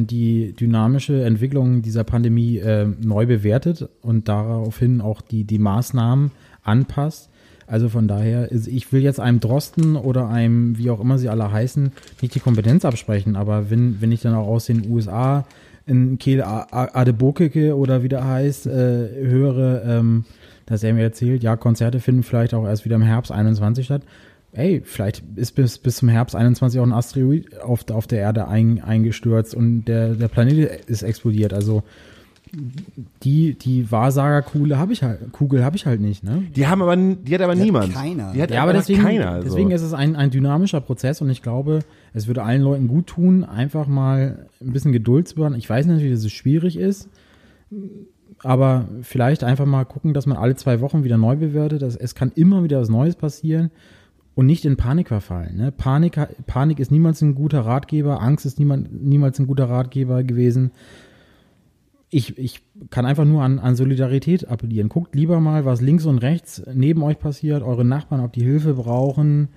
die 0.00 0.54
dynamische 0.54 1.22
Entwicklung 1.24 1.82
dieser 1.82 2.04
Pandemie 2.04 2.58
äh, 2.58 2.86
neu 3.00 3.26
bewertet 3.26 3.88
und 4.02 4.28
daraufhin 4.28 5.00
auch 5.00 5.20
die, 5.20 5.44
die 5.44 5.58
Maßnahmen 5.58 6.30
anpasst. 6.62 7.28
Also 7.66 7.88
von 7.88 8.06
daher, 8.06 8.50
ist, 8.52 8.68
ich 8.68 8.92
will 8.92 9.02
jetzt 9.02 9.18
einem 9.18 9.40
Drosten 9.40 9.96
oder 9.96 10.28
einem, 10.28 10.78
wie 10.78 10.88
auch 10.90 11.00
immer 11.00 11.18
sie 11.18 11.28
alle 11.28 11.50
heißen, 11.50 11.90
nicht 12.22 12.34
die 12.34 12.40
Kompetenz 12.40 12.84
absprechen, 12.84 13.34
aber 13.36 13.70
wenn, 13.70 14.00
wenn 14.00 14.12
ich 14.12 14.20
dann 14.22 14.34
auch 14.34 14.46
aus 14.46 14.66
den 14.66 14.88
USA 14.88 15.44
in 15.84 16.18
A- 16.42 16.98
Adebokeke 17.00 17.76
oder 17.76 18.02
wie 18.02 18.08
der 18.08 18.24
heißt, 18.24 18.66
äh, 18.66 19.08
höre, 19.26 19.84
ähm, 19.84 20.24
dass 20.66 20.82
er 20.82 20.94
mir 20.94 21.02
erzählt, 21.02 21.42
ja, 21.42 21.56
Konzerte 21.56 22.00
finden 22.00 22.22
vielleicht 22.22 22.54
auch 22.54 22.66
erst 22.66 22.84
wieder 22.84 22.96
im 22.96 23.02
Herbst 23.02 23.30
21 23.30 23.84
statt. 23.84 24.02
Ey, 24.56 24.80
vielleicht 24.82 25.22
ist 25.36 25.52
bis, 25.52 25.76
bis 25.76 25.96
zum 25.96 26.08
Herbst 26.08 26.34
21 26.34 26.80
auch 26.80 26.84
ein 26.84 26.92
Asteroid 26.92 27.60
auf, 27.60 27.88
auf 27.90 28.06
der 28.06 28.20
Erde 28.20 28.48
ein, 28.48 28.82
eingestürzt 28.82 29.54
und 29.54 29.84
der, 29.84 30.14
der 30.14 30.28
Planet 30.28 30.88
ist 30.88 31.02
explodiert. 31.02 31.52
Also 31.52 31.82
die, 33.22 33.52
die 33.54 33.90
Wahrsagerkugel 33.90 34.78
habe 34.78 34.94
ich 34.94 35.02
halt, 35.02 35.30
Kugel 35.32 35.62
habe 35.62 35.76
ich 35.76 35.84
halt 35.84 36.00
nicht, 36.00 36.24
ne? 36.24 36.42
Die 36.54 36.66
haben 36.66 36.80
aber, 36.80 36.96
die 36.96 37.34
hat 37.34 37.42
aber 37.42 37.54
Die 37.54 37.60
hat 37.60 37.64
niemand. 37.66 37.92
keiner. 37.92 38.32
Die 38.32 38.40
hat 38.40 38.50
Ja, 38.50 38.62
aber 38.62 38.72
deswegen, 38.72 39.02
keiner. 39.02 39.30
also. 39.30 39.48
deswegen 39.48 39.70
ist 39.72 39.82
es 39.82 39.92
ein, 39.92 40.16
ein 40.16 40.30
dynamischer 40.30 40.80
Prozess 40.80 41.20
und 41.20 41.28
ich 41.28 41.42
glaube, 41.42 41.80
es 42.14 42.26
würde 42.26 42.42
allen 42.42 42.62
Leuten 42.62 42.88
gut 42.88 43.08
tun, 43.08 43.44
einfach 43.44 43.86
mal 43.86 44.46
ein 44.62 44.72
bisschen 44.72 44.92
Geduld 44.92 45.28
zu 45.28 45.34
bewahren. 45.34 45.54
Ich 45.54 45.68
weiß 45.68 45.84
natürlich, 45.84 46.12
dass 46.14 46.24
es 46.24 46.32
schwierig 46.32 46.78
ist, 46.78 47.10
aber 48.42 48.88
vielleicht 49.02 49.44
einfach 49.44 49.66
mal 49.66 49.84
gucken, 49.84 50.14
dass 50.14 50.24
man 50.24 50.38
alle 50.38 50.54
zwei 50.54 50.80
Wochen 50.80 51.04
wieder 51.04 51.18
neu 51.18 51.36
bewertet. 51.36 51.82
Das, 51.82 51.94
es 51.94 52.14
kann 52.14 52.32
immer 52.36 52.64
wieder 52.64 52.80
was 52.80 52.88
Neues 52.88 53.16
passieren 53.16 53.70
und 54.36 54.44
nicht 54.44 54.66
in 54.66 54.76
Panik 54.76 55.08
verfallen. 55.08 55.56
Ne? 55.56 55.72
Panik, 55.72 56.20
Panik 56.46 56.78
ist 56.78 56.92
niemals 56.92 57.22
ein 57.22 57.34
guter 57.34 57.60
Ratgeber, 57.60 58.22
Angst 58.22 58.44
ist 58.44 58.58
niemand, 58.58 59.02
niemals 59.02 59.38
ein 59.40 59.46
guter 59.46 59.68
Ratgeber 59.68 60.22
gewesen. 60.22 60.70
ich, 62.10 62.36
ich 62.38 62.62
kann 62.90 63.06
einfach 63.06 63.24
nur 63.24 63.42
an, 63.42 63.58
an 63.58 63.76
Solidarität 63.76 64.46
appellieren. 64.46 64.90
Guckt 64.90 65.14
lieber 65.14 65.40
mal, 65.40 65.64
was 65.64 65.80
links 65.80 66.04
und 66.04 66.18
rechts 66.18 66.62
neben 66.72 67.02
euch 67.02 67.18
passiert, 67.18 67.62
eure 67.62 67.84
Nachbarn, 67.84 68.20
ob 68.20 68.34
die 68.34 68.44
Hilfe 68.44 68.74
brauchen. 68.74 69.48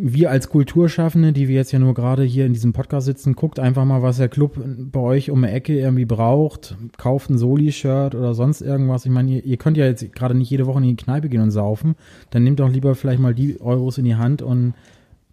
Wir 0.00 0.30
als 0.30 0.48
Kulturschaffende, 0.48 1.32
die 1.32 1.48
wir 1.48 1.56
jetzt 1.56 1.72
ja 1.72 1.80
nur 1.80 1.92
gerade 1.92 2.22
hier 2.22 2.46
in 2.46 2.52
diesem 2.52 2.72
Podcast 2.72 3.06
sitzen, 3.06 3.34
guckt 3.34 3.58
einfach 3.58 3.84
mal, 3.84 4.00
was 4.00 4.18
der 4.18 4.28
Club 4.28 4.62
bei 4.64 5.00
euch 5.00 5.30
um 5.30 5.42
die 5.42 5.48
Ecke 5.48 5.76
irgendwie 5.76 6.04
braucht. 6.04 6.76
Kauft 6.96 7.30
ein 7.30 7.36
Soli-Shirt 7.36 8.14
oder 8.14 8.32
sonst 8.34 8.60
irgendwas. 8.60 9.04
Ich 9.04 9.10
meine, 9.10 9.30
ihr, 9.32 9.44
ihr 9.44 9.56
könnt 9.56 9.76
ja 9.76 9.86
jetzt 9.86 10.12
gerade 10.12 10.36
nicht 10.36 10.50
jede 10.50 10.66
Woche 10.66 10.78
in 10.78 10.84
die 10.84 10.96
Kneipe 10.96 11.28
gehen 11.28 11.42
und 11.42 11.50
saufen. 11.50 11.96
Dann 12.30 12.44
nehmt 12.44 12.60
doch 12.60 12.70
lieber 12.70 12.94
vielleicht 12.94 13.18
mal 13.20 13.34
die 13.34 13.60
Euros 13.60 13.98
in 13.98 14.04
die 14.04 14.14
Hand 14.14 14.40
und 14.40 14.74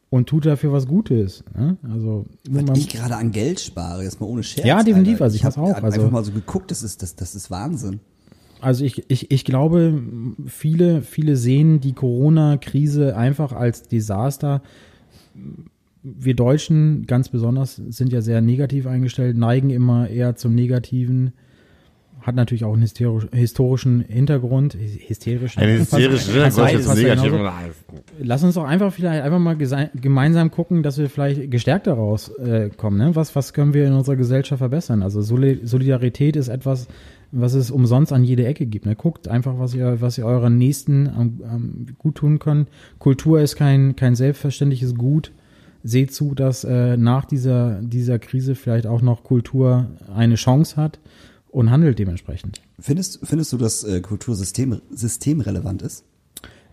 und 0.10 0.30
tut 0.30 0.46
dafür 0.46 0.72
was 0.72 0.88
Gutes. 0.88 1.44
Ne? 1.58 1.78
Also 1.92 2.26
man, 2.50 2.68
Was 2.68 2.78
ich 2.80 2.90
gerade 2.90 3.18
an 3.18 3.32
Geld 3.32 3.60
spare, 3.60 4.04
jetzt 4.04 4.22
mal 4.22 4.28
ohne 4.28 4.44
Scherz. 4.44 4.66
Ja, 4.66 4.82
definitiv, 4.82 5.22
also 5.22 5.36
ich 5.36 5.44
hab's 5.44 5.58
hab 5.58 5.64
auch, 5.64 5.74
Einfach 5.76 5.84
also- 5.92 6.10
mal 6.10 6.24
so 6.24 6.32
geguckt, 6.32 6.72
das 6.72 6.84
ist, 6.84 7.02
das, 7.04 7.16
das 7.16 7.36
ist 7.36 7.52
Wahnsinn. 7.52 8.00
Also 8.66 8.84
ich, 8.84 9.10
ich, 9.10 9.32
ich 9.32 9.46
glaube, 9.46 10.02
viele, 10.48 11.02
viele 11.04 11.36
sehen 11.36 11.80
die 11.80 11.94
Corona-Krise 11.94 13.16
einfach 13.16 13.54
als 13.54 13.84
Desaster. 13.84 14.62
Wir 16.02 16.36
Deutschen 16.36 17.06
ganz 17.06 17.30
besonders 17.30 17.76
sind 17.76 18.12
ja 18.12 18.22
sehr 18.22 18.42
negativ 18.42 18.88
eingestellt, 18.88 19.38
neigen 19.38 19.70
immer 19.70 20.10
eher 20.10 20.36
zum 20.36 20.56
Negativen. 20.56 21.34
Hat 22.22 22.34
natürlich 22.34 22.64
auch 22.64 22.74
einen 22.74 22.82
hysterisch, 22.82 23.28
historischen 23.32 24.02
Hintergrund. 24.02 24.76
Hysterischen. 24.76 25.62
Ein 25.62 25.78
hysterischer 25.78 26.46
Hintergrund. 26.96 27.52
Lass 28.20 28.44
uns 28.44 28.56
doch 28.56 28.64
einfach 28.64 28.92
vielleicht 28.92 29.22
einfach 29.22 29.38
mal 29.38 29.56
gemeinsam 29.56 30.50
gucken, 30.50 30.82
dass 30.82 30.98
wir 30.98 31.08
vielleicht 31.08 31.52
gestärkt 31.52 31.86
daraus 31.86 32.30
äh, 32.40 32.72
kommen. 32.76 32.98
Ne? 32.98 33.16
Was, 33.16 33.36
was 33.36 33.54
können 33.54 33.76
wir 33.76 33.86
in 33.86 33.94
unserer 33.94 34.16
Gesellschaft 34.16 34.58
verbessern? 34.58 35.04
Also 35.04 35.22
Soli- 35.22 35.60
Solidarität 35.68 36.36
ist 36.36 36.48
etwas, 36.48 36.88
was 37.36 37.54
es 37.54 37.70
umsonst 37.70 38.14
an 38.14 38.24
jede 38.24 38.46
Ecke 38.46 38.66
gibt. 38.66 38.86
Ne? 38.86 38.96
Guckt 38.96 39.28
einfach, 39.28 39.60
was 39.60 39.74
ihr, 39.74 40.00
was 40.00 40.18
ihr 40.18 40.26
euren 40.26 40.58
Nächsten 40.58 41.08
am, 41.10 41.42
am 41.48 41.86
gut 41.98 42.16
tun 42.16 42.40
könnt. 42.40 42.70
Kultur 42.98 43.42
ist 43.42 43.56
kein, 43.58 43.96
kein 43.96 44.16
selbstverständliches 44.16 44.96
Gut. 44.96 45.32
Seht 45.84 46.14
zu, 46.14 46.34
dass 46.34 46.64
äh, 46.64 46.98
nach 46.98 47.26
dieser, 47.26 47.82
dieser 47.82 48.18
Krise 48.20 48.56
vielleicht 48.56 48.88
auch 48.88 49.02
noch 49.02 49.24
Kultur 49.24 49.88
eine 50.16 50.36
Chance 50.36 50.78
hat 50.78 51.00
und 51.50 51.70
handelt 51.70 52.00
dementsprechend. 52.00 52.62
Findest, 52.80 53.20
findest 53.24 53.54
du, 53.54 53.58
dass 53.58 53.84
äh, 53.84 54.02
Kultursystem 54.02 54.82
systemrelevant 54.90 55.82
ist? 55.82 56.06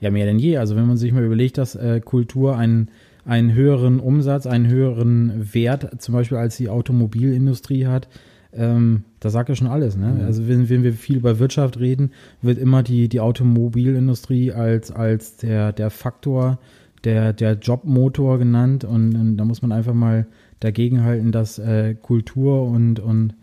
Ja, 0.00 0.10
mehr 0.10 0.26
denn 0.26 0.38
je. 0.38 0.56
Also 0.56 0.76
wenn 0.76 0.86
man 0.86 0.96
sich 0.96 1.12
mal 1.12 1.24
überlegt, 1.24 1.58
dass 1.58 1.74
äh, 1.74 2.00
Kultur 2.00 2.56
einen, 2.56 2.88
einen 3.24 3.52
höheren 3.52 4.00
Umsatz, 4.00 4.46
einen 4.46 4.68
höheren 4.68 5.52
Wert 5.52 6.00
zum 6.00 6.14
Beispiel 6.14 6.38
als 6.38 6.56
die 6.56 6.68
Automobilindustrie 6.68 7.86
hat, 7.86 8.08
ähm, 8.54 9.04
das 9.20 9.32
sagt 9.32 9.48
ja 9.48 9.54
schon 9.54 9.66
alles. 9.66 9.96
Ne? 9.96 10.22
Also 10.24 10.48
wenn, 10.48 10.68
wenn 10.68 10.82
wir 10.82 10.92
viel 10.92 11.16
über 11.16 11.38
Wirtschaft 11.38 11.78
reden, 11.78 12.10
wird 12.42 12.58
immer 12.58 12.82
die, 12.82 13.08
die 13.08 13.20
Automobilindustrie 13.20 14.52
als, 14.52 14.90
als 14.90 15.36
der, 15.36 15.72
der 15.72 15.90
Faktor, 15.90 16.58
der, 17.04 17.32
der 17.32 17.54
Jobmotor 17.54 18.38
genannt. 18.38 18.84
Und, 18.84 19.14
und 19.14 19.36
da 19.36 19.44
muss 19.44 19.62
man 19.62 19.72
einfach 19.72 19.94
mal 19.94 20.26
dagegenhalten, 20.60 21.32
dass 21.32 21.58
äh, 21.58 21.94
Kultur 21.94 22.64
und, 22.64 23.00
und 23.00 23.34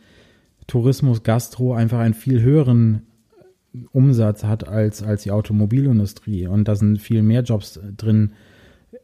Tourismus, 0.68 1.24
Gastro 1.24 1.74
einfach 1.74 2.00
einen 2.00 2.14
viel 2.14 2.42
höheren 2.42 3.02
Umsatz 3.92 4.44
hat 4.44 4.68
als, 4.68 5.04
als 5.04 5.24
die 5.24 5.32
Automobilindustrie. 5.32 6.48
Und 6.48 6.68
da 6.68 6.76
sind 6.76 7.00
viel 7.00 7.24
mehr 7.24 7.42
Jobs 7.42 7.80
drin 7.98 8.32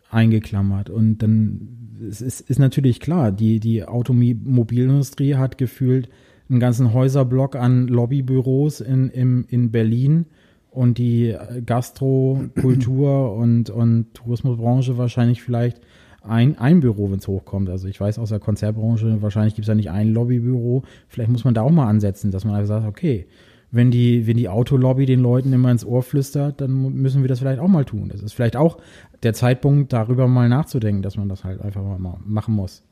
eingeklammert. 0.10 0.90
Und 0.90 1.20
dann 1.20 1.85
es 2.08 2.22
ist, 2.22 2.42
ist 2.42 2.60
natürlich 2.60 3.00
klar, 3.00 3.32
die, 3.32 3.60
die 3.60 3.86
Automobilindustrie 3.86 5.36
hat 5.36 5.58
gefühlt 5.58 6.10
einen 6.50 6.60
ganzen 6.60 6.94
Häuserblock 6.94 7.56
an 7.56 7.88
Lobbybüros 7.88 8.82
in, 8.82 9.10
im, 9.10 9.46
in 9.50 9.72
Berlin 9.72 10.26
und 10.70 10.98
die 10.98 11.36
Gastro, 11.66 12.44
Kultur 12.60 13.36
und, 13.38 13.70
und 13.70 14.14
Tourismusbranche 14.14 14.98
wahrscheinlich 14.98 15.42
vielleicht 15.42 15.82
ein, 16.22 16.58
ein 16.58 16.80
Büro, 16.80 17.12
wenn 17.12 17.20
es 17.20 17.28
hochkommt. 17.28 17.70
Also 17.70 17.88
ich 17.88 18.00
weiß 18.00 18.20
aus 18.20 18.30
der 18.30 18.40
Konzertbranche, 18.40 19.22
wahrscheinlich 19.22 19.56
gibt 19.56 19.66
es 19.66 19.70
ja 19.70 19.76
nicht 19.76 19.92
ein 19.92 20.14
Lobbybüro. 20.14 20.84
Vielleicht 21.08 21.32
muss 21.32 21.46
man 21.46 21.54
da 21.54 21.62
auch 21.62 21.72
mal 21.72 21.88
ansetzen, 21.88 22.32
dass 22.32 22.46
man 22.46 22.56
einfach 22.56 22.68
sagt, 22.68 22.88
okay, 22.88 23.28
wenn 23.72 23.92
die, 23.92 24.26
wenn 24.26 24.38
die 24.38 24.48
Autolobby 24.48 25.06
den 25.06 25.20
Leuten 25.20 25.52
immer 25.52 25.72
ins 25.72 25.86
Ohr 25.86 26.04
flüstert, 26.04 26.62
dann 26.62 26.72
müssen 26.94 27.22
wir 27.22 27.28
das 27.28 27.40
vielleicht 27.40 27.60
auch 27.60 27.68
mal 27.68 27.84
tun. 27.84 28.10
Das 28.10 28.22
ist 28.22 28.34
vielleicht 28.34 28.56
auch 28.56 28.78
der 29.26 29.34
Zeitpunkt, 29.34 29.92
darüber 29.92 30.28
mal 30.28 30.48
nachzudenken, 30.48 31.02
dass 31.02 31.18
man 31.18 31.28
das 31.28 31.44
halt 31.44 31.62
einfach 31.62 31.84
mal 31.84 32.00
ma- 32.00 32.20
machen 32.24 32.56
muss. 32.56 32.84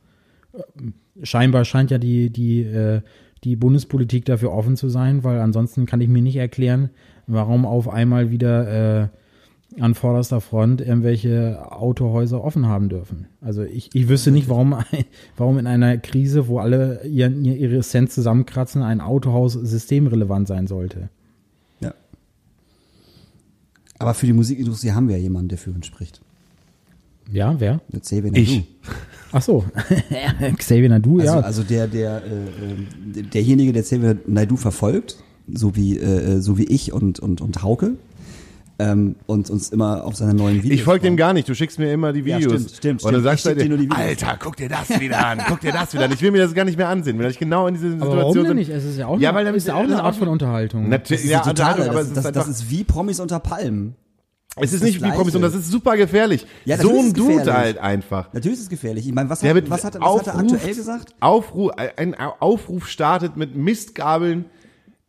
Ähm, 0.53 0.93
Scheinbar 1.21 1.63
scheint 1.63 1.91
ja 1.91 1.99
die, 1.99 2.31
die, 2.31 2.61
äh, 2.63 3.01
die 3.43 3.55
Bundespolitik 3.55 4.25
dafür 4.25 4.51
offen 4.51 4.75
zu 4.75 4.89
sein, 4.89 5.23
weil 5.23 5.39
ansonsten 5.39 5.85
kann 5.85 6.01
ich 6.01 6.09
mir 6.09 6.23
nicht 6.23 6.37
erklären, 6.37 6.89
warum 7.27 7.67
auf 7.67 7.87
einmal 7.87 8.31
wieder 8.31 9.03
äh, 9.03 9.07
an 9.79 9.93
vorderster 9.93 10.41
Front 10.41 10.81
irgendwelche 10.81 11.71
Autohäuser 11.71 12.43
offen 12.43 12.67
haben 12.67 12.89
dürfen. 12.89 13.27
Also 13.41 13.61
ich, 13.63 13.93
ich 13.93 14.09
wüsste 14.09 14.31
nicht, 14.31 14.49
warum, 14.49 14.75
warum 15.37 15.59
in 15.59 15.67
einer 15.67 15.97
Krise, 15.97 16.47
wo 16.47 16.57
alle 16.57 17.05
ihren, 17.05 17.45
ihre 17.45 17.81
Cent 17.81 18.11
zusammenkratzen, 18.11 18.81
ein 18.81 18.99
Autohaus 19.01 19.53
systemrelevant 19.53 20.47
sein 20.47 20.65
sollte. 20.65 21.09
Aber 24.03 24.13
für 24.13 24.25
die 24.25 24.33
Musikindustrie 24.33 24.91
haben 24.91 25.07
wir 25.07 25.17
ja 25.17 25.23
jemanden, 25.23 25.49
der 25.49 25.57
für 25.57 25.71
uns 25.71 25.85
spricht. 25.85 26.21
Ja, 27.31 27.59
wer? 27.59 27.81
Der 27.91 28.01
Xavier 28.01 28.31
Ich. 28.35 28.49
Naidoo. 28.49 28.67
Ach 29.31 29.41
so, 29.41 29.65
Xavier 30.57 30.89
Nadu, 30.89 31.19
Also, 31.19 31.33
ja. 31.33 31.39
also 31.39 31.63
der, 31.63 31.87
der, 31.87 32.21
äh, 32.23 33.19
äh, 33.19 33.23
derjenige, 33.23 33.73
der 33.73 33.81
Xavier 33.81 34.17
Naidoo 34.27 34.57
verfolgt, 34.57 35.17
so 35.51 35.75
wie, 35.75 35.97
äh, 35.97 36.39
so 36.39 36.57
wie 36.57 36.65
ich 36.65 36.93
und, 36.93 37.19
und, 37.19 37.41
und 37.41 37.63
Hauke, 37.63 37.95
ähm, 38.79 39.15
und 39.27 39.49
uns 39.49 39.69
immer 39.69 40.03
auf 40.03 40.15
seine 40.15 40.33
neuen 40.33 40.63
Videos. 40.63 40.73
Ich 40.79 40.83
folge 40.83 41.03
dem 41.03 41.15
gar 41.15 41.33
nicht, 41.33 41.47
du 41.47 41.53
schickst 41.55 41.77
mir 41.79 41.91
immer 41.93 42.11
die 42.11 42.21
Ja, 42.21 42.37
Videos. 42.39 42.53
stimmt, 42.53 42.71
stimmt, 42.71 43.03
Und 43.03 43.13
dann 43.13 43.21
stimmt. 43.21 43.23
sagst 43.39 43.45
du 43.45 43.55
dir 43.55 43.69
nur 43.69 43.77
die 43.77 43.83
Videos. 43.85 43.99
Alter, 43.99 44.37
guck 44.39 44.55
dir 44.55 44.69
das 44.69 44.99
wieder 44.99 45.25
an, 45.25 45.41
guck 45.47 45.59
dir 45.61 45.71
das 45.71 45.93
wieder 45.93 46.05
an. 46.05 46.11
Ich 46.11 46.21
will 46.21 46.31
mir 46.31 46.41
das 46.41 46.53
gar 46.53 46.65
nicht 46.65 46.77
mehr 46.77 46.89
ansehen, 46.89 47.19
weil 47.19 47.29
ich 47.31 47.37
genau 47.39 47.67
in 47.67 47.75
dieser 47.75 47.87
Aber 47.87 47.93
Situation 47.97 48.19
warum 48.21 48.33
denn 48.35 48.43
bin. 48.47 48.57
nicht? 48.57 48.69
Es 48.69 48.83
ist 48.83 48.97
ja 48.97 49.07
auch, 49.07 49.19
Ja, 49.19 49.29
eine, 49.29 49.37
weil 49.37 49.45
dann 49.45 49.55
ist 49.55 49.67
ja 49.67 49.75
auch 49.75 49.79
eine 49.79 49.93
ist 49.93 49.99
Art 49.99 50.15
von 50.15 50.27
Unterhaltung. 50.27 50.89
Natürlich, 50.89 51.23
ist 51.25 51.29
ja, 51.29 51.41
aber 51.41 51.53
das, 51.53 52.07
ist 52.07 52.17
das, 52.17 52.25
einfach, 52.25 52.31
das 52.31 52.47
ist 52.47 52.69
wie 52.71 52.83
Promis 52.83 53.19
unter 53.19 53.39
Palmen. 53.39 53.95
es 54.55 54.73
ist 54.73 54.81
das 54.81 54.87
nicht 54.89 55.03
wie. 55.03 55.09
Promis 55.11 55.35
und 55.35 55.41
das 55.43 55.53
ist 55.53 55.69
super 55.69 55.95
gefährlich. 55.97 56.45
Ja, 56.65 56.77
so 56.77 56.89
ist 56.91 56.99
ein 57.05 57.13
Dude 57.13 57.53
halt 57.53 57.77
einfach. 57.77 58.33
Natürlich 58.33 58.57
ist 58.57 58.63
es 58.65 58.69
gefährlich. 58.69 59.07
Ich 59.07 59.13
meine, 59.13 59.29
was 59.29 59.43
hat, 59.43 59.69
was 59.69 59.83
hat, 59.83 59.99
was 60.01 60.25
hat 60.25 60.27
er 60.27 60.35
Aufruf- 60.35 60.39
aktuell 60.53 60.75
gesagt? 60.75 61.15
Aufruf, 61.19 61.71
ein 61.97 62.15
Aufruf 62.15 62.87
startet 62.87 63.37
mit 63.37 63.55
Mistgabeln 63.55 64.45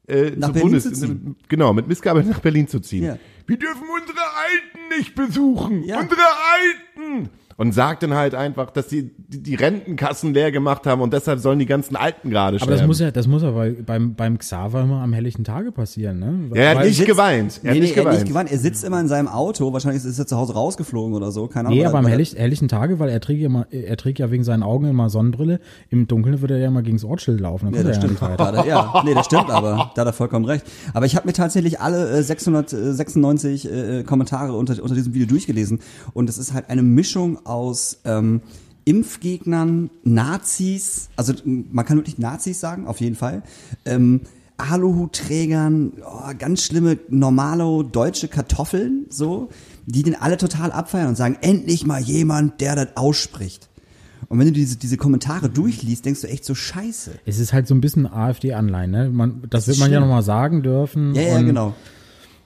äh, 0.07 0.31
Nach 0.37 0.49
zu 0.49 0.53
Berlin 0.55 0.63
Bundes, 0.71 0.85
zu 0.85 0.93
ziehen. 0.93 1.37
Genau, 1.49 1.73
mit 1.73 1.89
Mistgabeln 1.89 2.29
nach 2.29 2.41
Berlin 2.41 2.69
zu 2.69 2.81
ziehen. 2.81 3.05
Ja. 3.05 3.19
Wir 3.47 3.59
dürfen 3.59 3.83
unsere 4.01 4.19
Alten 4.19 4.99
nicht 4.99 5.15
besuchen. 5.15 5.85
Ja. 5.85 6.01
Unsere 6.01 6.23
Alten. 6.23 7.31
Und 7.57 7.73
sagt 7.73 8.03
dann 8.03 8.15
halt 8.15 8.35
einfach, 8.35 8.71
dass 8.71 8.89
die, 8.89 9.11
die 9.17 9.43
die 9.43 9.55
Rentenkassen 9.55 10.35
leer 10.35 10.51
gemacht 10.51 10.87
haben 10.87 11.01
und 11.03 11.13
deshalb 11.13 11.39
sollen 11.39 11.59
die 11.61 11.67
ganzen 11.67 11.95
Alten 11.97 12.31
gerade 12.31 12.57
aber 12.57 12.65
sterben. 12.65 12.79
das 12.81 12.87
muss 12.87 13.01
ja, 13.01 13.11
das 13.13 13.27
muss 13.29 13.43
aber 13.45 13.71
beim, 13.71 14.15
beim 14.15 14.39
Xaver 14.39 14.83
immer 14.83 15.03
am 15.03 15.13
helllichen 15.13 15.45
Tage 15.45 15.71
passieren, 15.71 16.19
ne? 16.19 16.35
ja, 16.57 16.63
er 16.63 16.79
hat 16.79 16.85
nicht 16.85 16.97
sitzt- 16.97 17.07
geweint. 17.09 17.61
Er 17.63 17.71
nee, 17.73 17.77
hat 17.79 17.83
nicht 17.83 17.83
nee, 17.83 17.87
er 17.87 17.89
hat 17.91 17.95
geweint. 18.05 18.19
nicht 18.21 18.29
gewandt. 18.29 18.51
Er 18.53 18.59
sitzt 18.59 18.83
immer 18.85 18.99
in 19.01 19.07
seinem 19.09 19.29
Auto. 19.29 19.73
Wahrscheinlich 19.73 20.05
ist 20.05 20.19
er 20.19 20.27
zu 20.27 20.37
Hause 20.37 20.55
rausgeflogen 20.55 21.15
oder 21.15 21.31
so. 21.31 21.47
Keine 21.47 21.69
Ahnung. 21.69 21.79
Nee, 21.79 21.87
aber 21.87 21.99
am 21.99 22.05
weil 22.05 22.11
er- 22.11 22.13
helllich, 22.15 22.35
helllichen 22.37 22.69
Tage, 22.69 22.99
weil 22.99 23.09
er 23.09 23.21
trägt 23.21 23.41
ja 23.41 23.47
immer, 23.47 23.67
er 23.71 23.97
trägt 23.97 24.19
ja 24.19 24.31
wegen 24.31 24.43
seinen 24.45 24.63
Augen 24.65 24.87
immer 24.89 25.09
Sonnenbrille. 25.09 25.61
Im 25.91 26.09
Dunkeln 26.09 26.41
würde 26.41 26.55
er 26.55 26.61
ja 26.61 26.71
mal 26.71 26.83
gegen 26.83 26.97
das 26.97 27.05
Ortsschild 27.05 27.41
laufen. 27.41 27.67
Dann 27.67 27.75
Ja, 27.75 27.83
das 27.83 27.97
stimmt. 27.99 28.21
ja 28.21 28.29
nicht 28.29 28.39
weiter. 28.39 28.53
Da, 28.53 28.65
ja, 28.67 29.03
nee, 29.05 29.15
das 29.15 29.27
stimmt 29.27 29.51
aber. 29.51 29.91
Da 29.95 30.01
hat 30.01 30.07
er 30.09 30.13
vollkommen 30.13 30.45
recht. 30.45 30.67
Aber 30.93 31.07
ich 31.07 31.15
habe 31.15 31.27
mir 31.29 31.33
tatsächlich 31.35 31.81
alle 31.81 32.11
äh, 32.19 32.23
696 32.23 33.71
äh, 33.71 34.03
Kommentare 34.05 34.53
unter, 34.55 34.83
unter 34.83 34.95
diesem 34.95 35.15
Video 35.15 35.27
durchgelesen. 35.29 35.81
Und 36.15 36.29
es 36.29 36.39
ist 36.39 36.53
halt 36.53 36.69
eine 36.71 36.83
Mischung 36.83 37.39
aus 37.45 37.99
ähm, 38.05 38.43
Impfgegnern, 38.85 39.91
Nazis, 40.03 41.09
also 41.17 41.33
man 41.45 41.85
kann 41.87 41.97
wirklich 41.97 42.19
Nazis 42.19 42.61
sagen, 42.61 42.87
auf 42.87 43.01
jeden 43.01 43.17
Fall. 43.17 43.43
Ähm, 43.85 44.23
Aluhutträgern, 44.57 45.95
oh, 46.05 46.33
ganz 46.39 46.63
schlimme, 46.63 46.99
normale 47.09 47.85
deutsche 47.85 48.29
Kartoffeln, 48.29 49.07
so, 49.09 49.49
die 49.87 50.03
den 50.03 50.15
alle 50.15 50.37
total 50.37 50.71
abfeiern 50.71 51.09
und 51.09 51.17
sagen, 51.17 51.39
endlich 51.41 51.87
mal 51.87 52.01
jemand, 52.01 52.61
der 52.61 52.77
das 52.77 52.97
ausspricht. 52.97 53.69
Und 54.29 54.39
wenn 54.39 54.47
du 54.47 54.53
diese, 54.53 54.77
diese 54.77 54.97
Kommentare 54.97 55.51
durchliest, 55.51 56.05
denkst 56.05 56.23
du 56.23 56.29
echt 56.29 56.45
so 56.45 56.55
scheiße. 56.55 57.13
Es 57.27 57.39
ist 57.39 57.53
halt 57.53 57.67
so 57.67 57.75
ein 57.75 57.81
bisschen 57.81 58.07
AfD-Anleihen, 58.07 58.91
ne? 58.91 59.11
Man, 59.11 59.43
das, 59.51 59.67
wird 59.67 59.77
ist 59.77 59.81
man 59.81 59.91
ja 59.91 59.99
schlimm. 59.99 60.09
nochmal 60.09 60.23
sagen 60.23 60.63
dürfen. 60.63 61.15
Ja, 61.15 61.23
ja, 61.23 61.43
genau. 61.43 61.75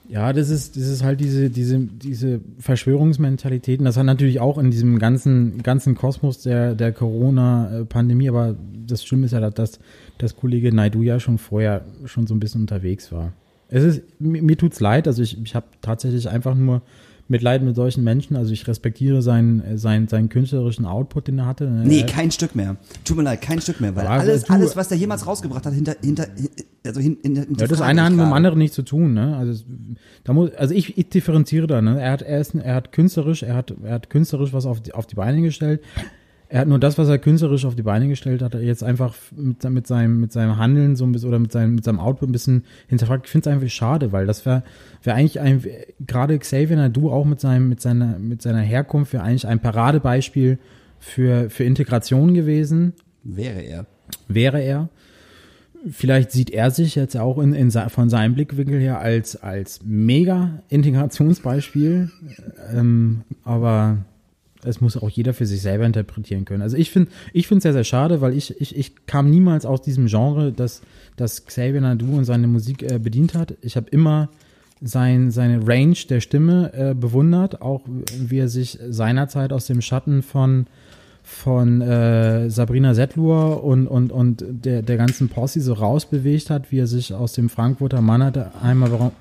Ja, 0.09 0.33
das 0.33 0.49
ist, 0.49 0.75
das 0.75 0.87
ist 0.87 1.03
halt 1.03 1.19
diese, 1.19 1.51
diese, 1.51 1.77
diese 1.77 2.41
Verschwörungsmentalitäten. 2.57 3.85
Das 3.85 3.95
hat 3.95 4.07
natürlich 4.07 4.39
auch 4.39 4.57
in 4.57 4.71
diesem 4.71 4.97
ganzen, 4.97 5.61
ganzen 5.61 5.93
Kosmos 5.93 6.41
der, 6.41 6.73
der 6.73 6.91
Corona-Pandemie, 6.91 8.27
aber 8.27 8.55
das 8.87 9.05
Schlimme 9.05 9.27
ist 9.27 9.33
ja, 9.33 9.49
dass, 9.51 9.79
dass 10.17 10.35
Kollege 10.35 10.73
Naidu 10.73 11.03
ja 11.03 11.19
schon 11.19 11.37
vorher 11.37 11.85
schon 12.05 12.25
so 12.25 12.33
ein 12.33 12.39
bisschen 12.39 12.61
unterwegs 12.61 13.11
war. 13.11 13.33
Es 13.67 13.83
ist, 13.83 14.01
mir, 14.19 14.41
mir 14.41 14.57
tut's 14.57 14.79
leid, 14.79 15.07
also 15.07 15.21
ich, 15.21 15.39
ich 15.43 15.53
habe 15.53 15.67
tatsächlich 15.79 16.27
einfach 16.27 16.55
nur 16.55 16.81
Mitleid 17.29 17.61
mit 17.63 17.75
solchen 17.75 18.03
Menschen. 18.03 18.35
Also 18.35 18.51
ich 18.51 18.67
respektiere 18.67 19.21
seinen, 19.21 19.77
seinen, 19.77 20.07
seinen 20.07 20.29
künstlerischen 20.29 20.85
Output, 20.85 21.27
den 21.27 21.39
er 21.39 21.45
hatte. 21.45 21.69
Nee, 21.69 21.99
Er- 22.01 22.05
kein 22.07 22.31
Stück 22.31 22.55
mehr. 22.55 22.75
Tut 23.05 23.17
mir 23.17 23.23
leid, 23.23 23.41
kein 23.41 23.61
Stück 23.61 23.79
mehr, 23.79 23.95
weil 23.95 24.07
Aber 24.07 24.19
alles, 24.19 24.43
du- 24.45 24.53
alles, 24.53 24.75
was 24.75 24.87
der 24.89 24.97
jemals 24.97 25.25
rausgebracht 25.27 25.65
hat, 25.65 25.73
hinter, 25.73 25.95
hinter, 26.01 26.25
also 26.85 26.99
hin, 26.99 27.17
hinter, 27.21 27.45
Ja, 27.57 27.67
das 27.67 27.81
eine 27.81 28.03
hat 28.03 28.11
mit 28.11 28.19
dem 28.19 28.33
anderen 28.33 28.57
nichts 28.57 28.75
zu 28.75 28.81
tun, 28.83 29.13
ne? 29.13 29.37
Also, 29.37 29.63
da 30.23 30.33
muss, 30.33 30.51
also 30.55 30.73
ich, 30.73 30.97
ich 30.97 31.09
differenziere 31.09 31.67
da, 31.67 31.81
ne? 31.81 32.01
Er 32.01 32.11
hat, 32.13 32.21
er 32.23 32.39
ist, 32.39 32.55
er 32.55 32.73
hat 32.75 32.91
künstlerisch, 32.91 33.43
er 33.43 33.55
hat, 33.55 33.73
er 33.83 33.93
hat 33.93 34.09
künstlerisch 34.09 34.51
was 34.51 34.65
auf 34.65 34.81
die, 34.81 34.93
auf 34.93 35.05
die 35.05 35.15
Beine 35.15 35.41
gestellt. 35.41 35.81
Er 36.51 36.61
hat 36.61 36.67
nur 36.67 36.79
das, 36.79 36.97
was 36.97 37.07
er 37.07 37.19
künstlerisch 37.19 37.63
auf 37.63 37.75
die 37.75 37.83
Beine 37.83 38.07
gestellt 38.07 38.41
hat, 38.41 38.55
jetzt 38.55 38.83
einfach 38.83 39.13
mit, 39.35 39.63
mit 39.63 39.85
seinem, 39.85 40.19
mit 40.19 40.31
seinem 40.31 40.57
Handeln 40.57 40.95
so 40.95 41.05
ein 41.05 41.11
bisschen, 41.11 41.29
oder 41.29 41.37
mit 41.37 41.51
seinem, 41.51 41.75
mit 41.75 41.83
seinem 41.83 41.99
Output 41.99 42.29
ein 42.29 42.31
bisschen 42.31 42.63
hinterfragt. 42.87 43.27
Ich 43.27 43.31
finde 43.31 43.47
es 43.47 43.53
einfach 43.53 43.69
schade, 43.69 44.11
weil 44.11 44.25
das 44.25 44.47
wäre, 44.47 44.63
wäre 45.03 45.15
eigentlich 45.15 45.39
ein, 45.39 45.63
gerade 46.07 46.39
Xavier 46.39 46.75
Nadu 46.75 47.11
auch 47.11 47.25
mit 47.25 47.39
seinem, 47.39 47.69
mit 47.69 47.81
seiner, 47.81 48.17
mit 48.17 48.41
seiner 48.41 48.61
Herkunft 48.61 49.13
wäre 49.13 49.23
eigentlich 49.23 49.45
ein 49.45 49.59
Paradebeispiel 49.59 50.57
für, 50.97 51.51
für 51.51 51.65
Integration 51.65 52.33
gewesen 52.33 52.93
Wäre 53.23 53.61
er. 53.61 53.85
wäre 54.27 54.59
er. 54.59 54.89
Vielleicht 55.87 56.31
sieht 56.31 56.49
er 56.49 56.71
sich 56.71 56.95
jetzt 56.95 57.15
auch 57.15 57.37
in, 57.37 57.53
in, 57.53 57.69
von 57.71 58.09
seinem 58.09 58.33
Blickwinkel 58.33 58.79
her 58.79 58.99
als, 58.99 59.35
als 59.35 59.81
mega 59.85 60.63
Integrationsbeispiel. 60.67 62.09
Ähm, 62.73 63.21
aber 63.43 63.99
es 64.63 64.81
muss 64.81 64.97
auch 64.97 65.09
jeder 65.09 65.33
für 65.33 65.45
sich 65.45 65.61
selber 65.61 65.85
interpretieren 65.85 66.45
können. 66.45 66.61
Also 66.61 66.77
ich 66.77 66.91
finde 66.91 67.11
ich 67.33 67.49
es 67.49 67.63
sehr, 67.63 67.73
sehr 67.73 67.83
schade, 67.83 68.21
weil 68.21 68.35
ich, 68.35 68.59
ich, 68.59 68.75
ich 68.75 69.05
kam 69.05 69.29
niemals 69.29 69.65
aus 69.65 69.81
diesem 69.81 70.07
Genre, 70.07 70.51
das, 70.51 70.81
das 71.15 71.45
Xavier 71.45 71.81
Nadu 71.81 72.17
und 72.17 72.25
seine 72.25 72.47
Musik 72.47 72.83
äh, 72.83 72.99
bedient 72.99 73.33
hat. 73.35 73.55
Ich 73.61 73.75
habe 73.77 73.89
immer 73.89 74.29
sein, 74.81 75.31
seine 75.31 75.67
Range 75.67 75.97
der 76.09 76.21
Stimme 76.21 76.73
äh, 76.73 76.93
bewundert, 76.93 77.61
auch 77.61 77.81
wie 77.85 78.39
er 78.39 78.47
sich 78.47 78.79
seinerzeit 78.89 79.53
aus 79.53 79.65
dem 79.65 79.81
Schatten 79.81 80.21
von 80.21 80.67
von 81.21 81.79
äh, 81.81 82.49
Sabrina 82.49 82.95
Settlur 82.95 83.63
und, 83.63 83.85
und, 83.87 84.11
und 84.11 84.43
der, 84.49 84.81
der 84.81 84.97
ganzen 84.97 85.29
Posse 85.29 85.61
so 85.61 85.73
rausbewegt 85.73 86.49
hat, 86.49 86.71
wie 86.71 86.79
er 86.79 86.87
sich 86.87 87.13
aus 87.13 87.33
dem 87.33 87.49
Frankfurter 87.49 88.01
Mannheimer 88.01 89.11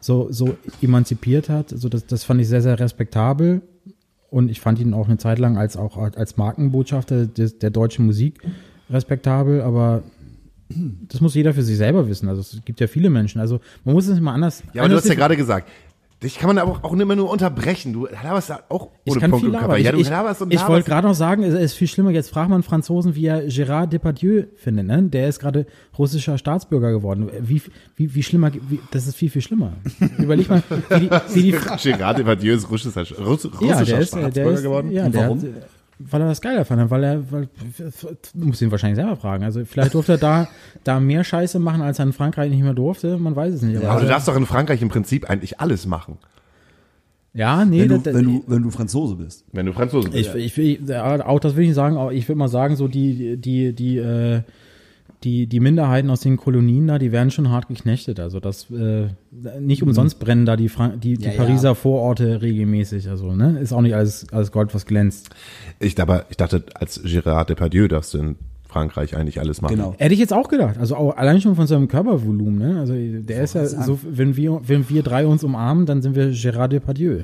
so, 0.00 0.28
so 0.30 0.56
emanzipiert 0.80 1.50
hat. 1.50 1.72
Also 1.74 1.90
das, 1.90 2.06
das 2.06 2.24
fand 2.24 2.40
ich 2.40 2.48
sehr, 2.48 2.62
sehr 2.62 2.80
respektabel. 2.80 3.60
Und 4.30 4.50
ich 4.50 4.60
fand 4.60 4.78
ihn 4.78 4.94
auch 4.94 5.08
eine 5.08 5.18
Zeit 5.18 5.38
lang 5.38 5.56
als 5.56 5.76
auch 5.76 5.96
als 5.96 6.36
Markenbotschafter 6.36 7.26
des, 7.26 7.58
der 7.58 7.70
deutschen 7.70 8.06
Musik 8.06 8.40
respektabel, 8.88 9.60
aber 9.62 10.02
das 11.08 11.20
muss 11.20 11.34
jeder 11.34 11.52
für 11.52 11.62
sich 11.62 11.76
selber 11.76 12.08
wissen. 12.08 12.28
Also 12.28 12.40
es 12.40 12.64
gibt 12.64 12.80
ja 12.80 12.86
viele 12.86 13.10
Menschen. 13.10 13.40
Also 13.40 13.60
man 13.84 13.94
muss 13.94 14.06
es 14.06 14.18
immer 14.18 14.32
anders. 14.32 14.62
Ja, 14.72 14.82
aber 14.82 14.88
du 14.88 14.94
anders 14.94 15.02
hast 15.02 15.08
ja 15.08 15.14
gerade 15.16 15.36
gesagt, 15.36 15.68
dich 16.22 16.38
kann 16.38 16.48
man 16.48 16.58
aber 16.58 16.84
auch, 16.84 16.92
immer 16.92 17.16
nur 17.16 17.30
unterbrechen. 17.30 17.92
Du 17.94 18.06
laberst 18.06 18.50
ja 18.50 18.60
auch 18.68 18.90
Ich 19.04 19.12
ohne 19.12 19.20
kann 19.20 19.30
Punkt 19.30 19.46
viel 19.46 19.52
labern. 19.52 19.82
Ja, 19.82 19.92
du 19.92 19.98
ich 19.98 20.04
ich, 20.04 20.10
laberst 20.10 20.42
und 20.42 20.48
ich 20.52 20.56
laberst. 20.56 20.70
wollte 20.70 20.90
gerade 20.90 21.08
noch 21.08 21.14
sagen, 21.14 21.42
es 21.42 21.54
ist 21.54 21.72
viel 21.74 21.88
schlimmer. 21.88 22.10
Jetzt 22.10 22.28
fragt 22.28 22.50
man 22.50 22.62
Franzosen, 22.62 23.14
wie 23.14 23.26
er 23.26 23.48
Gérard 23.48 23.86
Depardieu 23.86 24.44
findet. 24.56 24.86
Ne? 24.86 25.02
Der 25.04 25.28
ist 25.28 25.40
gerade 25.40 25.66
russischer 25.98 26.36
Staatsbürger 26.36 26.92
geworden. 26.92 27.30
Wie, 27.40 27.62
wie, 27.96 28.14
wie 28.14 28.22
schlimmer, 28.22 28.52
wie, 28.52 28.80
das 28.90 29.06
ist 29.06 29.16
viel, 29.16 29.30
viel 29.30 29.42
schlimmer. 29.42 29.72
Überleg 30.18 30.50
mal, 30.50 30.62
wie 30.90 31.00
die, 31.00 31.10
wie 31.10 31.42
die 31.42 31.54
Gérard 31.54 32.18
Depardieu 32.18 32.54
ist 32.54 32.70
russischer, 32.70 33.00
Russ, 33.18 33.46
russischer 33.46 33.66
ja, 33.66 33.84
der 33.84 33.98
ist, 34.00 34.14
äh, 34.14 34.18
Staatsbürger 34.18 34.30
der 34.30 34.50
ist, 34.50 34.62
geworden. 34.62 34.90
Ja, 34.90 35.06
Und 35.06 35.14
der 35.14 35.22
warum? 35.22 35.38
Hat, 35.38 35.44
äh, 35.46 35.52
weil 36.10 36.20
er 36.22 36.28
das 36.28 36.40
geiler 36.40 36.64
fand, 36.64 36.90
weil 36.90 37.04
er, 37.04 37.30
weil, 37.30 37.48
muss 38.34 38.62
ihn 38.62 38.70
wahrscheinlich 38.70 38.96
selber 38.96 39.16
fragen. 39.16 39.44
Also 39.44 39.64
vielleicht 39.64 39.94
durfte 39.94 40.12
er 40.12 40.18
da, 40.18 40.48
da 40.84 40.98
mehr 40.98 41.24
Scheiße 41.24 41.58
machen, 41.58 41.82
als 41.82 41.98
er 41.98 42.06
in 42.06 42.12
Frankreich 42.12 42.50
nicht 42.50 42.62
mehr 42.62 42.72
durfte. 42.74 43.18
Man 43.18 43.36
weiß 43.36 43.54
es 43.54 43.62
nicht. 43.62 43.76
Aber, 43.76 43.90
Aber 43.90 44.00
du 44.00 44.06
darfst 44.08 44.26
doch 44.26 44.36
in 44.36 44.46
Frankreich 44.46 44.80
im 44.82 44.88
Prinzip 44.88 45.28
eigentlich 45.28 45.60
alles 45.60 45.86
machen, 45.86 46.16
ja, 47.32 47.64
nee, 47.64 47.82
Wenn 47.82 47.88
du, 47.90 47.98
das- 47.98 48.14
wenn 48.14 48.24
du, 48.24 48.44
wenn 48.48 48.62
du 48.62 48.70
Franzose 48.70 49.14
bist. 49.14 49.44
wenn 49.52 49.64
du 49.66 49.72
Franzose 49.72 50.08
bist. 50.10 50.34
Ich, 50.34 50.46
ich, 50.46 50.56
will- 50.56 50.88
ja, 50.90 51.24
auch 51.26 51.38
das 51.38 51.54
will 51.54 51.62
ich 51.62 51.68
nicht 51.68 51.76
sagen, 51.76 51.96
aber 51.96 52.12
ich 52.12 52.28
würde 52.28 52.38
mal 52.40 52.48
sagen, 52.48 52.74
so 52.74 52.88
die, 52.88 53.36
die, 53.36 53.72
die, 53.72 53.98
äh, 53.98 54.40
die, 55.24 55.46
die 55.46 55.60
Minderheiten 55.60 56.10
aus 56.10 56.20
den 56.20 56.36
Kolonien 56.36 56.86
da, 56.86 56.98
die 56.98 57.12
werden 57.12 57.30
schon 57.30 57.50
hart 57.50 57.68
geknechtet. 57.68 58.20
Also 58.20 58.40
das 58.40 58.70
äh, 58.70 59.08
nicht 59.60 59.82
umsonst 59.82 60.18
brennen 60.18 60.46
da 60.46 60.56
die, 60.56 60.68
Fran 60.68 61.00
die, 61.00 61.16
die 61.16 61.26
Ja, 61.26 61.32
ja. 61.32 61.36
Pariser 61.36 61.74
Vororte 61.74 62.42
regelmäßig. 62.42 63.08
Also, 63.08 63.34
ne? 63.34 63.58
Ist 63.60 63.72
auch 63.72 63.82
nicht 63.82 63.94
alles, 63.94 64.26
alles 64.32 64.50
Gold, 64.52 64.74
was 64.74 64.86
glänzt. 64.86 65.30
Ich, 65.78 66.00
aber 66.00 66.24
ich 66.30 66.36
dachte, 66.36 66.64
als 66.74 67.04
Gérard 67.04 67.50
Depardieu 67.50 67.88
darfst 67.88 68.14
du 68.14 68.18
in 68.18 68.36
Frankreich 68.66 69.16
eigentlich 69.16 69.40
alles 69.40 69.60
machen. 69.60 69.76
Genau. 69.76 69.94
Hätte 69.98 70.14
ich 70.14 70.20
jetzt 70.20 70.32
auch 70.32 70.48
gedacht. 70.48 70.78
Also 70.78 70.96
auch 70.96 71.16
allein 71.16 71.40
schon 71.40 71.56
von 71.56 71.66
seinem 71.66 71.88
Körpervolumen, 71.88 72.58
ne? 72.58 72.80
Also 72.80 72.94
der 72.94 73.42
ist 73.42 73.54
ja 73.54 73.66
so, 73.66 73.98
wenn 74.02 74.36
wir, 74.36 74.60
wenn 74.66 74.88
wir 74.88 75.02
drei 75.02 75.26
uns 75.26 75.44
umarmen, 75.44 75.86
dann 75.86 76.02
sind 76.02 76.14
wir 76.14 76.30
Gérard 76.30 76.68
Depardieu. 76.68 77.22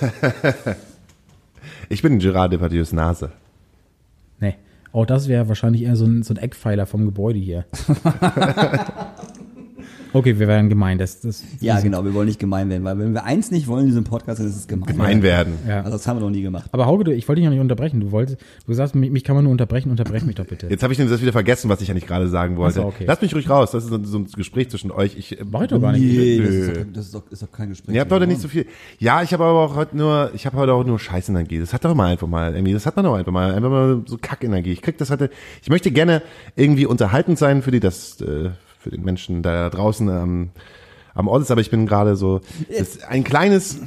Ich 1.88 2.02
bin 2.02 2.18
Gérard 2.18 2.48
Depardieus 2.48 2.92
Nase. 2.92 3.30
Nee. 4.40 4.56
Auch 4.94 5.06
das 5.06 5.26
wäre 5.26 5.48
wahrscheinlich 5.48 5.82
eher 5.82 5.96
so 5.96 6.04
ein, 6.04 6.22
so 6.22 6.32
ein 6.32 6.36
Eckpfeiler 6.36 6.86
vom 6.86 7.04
Gebäude 7.04 7.40
hier. 7.40 7.64
okay, 10.14 10.38
wir 10.38 10.48
werden 10.48 10.68
gemein. 10.70 10.96
Das, 10.98 11.20
das, 11.20 11.42
Ja, 11.60 11.78
genau, 11.80 12.04
wir 12.04 12.14
wollen 12.14 12.26
nicht 12.28 12.38
gemein 12.40 12.70
werden, 12.70 12.84
weil 12.84 12.98
wenn 12.98 13.12
wir 13.12 13.24
eins 13.24 13.50
nicht 13.50 13.66
wollen 13.66 13.80
in 13.82 13.86
diesem 13.88 14.04
Podcast, 14.04 14.40
dann 14.40 14.46
ist 14.46 14.56
es 14.56 14.66
gemein. 14.66 14.86
Gemein 14.86 15.22
werden. 15.22 15.54
Ja. 15.68 15.78
Also 15.80 15.90
das 15.92 16.06
haben 16.08 16.16
wir 16.18 16.22
noch 16.22 16.30
nie 16.30 16.42
gemacht. 16.42 16.70
Aber 16.72 16.86
Hauke, 16.86 17.04
du- 17.04 17.12
ich 17.14 17.28
wollte 17.28 17.40
dich 17.40 17.44
noch 17.46 17.52
nicht 17.52 17.60
unterbrechen. 17.60 18.00
Du 18.00 18.10
wolltest, 18.12 18.38
du 18.66 18.72
sagst, 18.72 18.94
mich, 18.94 19.10
mich 19.10 19.24
kann 19.24 19.34
man 19.34 19.44
nur 19.44 19.52
unterbrechen, 19.52 19.90
unterbrech 19.90 20.24
mich 20.24 20.36
doch 20.36 20.46
bitte. 20.46 20.68
Jetzt 20.68 20.82
habe 20.82 20.92
ich 20.92 20.98
das 20.98 21.20
wieder 21.20 21.32
vergessen, 21.32 21.68
was 21.68 21.80
ich 21.82 21.90
eigentlich 21.90 22.06
gerade 22.06 22.28
sagen 22.28 22.56
wollte. 22.56 22.80
Ach 22.80 22.84
so, 22.84 22.88
okay. 22.88 23.04
Lass 23.06 23.20
mich 23.20 23.34
ruhig 23.34 23.50
raus. 23.50 23.72
Das 23.72 23.84
ist 23.84 23.90
so 23.90 24.02
so 24.04 24.18
ein 24.18 24.26
Gespräch 24.36 24.70
zwischen 24.70 24.90
euch. 24.90 25.16
Ich, 25.16 25.38
äh, 25.38 25.44
Mach 25.50 25.62
ich 25.62 25.68
doch 25.68 25.80
gar 25.80 25.92
nicht. 25.92 26.02
Nee, 26.02 26.38
das 26.38 26.48
Nö. 26.50 26.60
ist, 26.60 26.76
doch, 26.76 26.84
das 26.92 27.04
ist, 27.06 27.14
doch, 27.14 27.22
ist 27.30 27.42
doch 27.42 27.52
kein 27.52 27.68
Gespräch. 27.70 27.94
Ihr 27.94 28.00
habt 28.00 28.12
heute 28.12 28.26
nicht 28.26 28.40
so 28.40 28.48
viel. 28.48 28.66
Ja, 28.98 29.22
ich 29.22 29.32
habe 29.32 29.44
aber 29.44 29.58
auch 29.60 29.76
heute 29.76 29.96
nur, 29.96 30.30
ich 30.34 30.46
habe 30.46 30.56
heute 30.56 30.72
auch 30.72 30.84
nur 30.84 30.98
Scheißenergie. 30.98 31.58
Das 31.58 31.72
hat 31.72 31.84
doch 31.84 31.94
mal 31.94 32.06
einfach 32.12 32.28
mal 32.28 32.54
irgendwie, 32.54 32.72
das 32.72 32.86
hat 32.86 32.96
man 32.96 33.04
doch 33.04 33.14
einfach 33.14 33.32
mal, 33.32 33.52
einfach 33.54 33.70
mal 33.70 34.02
so 34.06 34.16
Kackenergie. 34.20 34.72
Ich 34.72 34.82
krieg 34.82 34.96
das 34.98 35.10
heute, 35.10 35.30
ich 35.62 35.68
möchte 35.70 35.90
gerne 35.90 36.22
irgendwie 36.56 36.86
unterhaltend 36.86 37.38
sein 37.38 37.62
für 37.62 37.70
die, 37.70 37.80
das, 37.80 38.20
äh, 38.20 38.50
für 38.84 38.90
den 38.90 39.02
Menschen 39.02 39.42
da 39.42 39.70
draußen 39.70 40.08
am, 40.10 40.50
am 41.14 41.26
Ort 41.26 41.42
ist, 41.42 41.50
aber 41.50 41.62
ich 41.62 41.70
bin 41.70 41.86
gerade 41.86 42.16
so, 42.16 42.42
ist 42.68 43.02
ein 43.04 43.24
kleines 43.24 43.78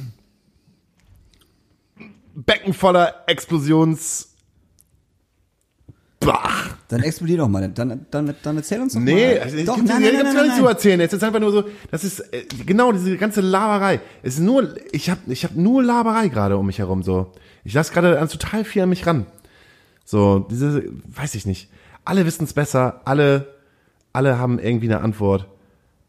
Becken 2.34 2.74
voller 2.74 3.14
Explosions, 3.28 4.34
Bach. 6.20 6.74
Dann 6.88 7.04
explodier 7.04 7.36
doch 7.36 7.46
mal. 7.48 7.68
Dann, 7.68 8.06
dann, 8.10 8.34
dann 8.42 8.56
erzähl 8.56 8.80
uns 8.80 8.92
doch 8.94 8.98
mal. 8.98 9.04
Nee, 9.14 9.36
doch, 9.64 9.76
gibt's, 9.76 9.88
nein, 9.88 10.02
nee, 10.02 10.10
nein, 10.10 10.16
gibt's 10.16 10.24
nein, 10.24 10.24
gar 10.24 10.32
nein, 10.34 10.42
nicht 10.46 10.56
zu 10.56 10.62
nein. 10.62 10.72
erzählen. 10.72 11.00
Es 11.00 11.12
ist 11.12 11.22
einfach 11.22 11.38
nur 11.38 11.52
so, 11.52 11.64
das 11.92 12.02
ist 12.02 12.18
äh, 12.32 12.44
genau 12.66 12.90
diese 12.90 13.16
ganze 13.18 13.40
Laberei. 13.40 14.00
Es 14.24 14.34
ist 14.34 14.40
nur, 14.40 14.74
ich 14.90 15.10
habe 15.10 15.20
ich 15.28 15.44
hab 15.44 15.54
nur 15.54 15.80
Laberei 15.84 16.26
gerade 16.26 16.56
um 16.56 16.66
mich 16.66 16.80
herum. 16.80 17.04
So, 17.04 17.30
ich 17.62 17.72
lasse 17.72 17.92
gerade 17.92 18.18
an- 18.18 18.28
total 18.28 18.64
viel 18.64 18.82
an 18.82 18.88
mich 18.88 19.06
ran. 19.06 19.26
So, 20.04 20.40
diese, 20.50 20.82
weiß 21.06 21.36
ich 21.36 21.46
nicht. 21.46 21.70
Alle 22.04 22.26
wissen 22.26 22.44
es 22.44 22.52
besser. 22.52 23.00
Alle, 23.04 23.54
alle 24.18 24.36
haben 24.36 24.58
irgendwie 24.58 24.86
eine 24.86 25.00
Antwort. 25.00 25.46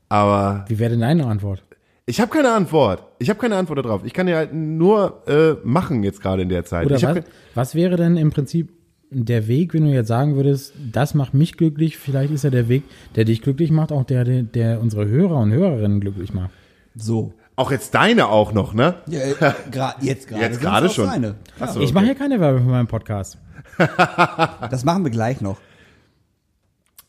Aber 0.10 0.66
Wie 0.68 0.80
wäre 0.80 0.90
denn 0.90 1.02
deine 1.02 1.28
Antwort? 1.28 1.64
ich 2.08 2.20
habe 2.20 2.32
keine 2.32 2.52
Antwort. 2.52 3.04
Ich 3.20 3.30
habe 3.30 3.40
keine 3.40 3.56
Antwort 3.56 3.86
darauf. 3.86 4.04
Ich 4.04 4.14
kann 4.14 4.28
ja 4.28 4.38
halt 4.38 4.52
nur 4.52 5.22
äh, 5.28 5.58
machen 5.64 6.02
jetzt 6.02 6.22
gerade 6.22 6.42
in 6.42 6.50
der 6.50 6.66
Zeit. 6.66 6.88
Oder 6.88 7.00
was, 7.00 7.24
was 7.54 7.76
wäre 7.76 7.98
denn 7.98 8.18
im 8.18 8.32
Prinzip 8.32 8.72
der 9.12 9.48
Weg, 9.48 9.76
wenn 9.76 9.86
du 9.86 9.92
jetzt 9.92 10.08
sagen 10.08 10.36
würdest, 10.36 10.74
das 10.92 11.14
macht 11.14 11.36
mich 11.36 11.56
glücklich, 11.56 11.98
vielleicht 11.98 12.34
ist 12.34 12.44
ja 12.44 12.50
der 12.50 12.68
Weg, 12.68 12.84
der 13.16 13.26
dich 13.26 13.44
glücklich 13.44 13.70
macht, 13.70 13.92
auch 13.92 14.04
der, 14.04 14.24
der, 14.24 14.42
der 14.42 14.82
unsere 14.82 15.08
Hörer 15.08 15.38
und 15.38 15.52
Hörerinnen 15.52 16.00
glücklich 16.00 16.34
macht. 16.34 16.52
So. 16.96 17.34
auch 17.56 17.72
jetzt 17.72 17.94
deine 17.94 18.28
auch 18.28 18.54
noch, 18.54 18.74
ne? 18.74 18.96
Ja, 19.08 19.20
äh, 19.20 19.54
gra 19.72 19.96
jetzt 20.02 20.28
gerade. 20.28 20.44
Jetzt 20.44 20.62
gerade 20.62 20.90
schon. 20.90 21.06
Seine. 21.06 21.36
Ach 21.60 21.70
so, 21.70 21.80
ich 21.80 21.94
mache 21.94 22.06
hier 22.06 22.16
keine 22.16 22.40
Werbung 22.40 22.64
für 22.64 22.72
meinen 22.72 22.88
Podcast. 22.88 23.38
Das 24.72 24.84
machen 24.84 25.04
wir 25.04 25.12
gleich 25.12 25.42
noch. 25.42 25.58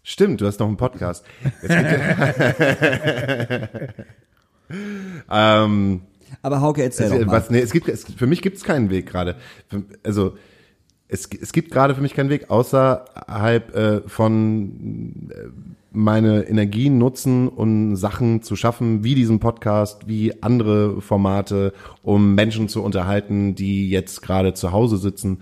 Stimmt, 0.02 0.40
du 0.40 0.46
hast 0.46 0.60
noch 0.60 0.68
einen 0.68 0.76
Podcast. 0.76 1.24
Ähm, 5.30 6.02
Aber 6.42 6.60
Hauke, 6.60 6.82
erzähl 6.82 7.06
es, 7.06 7.12
doch 7.12 7.26
mal. 7.26 7.32
was, 7.32 7.50
nee, 7.50 7.60
es 7.60 7.72
gibt, 7.72 7.88
es, 7.88 8.04
für 8.04 8.26
mich 8.26 8.42
gibt 8.42 8.56
es 8.56 8.64
keinen 8.64 8.90
Weg 8.90 9.06
gerade. 9.06 9.36
Also 10.02 10.36
es, 11.08 11.28
es 11.28 11.52
gibt 11.52 11.72
gerade 11.72 11.94
für 11.94 12.02
mich 12.02 12.14
keinen 12.14 12.30
Weg 12.30 12.50
außerhalb 12.50 13.74
äh, 13.74 14.00
von 14.08 15.30
äh, 15.30 15.48
meine 15.92 16.42
Energien 16.42 16.98
nutzen, 16.98 17.48
um 17.48 17.96
Sachen 17.96 18.42
zu 18.42 18.54
schaffen, 18.54 19.02
wie 19.02 19.16
diesen 19.16 19.40
Podcast, 19.40 20.06
wie 20.06 20.40
andere 20.40 21.00
Formate, 21.00 21.72
um 22.02 22.36
Menschen 22.36 22.68
zu 22.68 22.84
unterhalten, 22.84 23.56
die 23.56 23.90
jetzt 23.90 24.22
gerade 24.22 24.54
zu 24.54 24.70
Hause 24.70 24.98
sitzen 24.98 25.40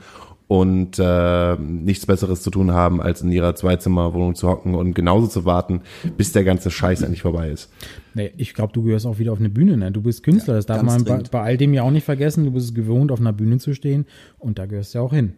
und 0.48 0.98
äh, 0.98 1.56
nichts 1.56 2.06
Besseres 2.06 2.42
zu 2.42 2.50
tun 2.50 2.72
haben, 2.72 3.00
als 3.02 3.20
in 3.22 3.30
ihrer 3.30 3.54
Zweizimmerwohnung 3.54 4.34
zu 4.34 4.48
hocken 4.48 4.74
und 4.74 4.94
genauso 4.94 5.26
zu 5.26 5.44
warten, 5.44 5.82
bis 6.16 6.32
der 6.32 6.42
ganze 6.42 6.70
Scheiß 6.70 7.02
endlich 7.02 7.20
vorbei 7.22 7.50
ist. 7.50 7.70
Nee, 8.14 8.32
ich 8.38 8.54
glaube, 8.54 8.72
du 8.72 8.82
gehörst 8.82 9.06
auch 9.06 9.18
wieder 9.18 9.32
auf 9.32 9.38
eine 9.40 9.50
Bühne. 9.50 9.76
Ne? 9.76 9.92
Du 9.92 10.00
bist 10.00 10.22
Künstler, 10.22 10.54
das 10.54 10.64
darf 10.66 10.78
ganz 10.78 10.90
man 10.92 11.04
bei, 11.04 11.22
bei 11.30 11.40
all 11.42 11.56
dem 11.58 11.74
ja 11.74 11.82
auch 11.82 11.90
nicht 11.90 12.04
vergessen. 12.04 12.44
Du 12.44 12.50
bist 12.50 12.66
es 12.70 12.74
gewohnt, 12.74 13.12
auf 13.12 13.20
einer 13.20 13.34
Bühne 13.34 13.58
zu 13.58 13.74
stehen 13.74 14.06
und 14.38 14.58
da 14.58 14.64
gehörst 14.66 14.94
du 14.94 14.98
ja 14.98 15.04
auch 15.04 15.12
hin. 15.12 15.34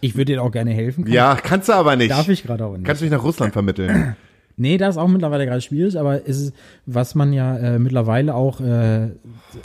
Ich 0.00 0.14
würde 0.16 0.32
dir 0.34 0.42
auch 0.42 0.52
gerne 0.52 0.70
helfen. 0.72 1.04
Kann- 1.04 1.12
Ja, 1.12 1.34
kannst 1.34 1.68
du 1.68 1.72
aber 1.72 1.96
nicht. 1.96 2.10
Darf 2.10 2.28
ich 2.28 2.42
gerade 2.44 2.64
auch 2.66 2.76
nicht. 2.76 2.86
Kannst 2.86 3.00
du 3.02 3.06
mich 3.06 3.12
nach 3.12 3.22
Russland 3.24 3.52
vermitteln? 3.52 4.14
Nee, 4.56 4.78
das 4.78 4.94
ist 4.94 5.00
auch 5.00 5.08
mittlerweile 5.08 5.46
gerade 5.46 5.60
schwierig, 5.60 5.98
aber 5.98 6.28
es 6.28 6.40
ist, 6.40 6.54
was 6.86 7.14
man 7.14 7.32
ja 7.32 7.56
äh, 7.56 7.78
mittlerweile 7.78 8.34
auch 8.34 8.60
äh, 8.60 9.08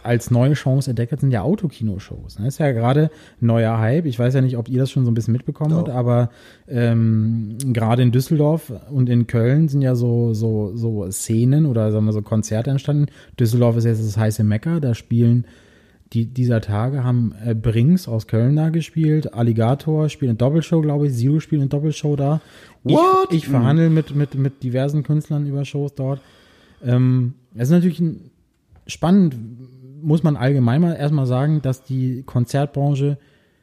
als 0.04 0.32
neue 0.32 0.54
Chance 0.54 0.90
entdeckt 0.90 1.12
hat, 1.12 1.20
sind 1.20 1.32
ja 1.32 1.44
Autokino-Shows. 1.44 2.40
Ne? 2.40 2.48
Ist 2.48 2.60
ja 2.60 2.72
gerade 2.72 3.12
neuer 3.40 3.78
Hype. 3.78 4.06
Ich 4.06 4.18
weiß 4.18 4.34
ja 4.34 4.42
nicht, 4.42 4.58
ob 4.58 4.68
ihr 4.68 4.80
das 4.80 4.90
schon 4.90 5.06
so 5.06 5.12
ein 5.12 5.14
bisschen 5.14 5.34
mitbekommen 5.34 5.76
habt, 5.76 5.90
aber 5.90 6.32
ähm, 6.68 7.58
gerade 7.68 8.02
in 8.02 8.12
Düsseldorf 8.12 8.74
und 8.90 9.10
in 9.10 9.28
Köln 9.28 9.70
sind 9.70 9.82
ja 9.82 9.94
so, 9.94 10.34
so, 10.34 10.76
so 10.76 11.10
Szenen 11.12 11.68
oder 11.68 11.92
sagen 11.92 12.06
wir 12.06 12.14
so 12.14 12.24
Konzerte 12.24 12.72
entstanden. 12.72 13.08
Düsseldorf 13.40 13.78
ist 13.78 13.86
jetzt 13.86 14.04
das 14.04 14.18
heiße 14.18 14.44
Mecker, 14.44 14.80
da 14.80 14.96
spielen 14.96 15.46
die, 16.14 16.26
dieser 16.26 16.62
Tage 16.62 17.04
haben 17.04 17.36
äh, 17.46 17.54
Brings 17.54 18.08
aus 18.08 18.28
Köln 18.28 18.56
da 18.56 18.70
gespielt, 18.70 19.34
Alligator 19.34 20.10
spielt 20.10 20.30
eine 20.30 20.38
Doppelshow, 20.38 20.82
glaube 20.82 21.08
ich, 21.08 21.14
Zero 21.14 21.40
spielt 21.40 21.62
eine 21.62 21.70
Doppelshow 21.70 22.16
da. 22.16 22.42
What? 22.84 23.28
Ich, 23.30 23.38
ich 23.38 23.48
verhandle 23.48 23.90
mit, 23.90 24.16
mit, 24.16 24.36
mit 24.36 24.64
diversen 24.64 25.04
Künstlern 25.04 25.46
über 25.46 25.66
Shows 25.66 25.94
dort. 25.94 26.22
Ähm, 26.84 27.36
es 27.54 27.64
ist 27.64 27.72
natürlich 27.72 28.00
ein, 28.00 28.32
spannend, 28.88 29.36
muss 30.02 30.24
man 30.24 30.36
allgemein 30.36 30.82
mal 30.82 30.96
erstmal 30.96 31.28
sagen, 31.28 31.62
dass 31.62 31.84
die 31.84 32.24
Konzertbranche, 32.26 33.18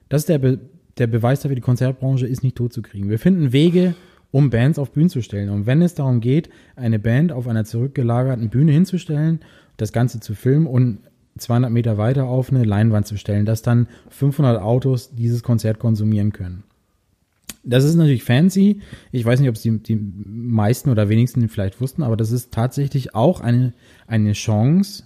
das 0.08 0.22
ist 0.22 0.28
der, 0.28 0.38
Be 0.38 0.60
der 0.98 1.08
Beweis 1.08 1.40
dafür, 1.40 1.56
die 1.56 1.62
Konzertbranche 1.62 2.26
ist 2.26 2.42
nicht 2.42 2.56
tot 2.56 2.72
zu 2.72 2.80
kriegen. 2.80 3.10
Wir 3.10 3.18
finden 3.18 3.52
Wege, 3.52 3.94
um 4.30 4.50
Bands 4.50 4.78
auf 4.78 4.92
Bühnen 4.92 5.08
zu 5.08 5.20
stellen. 5.20 5.50
Und 5.50 5.66
wenn 5.66 5.82
es 5.82 5.94
darum 5.94 6.20
geht, 6.20 6.48
eine 6.76 6.98
Band 6.98 7.32
auf 7.32 7.48
einer 7.48 7.64
zurückgelagerten 7.64 8.50
Bühne 8.50 8.72
hinzustellen, 8.72 9.40
das 9.76 9.92
Ganze 9.92 10.20
zu 10.20 10.34
filmen 10.34 10.66
und 10.66 10.98
200 11.38 11.70
Meter 11.70 11.98
weiter 11.98 12.24
auf 12.24 12.50
eine 12.50 12.64
Leinwand 12.64 13.06
zu 13.06 13.16
stellen, 13.16 13.46
dass 13.46 13.62
dann 13.62 13.88
500 14.10 14.60
Autos 14.60 15.14
dieses 15.14 15.42
Konzert 15.42 15.78
konsumieren 15.78 16.32
können. 16.32 16.64
Das 17.62 17.84
ist 17.84 17.96
natürlich 17.96 18.22
fancy. 18.22 18.80
Ich 19.10 19.24
weiß 19.24 19.40
nicht, 19.40 19.48
ob 19.48 19.56
es 19.56 19.62
die, 19.62 19.78
die 19.78 19.98
meisten 20.24 20.88
oder 20.88 21.08
wenigsten 21.08 21.48
vielleicht 21.48 21.80
wussten, 21.80 22.02
aber 22.02 22.16
das 22.16 22.30
ist 22.30 22.52
tatsächlich 22.52 23.14
auch 23.14 23.40
eine, 23.40 23.72
eine 24.06 24.32
Chance, 24.32 25.04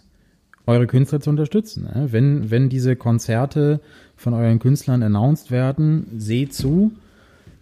eure 0.66 0.86
Künstler 0.86 1.20
zu 1.20 1.30
unterstützen. 1.30 1.84
ne? 1.84 2.08
Wenn, 2.10 2.50
wenn 2.50 2.68
diese 2.68 2.96
Konzerte 2.96 3.80
von 4.14 4.34
euren 4.34 4.58
Künstlern 4.58 5.02
announced 5.02 5.50
werden, 5.50 6.06
seht 6.16 6.52
zu, 6.52 6.92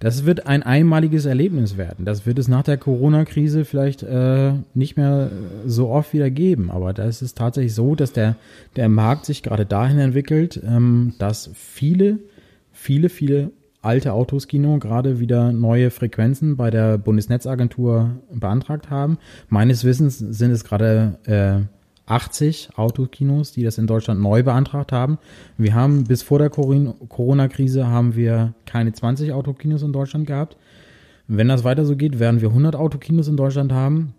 das 0.01 0.24
wird 0.24 0.46
ein 0.46 0.62
einmaliges 0.62 1.24
Erlebnis 1.24 1.76
werden. 1.76 2.05
Das 2.05 2.24
wird 2.24 2.38
es 2.38 2.46
nach 2.46 2.62
der 2.62 2.76
Corona-Krise 2.76 3.64
vielleicht 3.64 4.03
äh, 4.03 4.53
nicht 4.74 4.96
mehr 4.96 5.30
so 5.66 5.88
oft 5.88 6.12
wieder 6.12 6.30
geben. 6.30 6.70
Aber 6.70 6.92
da 6.92 7.05
ist 7.05 7.22
es 7.22 7.34
tatsächlich 7.34 7.74
so, 7.74 7.94
dass 7.94 8.12
der, 8.12 8.36
der 8.76 8.88
Markt 8.88 9.26
sich 9.26 9.42
gerade 9.42 9.66
dahin 9.66 9.99
entwickelt, 9.99 10.61
ähm, 10.64 11.14
dass 11.18 11.51
viele, 11.55 12.20
viele, 12.72 13.09
viele 13.09 13.51
alte 13.82 14.12
Autoskino 14.12 14.78
gerade 14.78 15.20
wieder 15.20 15.53
neue 15.53 15.90
Frequenzen 15.90 16.57
bei 16.57 16.70
der 16.70 16.99
Bundesnetzagentur 16.99 18.11
beantragt 18.32 18.90
haben. 18.90 19.18
Meines 19.49 19.84
Wissens 19.84 20.18
sind 20.18 20.51
es 20.51 20.64
gerade 20.64 21.18
äh, 21.24 21.77
80 22.11 22.70
Autokinos, 22.76 23.52
die 23.52 23.62
das 23.62 23.78
in 23.78 23.86
Deutschland 23.86 24.20
neu 24.20 24.42
beantragt 24.42 24.92
haben. 24.92 25.18
Wir 25.56 25.74
haben 25.74 26.04
bis 26.04 26.22
vor 26.22 26.38
der 26.38 26.50
Corona-Krise 26.50 27.86
haben 27.86 28.16
wir 28.16 28.54
keine 28.66 28.92
20 28.92 29.32
Autokinos 29.32 29.82
in 29.82 29.92
Deutschland 29.92 30.26
gehabt. 30.26 30.56
Wenn 31.26 31.48
das 31.48 31.64
weiter 31.64 31.84
so 31.84 31.94
geht, 31.94 32.18
werden 32.18 32.40
wir 32.40 32.48
100 32.48 32.74
Autokinos 32.74 33.28
in 33.28 33.36
Deutschland 33.36 33.70
haben, 33.72 34.14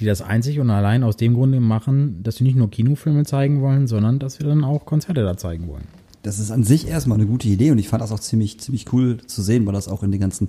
die 0.00 0.06
das 0.06 0.22
einzig 0.22 0.58
und 0.60 0.70
allein 0.70 1.02
aus 1.04 1.16
dem 1.16 1.34
Grunde 1.34 1.60
machen, 1.60 2.22
dass 2.22 2.40
wir 2.40 2.46
nicht 2.46 2.56
nur 2.56 2.70
Kinofilme 2.70 3.24
zeigen 3.24 3.60
wollen, 3.60 3.86
sondern 3.86 4.18
dass 4.18 4.38
wir 4.38 4.46
dann 4.46 4.64
auch 4.64 4.86
Konzerte 4.86 5.22
da 5.22 5.36
zeigen 5.36 5.68
wollen. 5.68 5.84
Das 6.22 6.38
ist 6.38 6.50
an 6.50 6.64
sich 6.64 6.88
erstmal 6.88 7.18
eine 7.18 7.26
gute 7.26 7.48
Idee 7.48 7.70
und 7.70 7.78
ich 7.78 7.88
fand 7.88 8.02
das 8.02 8.10
auch 8.10 8.18
ziemlich, 8.18 8.58
ziemlich 8.58 8.90
cool 8.94 9.18
zu 9.26 9.42
sehen, 9.42 9.66
weil 9.66 9.74
das 9.74 9.88
auch 9.88 10.02
in 10.02 10.10
den 10.10 10.20
ganzen, 10.20 10.48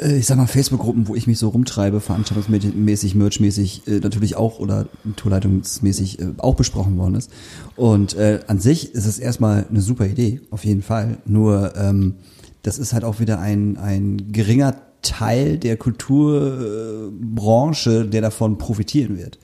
ich 0.00 0.26
sag 0.26 0.36
mal, 0.36 0.46
Facebook-Gruppen, 0.46 1.08
wo 1.08 1.16
ich 1.16 1.26
mich 1.26 1.38
so 1.38 1.48
rumtreibe, 1.48 2.00
veranstaltungsmäßig, 2.00 3.14
merchmäßig, 3.16 3.88
äh, 3.88 3.98
natürlich 3.98 4.36
auch 4.36 4.60
oder 4.60 4.86
tourleitungsmäßig 5.16 6.20
äh, 6.20 6.26
auch 6.38 6.54
besprochen 6.54 6.96
worden 6.96 7.16
ist. 7.16 7.30
Und 7.76 8.14
äh, 8.14 8.40
an 8.46 8.60
sich 8.60 8.94
ist 8.94 9.06
es 9.06 9.18
erstmal 9.18 9.66
eine 9.68 9.80
super 9.80 10.06
Idee, 10.06 10.40
auf 10.50 10.64
jeden 10.64 10.82
Fall. 10.82 11.18
Nur 11.26 11.74
ähm, 11.76 12.14
das 12.62 12.78
ist 12.78 12.92
halt 12.92 13.02
auch 13.04 13.18
wieder 13.20 13.40
ein, 13.40 13.76
ein 13.78 14.32
geringer 14.32 14.76
Teil 15.02 15.58
der 15.58 15.76
Kulturbranche, 15.76 18.06
der 18.06 18.20
davon 18.20 18.58
profitieren 18.58 19.18
wird. 19.18 19.38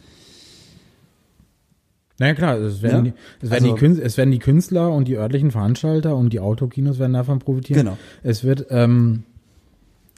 Naja 2.19 2.35
klar, 2.35 2.57
es 2.59 2.81
werden, 2.83 3.07
Ja? 3.07 3.13
die, 3.13 3.17
es, 3.43 3.51
werden 3.51 3.65
Also- 3.65 3.75
die 3.75 3.81
Künstler, 3.81 4.07
es 4.07 4.17
werden 4.17 4.31
die 4.31 4.39
Künstler 4.39 4.91
und 4.93 5.07
die 5.09 5.17
örtlichen 5.17 5.51
Veranstalter 5.51 6.17
und 6.17 6.33
die 6.33 6.41
Autokinos 6.41 6.99
werden 6.99 7.13
davon 7.13 7.41
profitieren. 7.41 7.81
Genau. 7.85 7.99
Es 8.23 8.43
wird 8.45 8.67
ähm, 8.71 9.25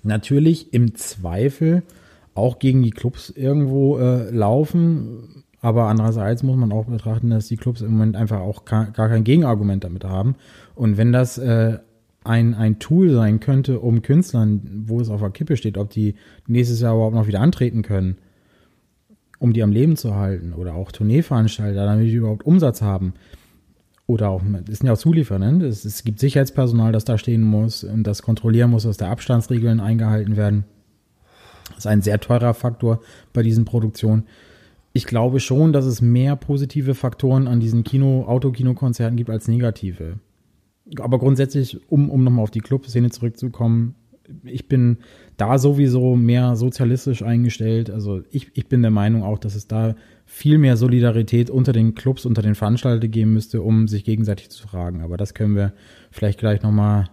natürlich 0.03 0.73
im 0.73 0.95
Zweifel 0.95 1.83
auch 2.35 2.59
gegen 2.59 2.83
die 2.83 2.91
Clubs 2.91 3.31
irgendwo 3.31 3.99
äh, 3.99 4.31
laufen, 4.31 5.45
aber 5.61 5.87
andererseits 5.89 6.43
muss 6.43 6.57
man 6.57 6.73
auch 6.73 6.87
betrachten, 6.87 7.31
dass 7.31 7.49
die 7.49 7.57
Clubs 7.57 7.81
im 7.81 7.93
Moment 7.93 8.17
einfach 8.17 8.41
auch 8.41 8.65
gar, 8.65 8.93
kein 8.93 9.25
Gegenargument 9.25 9.83
damit 9.83 10.05
haben. 10.05 10.37
Und 10.75 10.97
wenn 10.97 11.13
das 11.13 11.37
äh, 11.39 11.79
ein, 12.23 12.55
ein 12.55 12.79
Tool 12.79 13.11
sein 13.11 13.41
könnte, 13.41 13.81
um 13.81 14.03
Künstlern, 14.03 14.85
wo 14.87 15.01
es 15.01 15.11
auf 15.11 15.21
der 15.21 15.31
Kippe 15.31 15.57
steht, 15.57 15.79
ob 15.79 15.91
die 15.91 16.15
nächstes 16.47 16.81
Jahr 16.81 16.95
überhaupt 16.95 17.15
noch 17.15 17.27
wieder 17.27 17.41
antreten 17.41 17.83
können, 17.83 18.19
um 19.39 19.53
die 19.53 19.63
am 19.63 19.73
Leben 19.73 19.97
zu 19.97 20.15
halten 20.15 20.53
oder 20.53 20.75
auch 20.75 20.93
Tourneeveranstalter, 20.93 21.87
damit 21.87 22.07
die 22.07 22.15
überhaupt 22.15 22.47
Umsatz 22.47 22.83
haben. 22.83 23.15
Oder 24.09 24.31
auch, 24.31 24.43
das 24.65 24.79
sind 24.79 24.87
ja 24.87 24.95
auch 24.95 24.99
Zulieferer, 24.99 25.39
ne? 25.39 25.67
es, 25.67 25.85
es 25.85 26.03
gibt 26.03 26.19
Sicherheitspersonal, 26.19 26.93
das 26.93 27.05
da 27.05 27.19
stehen 27.19 27.43
muss 27.43 27.85
und 27.85 28.05
das 28.05 28.23
kontrollieren 28.23 28.71
muss, 28.71 28.85
dass 28.85 28.97
da 28.97 29.11
Abstandsregeln 29.11 29.81
eingehalten 29.81 30.35
werden. 30.35 30.65
Das 31.69 31.81
ist 31.81 31.87
ein 31.87 32.01
sehr 32.01 32.19
teurer 32.19 32.55
Faktor 32.55 33.03
bei 33.35 33.43
diesen 33.43 33.67
Produktionen. 33.67 34.25
Ich 34.95 35.05
glaube 35.05 35.41
schon, 35.41 35.75
dass 35.75 35.85
es 35.85 36.01
mehr 36.01 36.37
positive 36.37 36.95
Faktoren 36.95 37.47
an 37.47 37.61
diesen 37.61 37.85
Kino, 37.85 38.25
Autokinokonzerten 38.27 39.19
gibt 39.19 39.29
als 39.29 39.47
negative. 39.47 40.19
Aber 40.99 41.19
grundsätzlich, 41.19 41.79
um, 41.91 42.09
um 42.09 42.25
nochmal 42.25 42.45
auf 42.45 42.51
die 42.51 42.63
Clubszene 42.63 43.11
zurückzukommen, 43.11 43.95
ich 44.43 44.69
bin 44.69 44.97
da 45.37 45.59
sowieso 45.59 46.17
mehr 46.17 46.57
sozialistisch 46.57 47.23
eingestellt. 47.23 47.91
Also 47.91 48.23
ich, 48.31 48.51
ich 48.55 48.69
bin 48.69 48.81
der 48.81 48.91
Meinung 48.91 49.23
auch, 49.23 49.39
dass 49.39 49.55
es 49.55 49.69
da 49.69 49.97
viel 50.31 50.59
mehr 50.59 50.77
Solidarität 50.77 51.49
unter 51.49 51.73
den 51.73 51.95
Clubs, 51.95 52.27
unter 52.27 52.43
den 52.43 52.55
Veranstaltern 52.55 53.11
geben 53.11 53.33
müsste, 53.33 53.63
um 53.63 53.89
sich 53.89 54.05
gegenseitig 54.05 54.51
zu 54.51 54.69
fragen. 54.69 55.01
Aber 55.01 55.17
das 55.17 55.33
können 55.33 55.57
wir 55.57 55.73
vielleicht 56.11 56.39
gleich 56.39 56.63
nochmal 56.63 57.09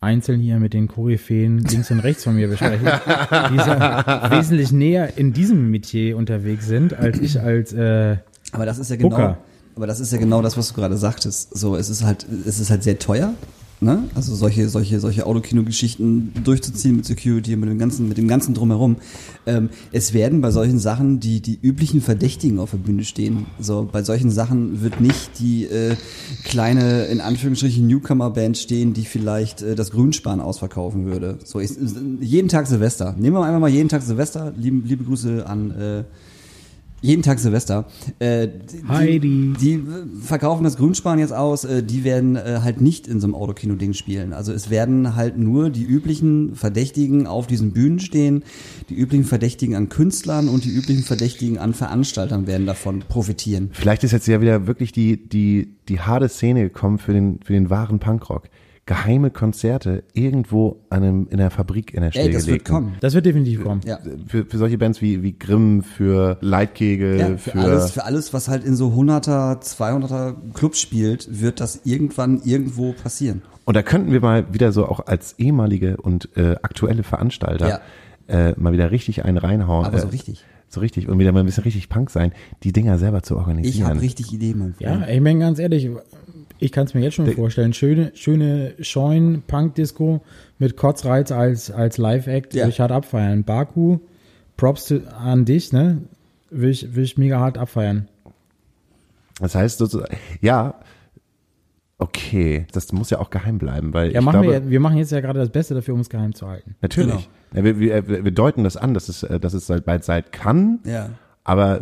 einzeln 0.00 0.40
hier 0.40 0.58
mit 0.58 0.74
den 0.74 0.88
Koryphäen 0.88 1.58
links 1.58 1.90
und 1.92 2.00
rechts 2.00 2.24
von 2.24 2.34
mir 2.34 2.48
besprechen, 2.48 2.84
die 2.86 3.56
ja 3.56 4.30
wesentlich 4.36 4.72
näher 4.72 5.16
in 5.16 5.32
diesem 5.32 5.70
Metier 5.70 6.16
unterwegs 6.16 6.66
sind, 6.66 6.94
als 6.94 7.20
ich 7.20 7.40
als 7.40 7.72
äh, 7.72 8.16
Aber 8.50 8.66
das 8.66 8.78
ist 8.78 8.90
ja 8.90 8.96
genau, 8.96 9.08
Booker. 9.10 9.38
aber 9.76 9.86
das 9.86 10.00
ist 10.00 10.12
ja 10.12 10.18
genau 10.18 10.42
das, 10.42 10.56
was 10.56 10.68
du 10.68 10.74
gerade 10.74 10.96
sagtest. 10.96 11.56
So, 11.56 11.76
es 11.76 11.88
ist 11.88 12.04
halt, 12.04 12.26
es 12.44 12.58
ist 12.58 12.70
halt 12.70 12.82
sehr 12.82 12.98
teuer. 12.98 13.34
Ne? 13.80 14.04
Also 14.16 14.34
solche, 14.34 14.68
solche, 14.68 14.98
solche 14.98 15.24
Autokino-Geschichten 15.24 16.32
durchzuziehen 16.42 16.96
mit 16.96 17.06
Security, 17.06 17.54
mit 17.54 17.68
dem 17.68 17.78
ganzen, 17.78 18.08
mit 18.08 18.18
dem 18.18 18.26
ganzen 18.26 18.52
drumherum. 18.52 18.96
Ähm, 19.46 19.68
es 19.92 20.12
werden 20.12 20.40
bei 20.40 20.50
solchen 20.50 20.80
Sachen 20.80 21.20
die, 21.20 21.40
die 21.40 21.56
üblichen 21.62 22.00
Verdächtigen 22.00 22.58
auf 22.58 22.72
der 22.72 22.78
Bühne 22.78 23.04
stehen. 23.04 23.46
So, 23.60 23.88
bei 23.90 24.02
solchen 24.02 24.32
Sachen 24.32 24.82
wird 24.82 25.00
nicht 25.00 25.38
die 25.38 25.66
äh, 25.66 25.94
kleine, 26.42 27.04
in 27.04 27.20
Anführungsstrichen, 27.20 27.86
Newcomer-Band 27.86 28.58
stehen, 28.58 28.94
die 28.94 29.04
vielleicht 29.04 29.62
äh, 29.62 29.76
das 29.76 29.92
Grünspan 29.92 30.40
ausverkaufen 30.40 31.06
würde. 31.06 31.38
So, 31.44 31.60
ich, 31.60 31.70
jeden 32.20 32.48
Tag 32.48 32.66
Silvester. 32.66 33.14
Nehmen 33.16 33.36
wir 33.36 33.44
einfach 33.44 33.60
mal 33.60 33.70
jeden 33.70 33.88
Tag 33.88 34.02
Silvester. 34.02 34.52
Liebe, 34.56 34.88
liebe 34.88 35.04
Grüße 35.04 35.46
an 35.46 35.70
äh, 35.70 36.04
jeden 37.00 37.22
Tag 37.22 37.38
Silvester. 37.38 37.86
Äh, 38.18 38.48
die, 38.48 38.88
Heidi. 38.88 39.54
Die 39.60 39.82
verkaufen 40.20 40.64
das 40.64 40.76
Grünspan 40.76 41.18
jetzt 41.18 41.32
aus. 41.32 41.64
Äh, 41.64 41.82
die 41.82 42.04
werden 42.04 42.36
äh, 42.36 42.60
halt 42.62 42.80
nicht 42.80 43.06
in 43.06 43.20
so 43.20 43.26
einem 43.26 43.34
Autokino-Ding 43.34 43.92
spielen. 43.92 44.32
Also 44.32 44.52
es 44.52 44.70
werden 44.70 45.14
halt 45.14 45.38
nur 45.38 45.70
die 45.70 45.84
üblichen 45.84 46.54
Verdächtigen 46.54 47.26
auf 47.26 47.46
diesen 47.46 47.72
Bühnen 47.72 48.00
stehen. 48.00 48.42
Die 48.88 48.94
üblichen 48.94 49.24
Verdächtigen 49.24 49.76
an 49.76 49.88
Künstlern 49.88 50.48
und 50.48 50.64
die 50.64 50.70
üblichen 50.70 51.04
Verdächtigen 51.04 51.58
an 51.58 51.74
Veranstaltern 51.74 52.46
werden 52.46 52.66
davon 52.66 53.00
profitieren. 53.08 53.70
Vielleicht 53.72 54.04
ist 54.04 54.12
jetzt 54.12 54.26
ja 54.26 54.40
wieder 54.40 54.66
wirklich 54.66 54.92
die, 54.92 55.28
die, 55.28 55.76
die 55.88 56.00
harte 56.00 56.28
Szene 56.28 56.62
gekommen 56.62 56.98
für 56.98 57.12
den, 57.12 57.40
für 57.44 57.52
den 57.52 57.70
wahren 57.70 58.00
Punkrock. 58.00 58.48
Geheime 58.88 59.30
Konzerte 59.30 60.02
irgendwo 60.14 60.76
an 60.88 61.02
einem, 61.02 61.28
in 61.30 61.36
der 61.36 61.50
Fabrik 61.50 61.92
in 61.92 62.00
der 62.00 62.16
Ey, 62.16 62.30
das 62.32 62.46
wird 62.46 62.64
kommen. 62.64 62.94
das 63.00 63.12
wird 63.12 63.26
definitiv 63.26 63.62
kommen. 63.62 63.82
Ja. 63.84 63.98
Für, 64.26 64.46
für 64.46 64.56
solche 64.56 64.78
Bands 64.78 65.02
wie, 65.02 65.22
wie 65.22 65.38
Grimm, 65.38 65.82
für 65.82 66.38
Leitkegel, 66.40 67.18
Ja, 67.18 67.36
für, 67.36 67.54
alles, 67.54 67.90
für 67.90 68.04
alles, 68.06 68.32
was 68.32 68.48
halt 68.48 68.64
in 68.64 68.74
so 68.76 68.88
100er, 68.88 69.60
200er 69.62 70.34
Clubs 70.54 70.80
spielt, 70.80 71.28
wird 71.30 71.60
das 71.60 71.82
irgendwann 71.84 72.40
irgendwo 72.44 72.94
passieren. 72.94 73.42
Und 73.66 73.76
da 73.76 73.82
könnten 73.82 74.10
wir 74.10 74.20
mal 74.22 74.46
wieder 74.54 74.72
so 74.72 74.86
auch 74.86 75.06
als 75.06 75.34
ehemalige 75.38 75.98
und 75.98 76.30
äh, 76.38 76.56
aktuelle 76.62 77.02
Veranstalter 77.02 77.82
äh, 78.26 78.52
mal 78.56 78.72
wieder 78.72 78.90
richtig 78.90 79.26
einen 79.26 79.36
reinhauen. 79.36 79.84
Aber 79.84 79.98
so 79.98 80.06
äh, 80.06 80.10
richtig. 80.10 80.44
So 80.70 80.80
richtig 80.80 81.08
und 81.08 81.18
wieder 81.18 81.32
mal 81.32 81.40
ein 81.40 81.46
bisschen 81.46 81.64
richtig 81.64 81.88
Punk 81.88 82.10
sein, 82.10 82.32
die 82.62 82.72
Dinger 82.72 82.98
selber 82.98 83.22
zu 83.22 83.34
Ich 83.34 83.40
organisieren. 83.40 83.88
habe 83.88 84.00
richtig 84.02 84.32
Ideen, 84.34 84.58
mein 84.58 84.74
Freund. 84.74 85.02
Ja, 85.02 85.08
ich 85.08 85.20
meine 85.20 85.38
ganz 85.38 85.58
ehrlich, 85.58 85.88
ich 86.58 86.72
kann 86.72 86.84
es 86.86 86.94
mir 86.94 87.00
jetzt 87.02 87.14
schon 87.14 87.30
vorstellen. 87.32 87.72
Schöne, 87.72 88.12
schöne 88.14 88.74
Scheunen, 88.80 89.42
Punk-Disco 89.46 90.22
mit 90.58 90.76
Kotzreiz 90.76 91.30
als, 91.32 91.70
als 91.70 91.98
Live-Act 91.98 92.54
Ja. 92.54 92.64
durch 92.64 92.80
hart 92.80 92.92
abfeiern. 92.92 93.44
Baku, 93.44 93.98
Props 94.56 94.86
to, 94.86 95.00
an 95.18 95.44
dich, 95.44 95.72
ne? 95.72 95.98
Will 96.50 96.70
ich, 96.70 96.94
will 96.94 97.04
ich 97.04 97.16
mega 97.18 97.38
hart 97.40 97.58
abfeiern. 97.58 98.08
Das 99.40 99.54
heißt 99.54 99.78
sozusagen, 99.78 100.16
ja, 100.40 100.74
okay, 101.98 102.66
das 102.72 102.92
muss 102.92 103.10
ja 103.10 103.18
auch 103.18 103.30
geheim 103.30 103.58
bleiben, 103.58 103.92
weil 103.92 104.12
Ja, 104.12 104.20
ich 104.20 104.24
machen 104.24 104.42
glaube, 104.42 104.64
wir, 104.64 104.70
wir 104.70 104.80
machen 104.80 104.96
jetzt 104.98 105.12
ja 105.12 105.20
gerade 105.20 105.38
das 105.40 105.50
Beste 105.50 105.74
dafür, 105.74 105.94
um 105.94 106.00
es 106.00 106.08
geheim 106.08 106.34
zu 106.34 106.48
halten. 106.48 106.74
natürlich. 106.80 107.28
Ja, 107.54 107.64
wir, 107.64 107.78
wir, 107.80 108.24
wir 108.24 108.30
deuten 108.30 108.64
das 108.64 108.76
an, 108.76 108.94
dass 108.94 109.08
es, 109.08 109.22
äh, 109.22 109.40
dass 109.40 109.54
es 109.54 109.68
halt 109.70 109.84
bald 109.84 110.04
sein 110.04 110.24
kann, 110.30 110.80
Ja. 110.84 111.10
aber 111.44 111.80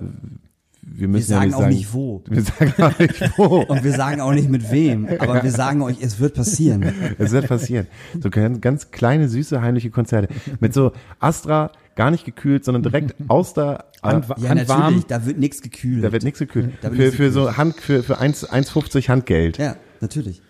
wir 0.89 1.09
müssen 1.09 1.31
Wir 1.31 1.45
ja 1.45 1.51
sagen 1.51 1.51
nicht 1.51 1.59
sagen, 1.59 1.75
nicht 1.75 1.93
wo. 1.95 2.23
Wir 2.29 2.43
sagen 2.43 2.73
auch 2.83 2.99
nicht 2.99 3.39
wo. 3.39 3.45
Und 3.69 3.85
wir 3.85 3.93
sagen 3.93 4.21
auch 4.21 4.33
nicht 4.33 4.49
mit 4.49 4.71
wem, 4.71 5.09
aber 5.19 5.43
wir 5.43 5.51
sagen 5.51 5.83
euch, 5.83 5.97
es 6.01 6.21
wird 6.21 6.35
passieren. 6.35 6.85
Es 7.19 7.33
wird 7.33 7.49
passieren. 7.49 7.87
So 8.21 8.31
ganz, 8.31 8.61
ganz 8.61 8.91
kleine, 8.93 9.29
süße, 9.29 9.61
heimliche 9.61 9.91
Konzerte. 9.91 10.33
Mit 10.61 10.73
so 10.75 10.93
Astra, 11.19 11.73
gar 11.97 12.11
nicht 12.11 12.25
gekühlt, 12.25 12.65
sondern 12.65 12.83
direkt 12.83 13.15
aus 13.29 13.55
der 13.55 13.85
Hand- 14.03 14.27
äh, 14.31 14.35
Ja, 14.43 14.49
Handwarm. 14.51 14.81
natürlich, 14.81 15.07
da 15.07 15.27
wird 15.27 15.39
nichts 15.39 15.63
gekühlt. 15.63 16.05
Da 16.05 16.13
wird 16.13 16.23
nichts 16.23 16.39
gekühlt. 16.39 16.71
Wird 16.83 16.95
Für, 16.95 17.13
für 17.13 17.31
so 17.33 17.57
Hand, 17.57 17.77
für, 17.77 18.03
für 18.03 18.19
1 18.19 18.49
1,50 18.51 19.09
Handgeld. 19.09 19.59
ja, 19.59 19.77
natürlich. 20.01 20.43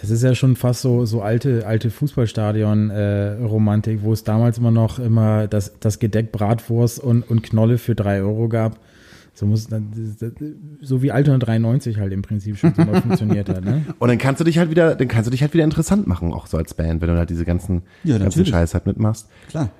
Das 0.00 0.10
ist 0.10 0.22
ja 0.22 0.34
schon 0.36 0.54
fast 0.56 0.82
so, 0.82 1.04
so 1.04 1.20
alte, 1.22 1.66
alte 1.66 1.90
Fußballstadion-Romantik, 1.90 4.00
wo 4.02 4.12
es 4.12 4.22
damals 4.24 4.58
immer 4.58 4.70
noch 4.70 4.98
immer 4.98 5.48
das, 5.48 5.72
das 5.80 5.98
Gedeck 5.98 6.32
Bratwurst 6.32 7.00
und, 7.00 7.22
und 7.28 7.42
Knolle 7.42 7.78
für 7.78 7.94
drei 7.94 8.20
Euro 8.20 8.48
gab. 8.48 8.78
So 9.36 9.46
muss, 9.46 9.66
so 10.80 11.02
wie 11.02 11.10
Alter 11.10 11.36
93 11.38 11.98
halt 11.98 12.12
im 12.12 12.22
Prinzip 12.22 12.56
schon 12.56 12.72
so 12.72 12.84
mal 12.84 13.02
funktioniert 13.02 13.48
hat, 13.48 13.64
ne? 13.64 13.84
Und 13.98 14.06
dann 14.08 14.18
kannst 14.18 14.40
du 14.40 14.44
dich 14.44 14.58
halt 14.58 14.70
wieder, 14.70 14.94
dann 14.94 15.08
kannst 15.08 15.26
du 15.26 15.32
dich 15.32 15.42
halt 15.42 15.52
wieder 15.54 15.64
interessant 15.64 16.06
machen, 16.06 16.32
auch 16.32 16.46
so 16.46 16.56
als 16.56 16.74
Band, 16.74 17.02
wenn 17.02 17.08
du 17.08 17.18
halt 17.18 17.30
diese 17.30 17.44
ganzen, 17.44 17.82
Ja, 18.04 18.16
ganzen. 18.18 18.46
Scheiß 18.46 18.74
halt 18.74 18.86
mitmachst. 18.86 19.28
Klar. 19.48 19.70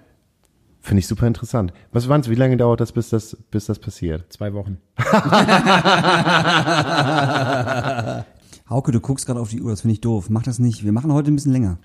Finde 0.80 0.98
ich 0.98 1.07
super 1.07 1.28
interessant. 1.28 1.72
Was 1.92 2.09
meinst 2.09 2.26
du, 2.26 2.32
wie 2.32 2.36
lange 2.36 2.57
dauert 2.57 2.80
das, 2.80 2.90
bis 2.92 3.11
das, 3.11 3.36
bis 3.50 3.66
das 3.66 3.78
passiert? 3.78 4.24
Zwei 4.32 4.52
Wochen. 4.52 4.78
Hauke, 8.68 8.92
du 8.92 9.00
guckst 9.00 9.26
gerade 9.26 9.40
auf 9.40 9.50
die 9.50 9.62
Uhr, 9.62 9.70
das 9.70 9.82
finde 9.82 9.92
ich 9.94 10.00
doof. 10.00 10.30
Mach 10.30 10.42
das 10.42 10.59
nicht. 10.59 10.84
Wir 10.84 10.92
machen 10.92 11.12
heute 11.12 11.30
ein 11.30 11.36
bisschen 11.36 11.52
länger. 11.52 11.78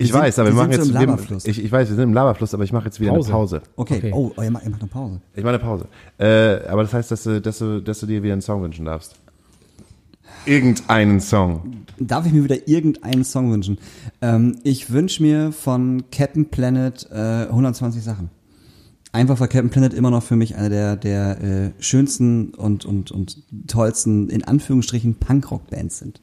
Ich 0.00 0.12
sind- 0.12 0.20
weiß, 0.20 0.38
aber 0.38 0.48
wir 0.48 0.52
wir 0.52 0.56
machen 0.56 0.72
sind 0.72 0.80
jetzt, 0.80 0.88
so 0.88 0.94
im 0.94 1.00
wir, 1.00 1.06
Laberfluss. 1.06 1.44
ich, 1.46 1.64
ich 1.64 1.70
weiß, 1.72 1.88
wir 1.88 1.94
sind 1.96 2.04
im 2.04 2.14
Laberfluss, 2.14 2.54
aber 2.54 2.64
ich 2.64 2.72
mache 2.72 2.86
jetzt 2.86 3.00
wieder 3.00 3.12
Pause. 3.12 3.28
eine 3.28 3.32
Pause. 3.38 3.62
Okay. 3.76 3.96
Okay. 3.98 4.10
Oh, 4.14 4.32
oh 4.36 4.42
ihr, 4.42 4.50
macht, 4.50 4.64
ihr 4.64 4.70
macht 4.70 4.80
eine 4.82 4.90
Pause. 4.90 5.20
Ich 5.34 5.42
mache 5.44 5.54
eine 5.54 5.58
Pause. 5.62 5.84
Äh, 6.18 6.66
aber 6.68 6.82
das 6.82 6.92
heißt, 6.94 7.10
dass 7.10 7.22
du, 7.24 7.40
dass 7.40 7.58
du, 7.58 7.80
dass 7.82 8.00
du 8.00 8.06
dir 8.06 8.22
wieder 8.22 8.32
einen 8.32 8.42
Song 8.42 8.62
wünschen 8.62 8.84
darfst. 8.86 9.14
Irgendeinen 10.46 11.20
Song. 11.20 11.84
Darf 11.98 12.24
ich 12.26 12.32
mir 12.32 12.42
wieder 12.44 12.66
irgendeinen 12.66 13.24
Song 13.24 13.52
wünschen? 13.52 13.78
Ähm, 14.22 14.56
ich 14.64 14.90
wünsche 14.90 15.22
mir 15.22 15.52
von 15.52 16.04
Captain 16.10 16.46
Planet 16.46 17.06
äh, 17.12 17.46
120 17.48 18.02
Sachen. 18.02 18.30
Einfach 19.12 19.38
weil 19.40 19.48
Captain 19.48 19.70
Planet 19.70 19.92
immer 19.92 20.10
noch 20.10 20.22
für 20.22 20.36
mich 20.36 20.56
eine 20.56 20.70
der, 20.70 20.96
der 20.96 21.40
äh, 21.42 21.70
schönsten 21.82 22.54
und, 22.54 22.84
und, 22.86 23.10
und 23.10 23.42
tollsten, 23.66 24.30
in 24.30 24.44
Anführungsstrichen, 24.44 25.16
Punkrock-Bands 25.16 25.98
sind. 25.98 26.20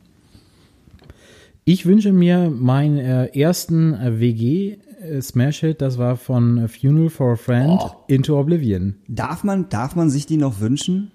Ich 1.70 1.86
wünsche 1.86 2.14
mir 2.14 2.50
meinen 2.50 2.98
äh, 2.98 3.26
ersten 3.38 3.94
äh, 3.94 4.22
WG-Smash-Hit, 4.22 5.82
das 5.82 5.98
war 5.98 6.16
von 6.16 6.60
äh, 6.60 6.68
Funeral 6.70 7.10
for 7.10 7.34
a 7.34 7.36
Friend, 7.36 7.78
Into 8.08 8.40
Oblivion. 8.40 8.96
Darf 9.10 9.44
man, 9.44 9.68
darf 9.68 9.94
man 9.94 10.10
sich 10.10 10.26
die 10.26 10.38
noch 10.38 10.62
wünschen? 10.62 11.12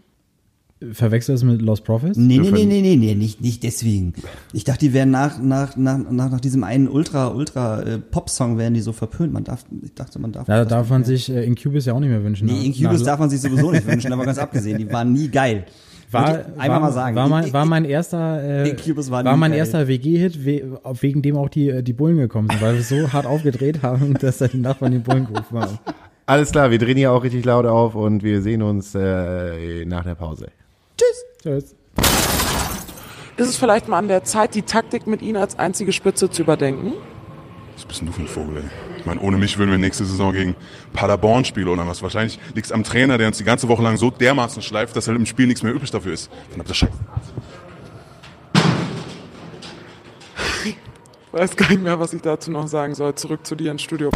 Verwechselt 0.92 1.36
das 1.36 1.42
mit 1.42 1.62
Lost 1.62 1.84
Prophets? 1.84 2.18
Nee, 2.18 2.36
nee, 2.36 2.50
nee, 2.50 2.66
nee, 2.66 2.82
nee, 2.82 2.96
nee, 2.96 3.14
nicht, 3.14 3.40
nicht 3.40 3.62
deswegen. 3.62 4.12
Ich 4.52 4.64
dachte, 4.64 4.80
die 4.80 4.92
wären 4.92 5.10
nach, 5.10 5.40
nach, 5.40 5.74
nach, 5.78 5.96
nach, 6.10 6.30
nach 6.30 6.40
diesem 6.40 6.64
einen 6.64 6.86
ultra, 6.86 7.28
ultra 7.28 7.80
äh, 7.80 7.98
Pop-Song 7.98 8.58
wären 8.58 8.74
die 8.74 8.82
so 8.82 8.92
verpönt. 8.92 9.32
Man 9.32 9.44
darf, 9.44 9.64
ich 9.82 9.94
dachte, 9.94 10.18
man 10.18 10.32
darf. 10.32 10.46
Da 10.46 10.58
das 10.58 10.68
darf 10.68 10.90
man 10.90 11.04
sich 11.04 11.30
äh, 11.30 11.46
Incubus 11.46 11.86
ja 11.86 11.94
auch 11.94 12.00
nicht 12.00 12.10
mehr 12.10 12.24
wünschen. 12.24 12.44
Nee, 12.44 12.58
ne? 12.58 12.64
Incubus 12.66 13.04
darf 13.04 13.18
man 13.18 13.30
sich 13.30 13.40
sowieso 13.40 13.70
nicht 13.70 13.86
wünschen, 13.90 14.12
aber 14.12 14.26
ganz 14.26 14.36
abgesehen, 14.36 14.76
die 14.76 14.92
waren 14.92 15.14
nie 15.14 15.28
geil. 15.28 15.64
War, 16.12 16.44
einmal 16.58 16.68
war, 16.68 16.80
mal 16.80 16.92
sagen. 16.92 17.16
War 17.16 17.28
mein, 17.28 17.52
war 17.52 17.64
mein 17.64 17.84
erster, 17.84 18.64
äh, 18.64 18.94
war 19.08 19.36
mein 19.36 19.52
erster 19.52 19.88
WG-Hit, 19.88 20.44
wegen 20.44 21.22
dem 21.22 21.36
auch 21.36 21.48
die, 21.48 21.68
äh, 21.68 21.82
die 21.82 21.92
Bullen 21.92 22.18
gekommen 22.18 22.48
sind, 22.50 22.60
weil 22.60 22.74
wir 22.74 22.82
so 22.82 23.12
hart 23.12 23.26
aufgedreht 23.26 23.82
haben, 23.82 24.14
dass 24.20 24.38
da 24.38 24.48
die 24.48 24.58
Nachbarn 24.58 24.92
die 24.92 24.98
Bullen 24.98 25.26
gerufen 25.26 25.58
haben. 25.58 25.78
Alles 26.26 26.52
klar, 26.52 26.70
wir 26.70 26.78
drehen 26.78 26.96
hier 26.96 27.12
auch 27.12 27.22
richtig 27.22 27.44
laut 27.44 27.66
auf 27.66 27.94
und 27.94 28.22
wir 28.22 28.42
sehen 28.42 28.62
uns 28.62 28.94
äh, 28.94 29.84
nach 29.84 30.04
der 30.04 30.14
Pause. 30.14 30.48
Tschüss. 31.42 31.74
Ist 33.36 33.48
es 33.48 33.56
vielleicht 33.56 33.88
mal 33.88 33.98
an 33.98 34.08
der 34.08 34.24
Zeit, 34.24 34.54
die 34.54 34.62
Taktik 34.62 35.06
mit 35.06 35.22
Ihnen 35.22 35.36
als 35.36 35.58
einzige 35.58 35.92
Spitze 35.92 36.30
zu 36.30 36.42
überdenken? 36.42 36.92
Was 37.82 37.88
bist 37.88 38.00
denn 38.00 38.06
du 38.06 38.12
für 38.12 38.20
ein 38.22 38.28
Vogel, 38.28 38.58
ey? 38.58 38.62
Ich 38.98 39.06
meine, 39.06 39.20
ohne 39.20 39.38
mich 39.38 39.58
würden 39.58 39.72
wir 39.72 39.78
nächste 39.78 40.04
Saison 40.04 40.32
gegen 40.32 40.54
Paderborn 40.92 41.44
spielen 41.44 41.66
oder 41.66 41.84
was. 41.88 42.00
Wahrscheinlich 42.00 42.38
liegt 42.54 42.66
es 42.66 42.70
am 42.72 42.84
Trainer, 42.84 43.18
der 43.18 43.26
uns 43.26 43.38
die 43.38 43.44
ganze 43.44 43.66
Woche 43.68 43.82
lang 43.82 43.96
so 43.96 44.08
dermaßen 44.10 44.62
schleift, 44.62 44.94
dass 44.94 45.08
halt 45.08 45.18
im 45.18 45.26
Spiel 45.26 45.48
nichts 45.48 45.64
mehr 45.64 45.72
übrig 45.72 45.90
dafür 45.90 46.12
ist. 46.12 46.30
Dann 46.50 46.60
habt 46.60 46.68
ihr 46.70 46.74
Scheiße. 46.74 46.92
Ich 50.64 50.76
weiß 51.32 51.56
gar 51.56 51.70
nicht 51.70 51.82
mehr, 51.82 51.98
was 51.98 52.12
ich 52.12 52.22
dazu 52.22 52.52
noch 52.52 52.68
sagen 52.68 52.94
soll. 52.94 53.16
Zurück 53.16 53.44
zu 53.44 53.56
dir 53.56 53.72
ins 53.72 53.82
Studio. 53.82 54.10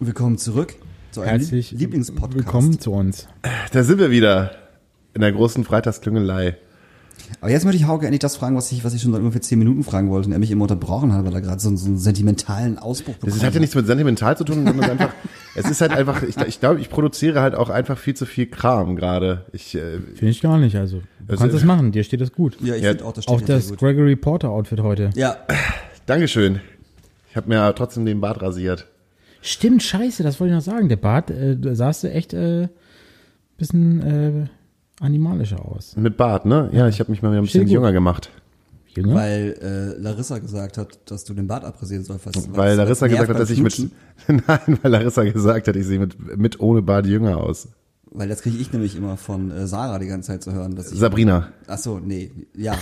Willkommen 0.00 0.36
zurück 0.36 0.74
zu 1.12 1.22
Herzlich 1.24 1.70
Lieb- 1.70 1.80
Lieblingspodcast. 1.80 2.34
willkommen 2.34 2.80
zu 2.80 2.92
uns. 2.92 3.28
Da 3.72 3.84
sind 3.84 3.98
wir 4.00 4.10
wieder 4.10 4.50
in 5.14 5.20
der 5.20 5.30
großen 5.32 5.64
Freitagsklüngelei. 5.64 6.56
Aber 7.40 7.50
jetzt 7.50 7.64
möchte 7.64 7.76
ich 7.80 7.86
Hauke 7.86 8.06
endlich 8.06 8.20
das 8.20 8.36
fragen, 8.36 8.56
was 8.56 8.70
ich, 8.72 8.84
was 8.84 8.94
ich 8.94 9.02
schon 9.02 9.12
seit 9.12 9.20
ungefähr 9.20 9.40
zehn 9.42 9.58
Minuten 9.58 9.82
fragen 9.84 10.10
wollte 10.10 10.26
und 10.28 10.32
er 10.32 10.38
mich 10.38 10.50
immer 10.50 10.62
unterbrochen 10.62 11.12
hat, 11.12 11.24
weil 11.24 11.34
er 11.34 11.40
gerade 11.40 11.60
so, 11.60 11.74
so 11.76 11.86
einen 11.86 11.98
sentimentalen 11.98 12.78
Ausbruch 12.78 13.14
bekommen 13.14 13.32
Das 13.34 13.44
hat 13.44 13.54
ja 13.54 13.60
nichts 13.60 13.74
mit 13.74 13.86
sentimental 13.86 14.36
zu 14.36 14.44
tun, 14.44 14.64
sondern 14.66 14.90
einfach, 14.90 15.10
es 15.54 15.68
ist 15.70 15.80
halt 15.80 15.92
einfach, 15.92 16.22
ich, 16.22 16.36
ich 16.36 16.60
glaube, 16.60 16.80
ich 16.80 16.88
produziere 16.90 17.40
halt 17.40 17.54
auch 17.54 17.68
einfach 17.70 17.98
viel 17.98 18.14
zu 18.14 18.26
viel 18.26 18.46
Kram 18.46 18.96
gerade. 18.96 19.44
Ich, 19.52 19.74
äh, 19.74 19.98
Finde 20.14 20.28
ich 20.30 20.40
gar 20.40 20.58
nicht, 20.58 20.76
also. 20.76 20.98
Du 20.98 21.32
Also- 21.32 21.40
kannst 21.42 21.56
das 21.56 21.64
machen, 21.64 21.92
dir 21.92 22.04
steht 22.04 22.20
das 22.20 22.32
gut. 22.32 22.56
Ja, 22.62 22.74
ich 22.74 22.82
Ja, 22.82 22.90
finde 22.90 23.04
auch, 23.04 23.12
das 23.12 23.24
steht 23.24 23.34
Auch 23.36 23.40
das 23.42 23.68
gut. 23.70 23.78
Gregory 23.78 24.16
Porter 24.16 24.50
Outfit 24.50 24.80
heute. 24.80 25.10
Ja, 25.14 25.36
Dankeschön. 26.06 26.60
Ich 27.30 27.36
habe 27.36 27.48
mir 27.48 27.74
trotzdem 27.74 28.06
den 28.06 28.20
Bart 28.20 28.40
rasiert. 28.40 28.86
Stimmt, 29.42 29.82
scheiße, 29.82 30.22
das 30.22 30.40
wollte 30.40 30.52
ich 30.52 30.56
noch 30.56 30.64
sagen. 30.64 30.88
Der 30.88 30.96
Bart, 30.96 31.30
äh, 31.30 31.56
da 31.56 31.74
sahst 31.74 32.02
du 32.04 32.10
echt 32.10 32.32
äh, 32.32 32.68
bisschen 33.58 34.02
äh, 34.02 34.46
animalischer 35.00 35.64
aus. 35.64 35.96
Mit 35.96 36.16
Bart, 36.16 36.46
ne? 36.46 36.70
Ja, 36.72 36.88
ich 36.88 37.00
habe 37.00 37.10
mich 37.10 37.22
mal 37.22 37.30
wieder 37.30 37.40
ein 37.40 37.44
bisschen 37.44 37.68
jünger 37.68 37.92
gemacht. 37.92 38.30
Jünger? 38.96 39.14
weil 39.14 39.58
äh, 39.60 40.00
Larissa 40.00 40.38
gesagt 40.38 40.78
hat, 40.78 40.98
dass 41.06 41.24
du 41.24 41.34
den 41.34 41.46
Bart 41.46 41.64
abrasieren 41.64 42.04
sollst. 42.04 42.26
Weil 42.26 42.70
was 42.70 42.76
Larissa 42.76 43.06
gesagt 43.06 43.28
hat, 43.28 43.38
dass 43.38 43.50
ich 43.50 43.60
mit, 43.60 43.78
nein, 44.28 44.78
weil 44.82 44.90
Larissa 44.90 45.24
gesagt 45.24 45.68
hat, 45.68 45.76
ich 45.76 45.86
sehe 45.86 45.98
mit, 45.98 46.38
mit 46.38 46.60
ohne 46.60 46.82
Bart 46.82 47.06
jünger 47.06 47.36
aus. 47.36 47.68
Weil 48.10 48.28
das 48.28 48.40
kriege 48.40 48.56
ich 48.56 48.72
nämlich 48.72 48.96
immer 48.96 49.16
von 49.16 49.50
äh, 49.50 49.66
Sarah 49.66 49.98
die 49.98 50.06
ganze 50.06 50.28
Zeit 50.28 50.42
zu 50.42 50.52
hören, 50.52 50.74
dass 50.74 50.90
ich 50.90 50.98
Sabrina. 50.98 51.48
Ach 51.66 51.78
so, 51.78 51.98
nee, 51.98 52.30
ja. 52.54 52.78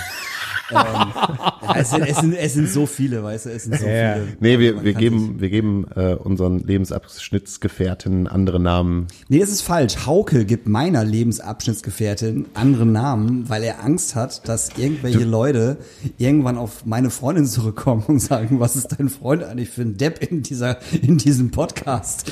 Ähm, 0.71 0.77
ja 0.77 1.75
es, 1.77 1.91
sind, 1.91 2.03
es, 2.07 2.17
sind, 2.19 2.35
es 2.35 2.55
sind 2.55 2.69
so 2.69 2.87
viele, 2.87 3.23
weißt 3.23 3.47
du, 3.47 3.51
es 3.51 3.65
sind 3.65 3.79
so 3.79 3.87
Ja. 3.87 4.15
viele. 4.15 4.27
Nee, 4.41 4.59
wir, 4.59 4.83
wir 4.85 4.95
geben, 4.95 5.41
wir 5.41 5.51
geben 5.51 5.87
äh, 5.95 6.15
unseren 6.15 6.59
Lebensabschnittsgefährten 6.61 8.27
andere 8.27 8.61
Namen. 8.61 9.07
Nee, 9.29 9.39
das 9.41 9.51
ist 9.51 9.63
falsch. 9.63 10.07
Hauke 10.07 10.45
gibt 10.45 10.69
meiner 10.69 11.05
Lebensabschnittsgefährtin 11.05 12.47
andere 12.55 12.87
Namen, 12.87 13.49
weil 13.49 13.63
er 13.63 13.83
Angst 13.85 14.15
hat, 14.15 14.47
dass 14.49 14.71
irgendwelche 14.77 15.25
Leute 15.25 15.79
irgendwann 16.19 16.59
auf 16.59 16.87
meine 16.87 17.11
Freundin 17.11 17.47
zurückkommen 17.47 18.05
und 18.07 18.21
sagen, 18.21 18.61
was 18.61 18.77
ist 18.77 18.89
dein 18.99 19.09
Freund 19.09 19.43
eigentlich 19.43 19.71
für 19.71 19.83
ein 19.83 19.97
Depp 19.97 20.23
in 20.31 20.43
dieser, 20.43 20.79
in 21.03 21.19
diesem 21.19 21.51
Podcast? 21.51 22.31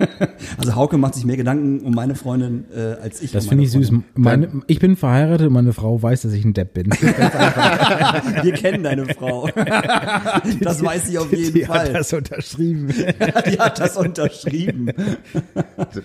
also 0.58 0.74
Hauke 0.74 0.98
macht 0.98 1.14
sich 1.14 1.24
mehr 1.24 1.36
Gedanken 1.36 1.80
um 1.80 1.94
meine 1.94 2.14
Freundin 2.14 2.64
äh, 2.74 2.96
als 3.02 3.20
ich. 3.22 3.32
das 3.32 3.44
um 3.44 3.48
finde 3.50 3.64
ich 3.64 3.70
süß. 3.70 3.92
Meine, 4.14 4.62
ich 4.66 4.78
bin 4.78 4.96
verheiratet 4.96 5.48
und 5.48 5.52
meine 5.52 5.72
Frau 5.72 6.02
weiß, 6.02 6.22
dass 6.22 6.32
ich 6.32 6.44
ein 6.44 6.54
Depp 6.54 6.74
bin. 6.74 6.90
Wir 8.42 8.52
kennen 8.52 8.82
deine 8.82 9.06
Frau. 9.06 9.48
Das 10.60 10.82
weiß 10.82 11.08
ich 11.08 11.18
auf 11.18 11.32
jeden 11.32 11.54
Die 11.54 11.64
Fall. 11.64 11.88
hat 11.88 11.94
das 11.94 12.12
unterschrieben. 12.12 12.88
Die 13.50 13.58
hat 13.58 13.78
das 13.78 13.96
unterschrieben. 13.96 14.90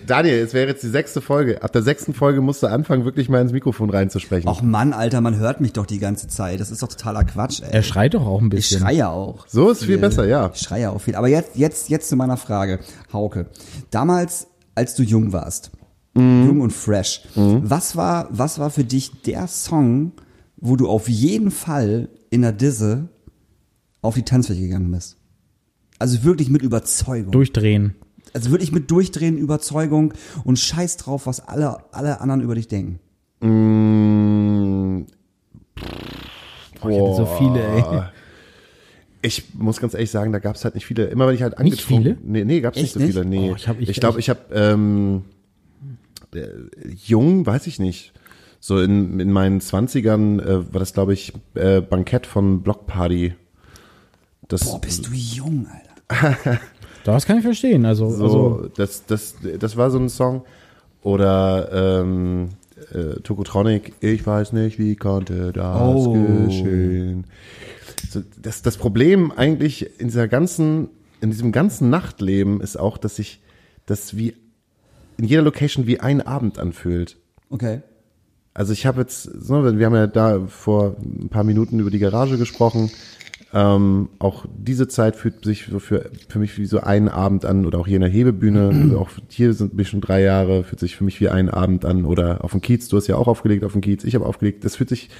Daniel, 0.06 0.38
es 0.38 0.54
wäre 0.54 0.68
jetzt 0.68 0.82
die 0.82 0.88
sechste 0.88 1.20
Folge. 1.20 1.62
Ab 1.62 1.72
der 1.72 1.82
sechsten 1.82 2.14
Folge 2.14 2.40
musst 2.40 2.62
du 2.62 2.66
anfangen, 2.66 3.04
wirklich 3.04 3.28
mal 3.28 3.40
ins 3.40 3.52
Mikrofon 3.52 3.90
reinzusprechen. 3.90 4.48
Och 4.48 4.62
Mann, 4.62 4.92
Alter, 4.92 5.20
man 5.20 5.36
hört 5.36 5.60
mich 5.60 5.72
doch 5.72 5.86
die 5.86 5.98
ganze 5.98 6.28
Zeit. 6.28 6.60
Das 6.60 6.70
ist 6.70 6.82
doch 6.82 6.88
totaler 6.88 7.24
Quatsch, 7.24 7.60
ey. 7.62 7.68
Er 7.72 7.82
schreit 7.82 8.14
doch 8.14 8.26
auch 8.26 8.40
ein 8.40 8.46
ich 8.46 8.50
bisschen. 8.50 8.80
schreie 8.80 9.08
auch. 9.08 9.46
So 9.48 9.70
ist 9.70 9.84
viel 9.84 9.98
besser, 9.98 10.26
ja. 10.26 10.50
Ich 10.54 10.60
schreie 10.60 10.90
auch 10.90 11.00
viel. 11.00 11.14
Aber 11.16 11.28
jetzt, 11.28 11.56
jetzt, 11.56 11.88
jetzt 11.88 12.08
zu 12.08 12.16
meiner 12.16 12.36
Frage, 12.36 12.80
Hauke. 13.12 13.46
Damals, 13.90 14.46
als 14.74 14.94
du 14.94 15.02
jung 15.02 15.32
warst, 15.32 15.70
Mhm. 16.14 16.46
jung 16.46 16.60
und 16.60 16.72
fresh, 16.74 17.22
was 17.34 17.96
war, 17.96 18.28
was 18.30 18.58
war 18.58 18.68
für 18.68 18.84
dich 18.84 19.22
der 19.22 19.46
Song, 19.46 20.12
wo 20.64 20.76
du 20.76 20.88
auf 20.88 21.08
jeden 21.08 21.50
Fall 21.50 22.08
in 22.30 22.42
der 22.42 22.52
Disse 22.52 23.08
auf 24.00 24.14
die 24.14 24.22
Tanzfläche 24.22 24.62
gegangen 24.62 24.90
bist? 24.92 25.16
Also 25.98 26.22
wirklich 26.24 26.48
mit 26.50 26.62
Überzeugung. 26.62 27.32
Durchdrehen. 27.32 27.94
also 28.32 28.50
wirklich 28.50 28.72
mit 28.72 28.90
Durchdrehen, 28.90 29.36
Überzeugung 29.36 30.14
und 30.44 30.58
Scheiß 30.58 30.96
drauf, 30.98 31.26
was 31.26 31.40
alle, 31.46 31.92
alle 31.92 32.20
anderen 32.20 32.40
über 32.40 32.54
dich 32.54 32.68
denken. 32.68 33.00
Mm, 33.40 35.06
Boah, 36.80 36.90
ich 36.90 37.00
hatte 37.00 37.14
so 37.16 37.26
viele, 37.38 37.62
ey. 37.62 38.02
Ich 39.24 39.54
muss 39.54 39.78
ganz 39.80 39.94
ehrlich 39.94 40.10
sagen, 40.10 40.32
da 40.32 40.40
gab 40.40 40.56
es 40.56 40.64
halt 40.64 40.74
nicht 40.74 40.86
viele. 40.86 41.04
Immer 41.06 41.28
wenn 41.28 41.34
ich 41.36 41.42
halt 41.42 41.58
Nicht 41.60 41.88
angetrunken. 41.88 42.16
viele? 42.18 42.32
Nee, 42.32 42.44
nee, 42.44 42.60
gab 42.60 42.74
es 42.74 42.82
nicht 42.82 42.92
so 42.94 42.98
nicht? 43.00 43.10
viele. 43.12 43.24
Nee. 43.24 43.50
Oh, 43.52 43.56
ich 43.56 43.68
hab- 43.68 43.80
ich- 43.80 43.88
ich 43.88 44.00
glaube, 44.00 44.18
ich 44.18 44.28
habe 44.28 44.40
ähm, 44.52 45.22
äh, 46.34 46.46
jung, 47.04 47.46
weiß 47.46 47.68
ich 47.68 47.78
nicht. 47.78 48.12
So 48.64 48.80
in, 48.80 49.18
in 49.18 49.32
meinen 49.32 49.60
Zwanzigern 49.60 50.38
äh, 50.38 50.72
war 50.72 50.78
das, 50.78 50.92
glaube 50.92 51.14
ich, 51.14 51.32
äh, 51.54 51.80
Bankett 51.80 52.26
von 52.28 52.62
Block 52.62 52.86
Party. 52.86 53.34
Das, 54.46 54.64
Boah, 54.64 54.80
bist 54.80 55.08
du 55.08 55.12
jung, 55.12 55.66
Alter. 56.08 56.60
Das 57.04 57.26
kann 57.26 57.38
ich 57.38 57.42
verstehen. 57.42 57.84
Also, 57.84 58.08
so, 58.10 58.22
also 58.24 58.68
das, 58.76 59.04
das, 59.06 59.34
das 59.58 59.76
war 59.76 59.90
so 59.90 59.98
ein 59.98 60.08
Song. 60.08 60.44
Oder 61.02 62.00
ähm, 62.02 62.50
äh, 62.92 63.18
Tokotronic, 63.22 63.94
ich 63.98 64.24
weiß 64.24 64.52
nicht, 64.52 64.78
wie 64.78 64.94
konnte 64.94 65.52
das 65.52 65.80
Oh. 65.80 66.12
geschehen. 66.46 67.26
So, 68.08 68.22
das, 68.40 68.62
das 68.62 68.76
Problem 68.76 69.32
eigentlich 69.32 69.98
in 69.98 70.06
dieser 70.06 70.28
ganzen, 70.28 70.90
in 71.20 71.30
diesem 71.32 71.50
ganzen 71.50 71.90
Nachtleben 71.90 72.60
ist 72.60 72.76
auch, 72.78 72.96
dass 72.96 73.16
sich 73.16 73.40
das 73.86 74.16
wie 74.16 74.36
in 75.18 75.24
jeder 75.24 75.42
Location 75.42 75.88
wie 75.88 75.98
ein 75.98 76.20
Abend 76.20 76.60
anfühlt. 76.60 77.16
Okay. 77.50 77.80
Also 78.54 78.72
ich 78.72 78.84
habe 78.84 79.00
jetzt, 79.00 79.22
so, 79.22 79.78
wir 79.78 79.86
haben 79.86 79.94
ja 79.94 80.06
da 80.06 80.40
vor 80.46 80.96
ein 81.02 81.28
paar 81.28 81.44
Minuten 81.44 81.78
über 81.78 81.90
die 81.90 81.98
Garage 81.98 82.36
gesprochen. 82.36 82.90
Ähm, 83.54 84.08
auch 84.18 84.46
diese 84.56 84.88
Zeit 84.88 85.16
fühlt 85.16 85.44
sich 85.44 85.66
so 85.70 85.78
für, 85.78 86.10
für 86.28 86.38
mich 86.38 86.56
wie 86.56 86.64
so 86.64 86.80
ein 86.80 87.08
Abend 87.08 87.44
an 87.44 87.66
oder 87.66 87.78
auch 87.78 87.86
hier 87.86 87.96
in 87.96 88.02
der 88.02 88.10
Hebebühne, 88.10 88.68
also 88.82 88.98
auch 88.98 89.10
hier 89.28 89.52
sind 89.52 89.76
bin 89.76 89.80
ich 89.80 89.88
schon 89.88 90.00
drei 90.00 90.22
Jahre, 90.22 90.64
fühlt 90.64 90.80
sich 90.80 90.96
für 90.96 91.04
mich 91.04 91.20
wie 91.20 91.28
ein 91.28 91.50
Abend 91.50 91.84
an 91.84 92.04
oder 92.04 92.44
auf 92.44 92.52
dem 92.52 92.62
Kiez, 92.62 92.88
du 92.88 92.96
hast 92.96 93.08
ja 93.08 93.16
auch 93.16 93.28
aufgelegt 93.28 93.64
auf 93.64 93.72
dem 93.72 93.82
Kiez, 93.82 94.04
ich 94.04 94.14
habe 94.14 94.24
aufgelegt, 94.24 94.64
das 94.64 94.76
fühlt 94.76 94.88
sich 94.88 95.10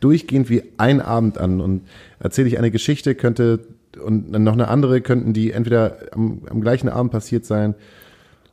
durchgehend 0.00 0.50
wie 0.50 0.64
ein 0.78 1.00
Abend 1.00 1.38
an 1.38 1.60
und 1.60 1.82
erzähle 2.18 2.48
ich 2.48 2.58
eine 2.58 2.72
Geschichte, 2.72 3.14
könnte 3.14 3.60
und 4.04 4.32
dann 4.32 4.42
noch 4.42 4.52
eine 4.52 4.68
andere 4.68 5.00
könnten 5.00 5.32
die 5.32 5.52
entweder 5.52 5.96
am, 6.12 6.42
am 6.50 6.60
gleichen 6.60 6.88
Abend 6.88 7.12
passiert 7.12 7.44
sein 7.44 7.76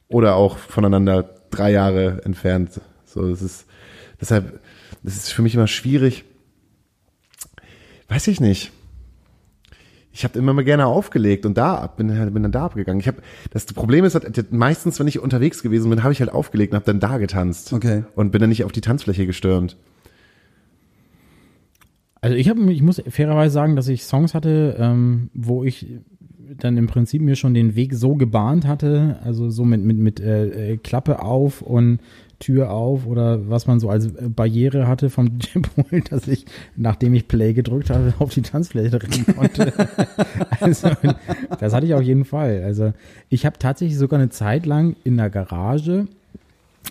oder 0.10 0.36
auch 0.36 0.58
voneinander 0.58 1.28
drei 1.50 1.72
Jahre 1.72 2.22
entfernt. 2.24 2.82
So, 3.06 3.28
das 3.28 3.42
ist 3.42 3.66
deshalb, 4.24 4.62
das 5.04 5.16
ist 5.16 5.34
für 5.34 5.42
mich 5.42 5.54
immer 5.56 5.68
schwierig. 5.68 6.24
Weiß 8.08 8.28
ich 8.28 8.40
nicht. 8.40 8.72
Ich 10.16 10.24
habe 10.24 10.38
immer 10.38 10.54
mal 10.54 10.64
gerne 10.64 10.86
aufgelegt 10.86 11.46
und 11.46 11.58
da 11.58 11.76
ab, 11.76 11.98
bin, 11.98 12.08
bin 12.08 12.44
dann 12.44 12.52
da 12.52 12.66
abgegangen. 12.66 13.00
Ich 13.00 13.08
habe 13.08 13.18
das 13.52 13.66
Problem 13.66 14.06
ist, 14.06 14.14
halt, 14.14 14.52
meistens, 14.52 15.00
wenn 15.00 15.08
ich 15.08 15.20
unterwegs 15.20 15.64
gewesen 15.64 15.90
bin, 15.90 16.04
habe 16.04 16.14
ich 16.14 16.20
halt 16.20 16.32
aufgelegt 16.32 16.72
und 16.72 16.76
habe 16.76 16.86
dann 16.86 17.00
da 17.00 17.18
getanzt. 17.18 17.74
Okay. 17.74 18.04
Und 18.16 18.32
bin 18.32 18.40
dann 18.40 18.50
nicht 18.50 18.64
auf 18.64 18.72
die 18.72 18.82
Tanzfläche 18.82 19.26
gestürmt. 19.26 19.76
Also 22.22 22.38
ich 22.38 22.48
habe, 22.48 22.72
ich 22.72 22.84
muss 22.84 23.02
fairerweise 23.10 23.54
sagen, 23.54 23.76
dass 23.76 23.88
ich 23.88 24.04
Songs 24.04 24.36
hatte, 24.36 24.78
ähm, 24.80 25.30
wo 25.34 25.64
ich 25.64 25.88
dann 26.58 26.78
im 26.78 26.88
Prinzip 26.88 27.22
mir 27.22 27.36
schon 27.36 27.54
den 27.54 27.76
Weg 27.76 27.94
so 27.96 28.16
gebahnt 28.16 28.68
hatte, 28.68 29.20
also 29.24 29.50
so 29.50 29.66
mit 29.66 29.82
mit 29.82 29.98
mit 29.98 30.20
äh, 30.20 30.74
äh, 30.74 30.78
Klappe 30.78 31.22
auf 31.22 31.62
und 31.62 32.00
Tür 32.44 32.72
auf 32.72 33.06
oder 33.06 33.50
was 33.50 33.68
man 33.68 33.80
so 33.80 33.90
als 33.90 34.08
äh, 34.08 34.28
Barriere 34.28 34.88
hatte 34.88 35.10
vom 35.10 35.30
DJ-Pool, 35.40 36.02
dass 36.02 36.28
ich, 36.28 36.46
nachdem 36.76 37.14
ich 37.14 37.28
Play 37.28 37.54
gedrückt 37.54 37.90
hatte, 37.90 38.14
auf 38.20 38.34
die 38.34 38.42
Tanzfläche 38.42 39.02
rennen 39.02 39.26
konnte. 39.36 39.72
also, 40.60 40.90
das 41.60 41.74
hatte 41.74 41.86
ich 41.86 41.94
auf 41.94 42.02
jeden 42.02 42.26
Fall. 42.26 42.64
Also 42.64 42.94
ich 43.30 43.46
habe 43.46 43.58
tatsächlich 43.58 43.98
sogar 43.98 44.20
eine 44.20 44.30
Zeit 44.30 44.66
lang 44.66 44.96
in 45.04 45.18
der 45.18 45.30
Garage 45.30 46.08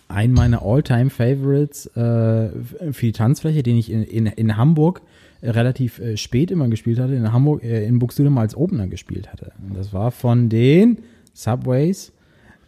einen 0.08 0.32
meiner 0.32 0.62
All-Time-Favorites 0.62 1.86
äh, 1.96 2.50
für 2.92 3.06
die 3.06 3.12
Tanzfläche, 3.12 3.62
den 3.62 3.76
ich 3.76 3.90
in, 3.90 4.02
in, 4.02 4.26
in 4.26 4.56
Hamburg 4.56 5.02
äh, 5.42 5.50
relativ 5.50 5.98
äh, 5.98 6.16
spät 6.16 6.50
immer 6.50 6.68
gespielt 6.68 6.98
hatte, 6.98 7.14
in 7.14 7.32
Hamburg, 7.32 7.62
äh, 7.62 7.86
in 7.86 7.98
Buxtehude 7.98 8.30
mal 8.30 8.42
als 8.42 8.56
Opener 8.56 8.86
gespielt 8.86 9.30
hatte. 9.30 9.52
Und 9.66 9.76
das 9.76 9.92
war 9.92 10.10
von 10.10 10.48
den 10.48 10.98
Subways, 11.34 12.12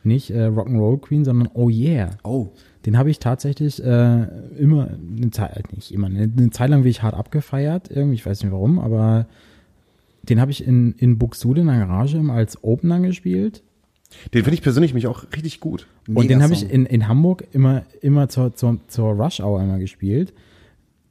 nicht 0.05 0.31
äh, 0.31 0.47
Rock'n'Roll 0.47 1.01
Queen, 1.01 1.25
sondern 1.25 1.49
Oh 1.55 1.71
Yeah. 1.71 2.11
Oh. 2.23 2.49
Den 2.87 2.99
habe 2.99 3.11
ich 3.11 3.19
tatsächlich 3.19 3.83
äh, 3.83 4.27
immer, 4.59 4.89
eine 4.89 5.31
Zeit, 5.31 5.57
äh, 5.57 5.75
nicht 5.75 5.93
immer, 5.93 6.07
eine, 6.07 6.23
eine 6.23 6.51
Zeit 6.51 6.71
lang 6.71 6.83
bin 6.83 6.91
ich 6.91 7.03
hart 7.03 7.15
abgefeiert, 7.15 7.91
irgendwie, 7.91 8.17
ich 8.17 8.27
weiß 8.27 8.43
nicht 8.43 8.53
warum, 8.53 8.79
aber 8.79 9.27
den 10.23 10.41
habe 10.41 10.51
ich 10.51 10.67
in, 10.67 10.93
in 10.93 11.19
Buxtehude 11.19 11.63
in 11.63 11.67
der 11.67 11.79
Garage 11.79 12.19
immer 12.19 12.35
als 12.35 12.63
Opener 12.63 13.01
gespielt. 13.01 13.63
Den 14.33 14.45
finde 14.45 14.55
ich 14.55 14.63
persönlich 14.63 14.95
mich 14.95 15.07
auch 15.07 15.25
richtig 15.35 15.61
gut. 15.61 15.87
Und 16.07 16.31
den 16.31 16.43
habe 16.43 16.53
ich 16.53 16.71
in, 16.71 16.87
in 16.87 17.09
Hamburg 17.09 17.45
immer, 17.53 17.83
immer 18.01 18.29
zur, 18.29 18.55
zur, 18.55 18.79
zur 18.89 19.13
Rush 19.13 19.41
Hour 19.41 19.63
immer 19.63 19.79
gespielt. 19.79 20.33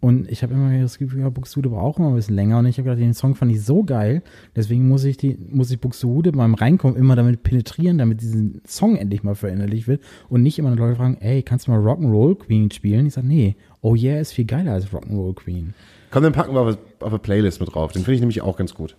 Und 0.03 0.29
ich 0.29 0.43
habe 0.43 0.53
immer 0.53 0.77
das 0.81 0.97
Gefühl, 0.97 1.21
ja, 1.21 1.29
Buxtehude 1.29 1.71
war 1.71 1.81
auch 1.81 1.97
immer 1.97 2.09
ein 2.09 2.15
bisschen 2.15 2.35
länger. 2.35 2.59
Und 2.59 2.65
ich 2.65 2.77
habe 2.77 2.89
gedacht, 2.89 3.01
den 3.01 3.13
Song 3.13 3.35
fand 3.35 3.53
ich 3.53 3.63
so 3.63 3.83
geil. 3.83 4.21
Deswegen 4.53 4.89
muss 4.89 5.05
ich 5.05 5.15
die, 5.15 5.37
muss 5.49 5.71
ich 5.71 5.79
Buxtehude 5.79 6.33
beim 6.33 6.55
Reinkommen 6.55 6.97
immer 6.97 7.15
damit 7.15 7.43
penetrieren, 7.43 7.97
damit 7.99 8.19
diesen 8.19 8.61
Song 8.67 8.97
endlich 8.97 9.23
mal 9.23 9.33
verinnerlicht 9.33 9.87
wird. 9.87 10.01
Und 10.27 10.43
nicht 10.43 10.59
immer 10.59 10.75
Leute 10.75 10.97
fragen, 10.97 11.19
ey, 11.21 11.41
kannst 11.41 11.67
du 11.67 11.71
mal 11.71 11.79
Rock'n'Roll 11.79 12.37
Queen 12.37 12.69
spielen? 12.69 13.05
Ich 13.05 13.13
sage, 13.13 13.27
nee, 13.27 13.55
oh 13.79 13.95
yeah 13.95 14.19
ist 14.19 14.33
viel 14.33 14.43
geiler 14.43 14.73
als 14.73 14.87
Rock'n'Roll 14.87 15.35
Queen. 15.35 15.73
Komm, 16.11 16.23
dann 16.23 16.33
packen 16.33 16.53
wir 16.53 16.59
auf, 16.59 16.77
auf 16.99 17.07
eine 17.07 17.19
Playlist 17.19 17.61
mit 17.61 17.73
drauf. 17.73 17.93
Den 17.93 18.01
finde 18.01 18.15
ich 18.15 18.19
nämlich 18.19 18.41
auch 18.41 18.57
ganz 18.57 18.73
gut. 18.73 18.97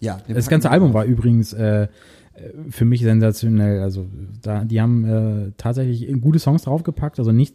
Ja. 0.00 0.18
den 0.26 0.34
Das 0.34 0.48
ganze 0.48 0.68
Album 0.68 0.94
war 0.94 1.04
übrigens 1.04 1.52
äh, 1.52 1.86
für 2.70 2.84
mich 2.84 3.02
sensationell. 3.02 3.80
Also 3.80 4.06
da, 4.42 4.64
die 4.64 4.80
haben 4.80 5.04
äh, 5.04 5.52
tatsächlich 5.56 6.12
gute 6.20 6.38
Songs 6.38 6.62
draufgepackt. 6.62 7.18
Also 7.18 7.32
nicht 7.32 7.54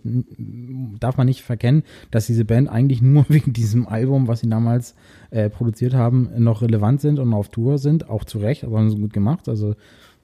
darf 1.00 1.18
man 1.18 1.28
nicht 1.28 1.42
verkennen, 1.42 1.84
dass 2.12 2.28
diese 2.28 2.46
Band 2.46 2.70
eigentlich 2.70 3.02
nur 3.02 3.26
wegen 3.30 3.54
diesem 3.54 3.88
Album, 3.88 4.28
was 4.28 4.42
sie 4.42 4.50
damals 4.50 4.96
äh, 5.32 5.50
produziert 5.50 5.94
haben, 5.94 6.30
noch 6.38 6.62
relevant 6.62 7.02
sind 7.02 7.20
und 7.20 7.34
auf 7.34 7.50
Tour 7.50 7.78
sind. 7.78 8.10
Auch 8.10 8.24
zu 8.24 8.40
Recht, 8.40 8.64
aber 8.64 8.78
haben 8.78 8.90
sie 8.90 8.98
gut 8.98 9.14
gemacht. 9.14 9.50
Also 9.50 9.76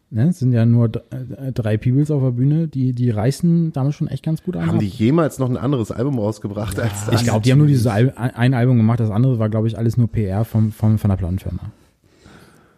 ne, 0.09 0.30
es 0.30 0.39
sind 0.39 0.53
ja 0.53 0.66
nur 0.66 0.89
äh, 1.11 1.51
drei 1.51 1.78
Peoples 1.78 2.11
auf 2.11 2.22
der 2.22 2.32
Bühne, 2.32 2.68
die 2.68 2.93
die 2.93 3.09
reißen 3.09 3.74
damals 3.74 3.95
schon 3.95 4.07
echt 4.07 4.24
ganz 4.24 4.43
gut 4.43 4.55
an. 4.55 4.68
Haben 4.68 4.80
die 4.80 4.88
jemals 4.88 5.39
noch 5.39 5.49
ein 5.49 5.57
anderes 5.57 5.91
Album 5.91 6.20
rausgebracht 6.20 6.80
als 6.80 7.05
das? 7.05 7.22
ich 7.22 7.28
glaube, 7.28 7.41
die 7.41 7.51
haben 7.51 7.59
nur 7.59 7.68
dieses 7.68 7.88
Al 7.88 8.14
ein 8.16 8.53
Album 8.53 8.78
gemacht. 8.78 8.99
Das 8.99 9.11
andere 9.11 9.39
war, 9.39 9.49
glaube 9.49 9.68
ich, 9.68 9.78
alles 9.78 9.97
nur 9.97 10.07
PR 10.07 10.45
vom, 10.45 10.72
vom, 10.72 10.97
von 10.97 11.09
der 11.09 11.18
Plattenfirma. 11.18 11.72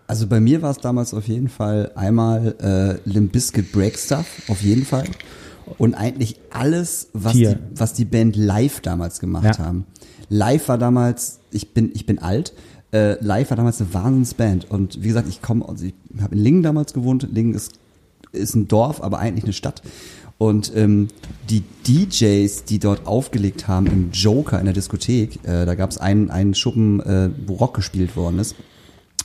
Also 0.07 0.27
bei 0.27 0.39
mir 0.39 0.61
war 0.61 0.71
es 0.71 0.77
damals 0.77 1.13
auf 1.13 1.27
jeden 1.27 1.49
Fall 1.49 1.91
einmal 1.95 2.55
äh, 3.05 3.09
Limp 3.09 3.31
Bizkit 3.31 3.71
Break 3.71 3.97
Stuff, 3.97 4.25
auf 4.47 4.61
jeden 4.61 4.85
Fall. 4.85 5.05
Und 5.79 5.95
eigentlich 5.95 6.35
alles, 6.51 7.09
was 7.13 7.33
die, 7.33 7.55
was 7.73 7.93
die 7.93 8.05
Band 8.05 8.35
live 8.35 8.81
damals 8.81 9.19
gemacht 9.19 9.45
Ja. 9.45 9.57
haben. 9.57 9.85
Live 10.29 10.67
war 10.69 10.77
damals, 10.77 11.39
ich 11.51 11.73
bin, 11.73 11.91
ich 11.95 12.05
bin 12.05 12.19
alt, 12.19 12.53
äh, 12.93 13.19
live 13.23 13.49
war 13.49 13.57
damals 13.57 13.81
eine 13.81 13.93
Wahnsinnsband. 13.93 14.69
Und 14.69 15.01
wie 15.03 15.07
gesagt, 15.07 15.27
ich 15.27 15.41
komme, 15.41 15.67
also 15.67 15.85
ich 15.85 15.93
habe 16.21 16.35
in 16.35 16.41
Lingen 16.41 16.63
damals 16.63 16.93
gewohnt. 16.93 17.27
Lingen 17.31 17.55
ist, 17.55 17.73
ist 18.31 18.55
ein 18.55 18.67
Dorf, 18.67 19.01
aber 19.01 19.17
eigentlich 19.19 19.45
eine 19.45 19.53
Stadt. 19.53 19.81
Und 20.37 20.71
ähm, 20.75 21.07
die 21.49 21.63
DJs, 21.87 22.65
die 22.65 22.77
dort 22.77 23.07
aufgelegt 23.07 23.67
haben 23.67 23.87
im 23.87 24.11
Joker 24.11 24.59
in 24.59 24.65
der 24.65 24.73
Diskothek, 24.73 25.39
äh, 25.47 25.65
da 25.65 25.73
gab 25.75 25.89
es 25.89 25.97
einen, 25.97 26.29
einen 26.29 26.53
Schuppen, 26.53 26.99
äh, 26.99 27.29
wo 27.47 27.55
Rock 27.55 27.73
gespielt 27.75 28.15
worden 28.15 28.37
ist. 28.39 28.55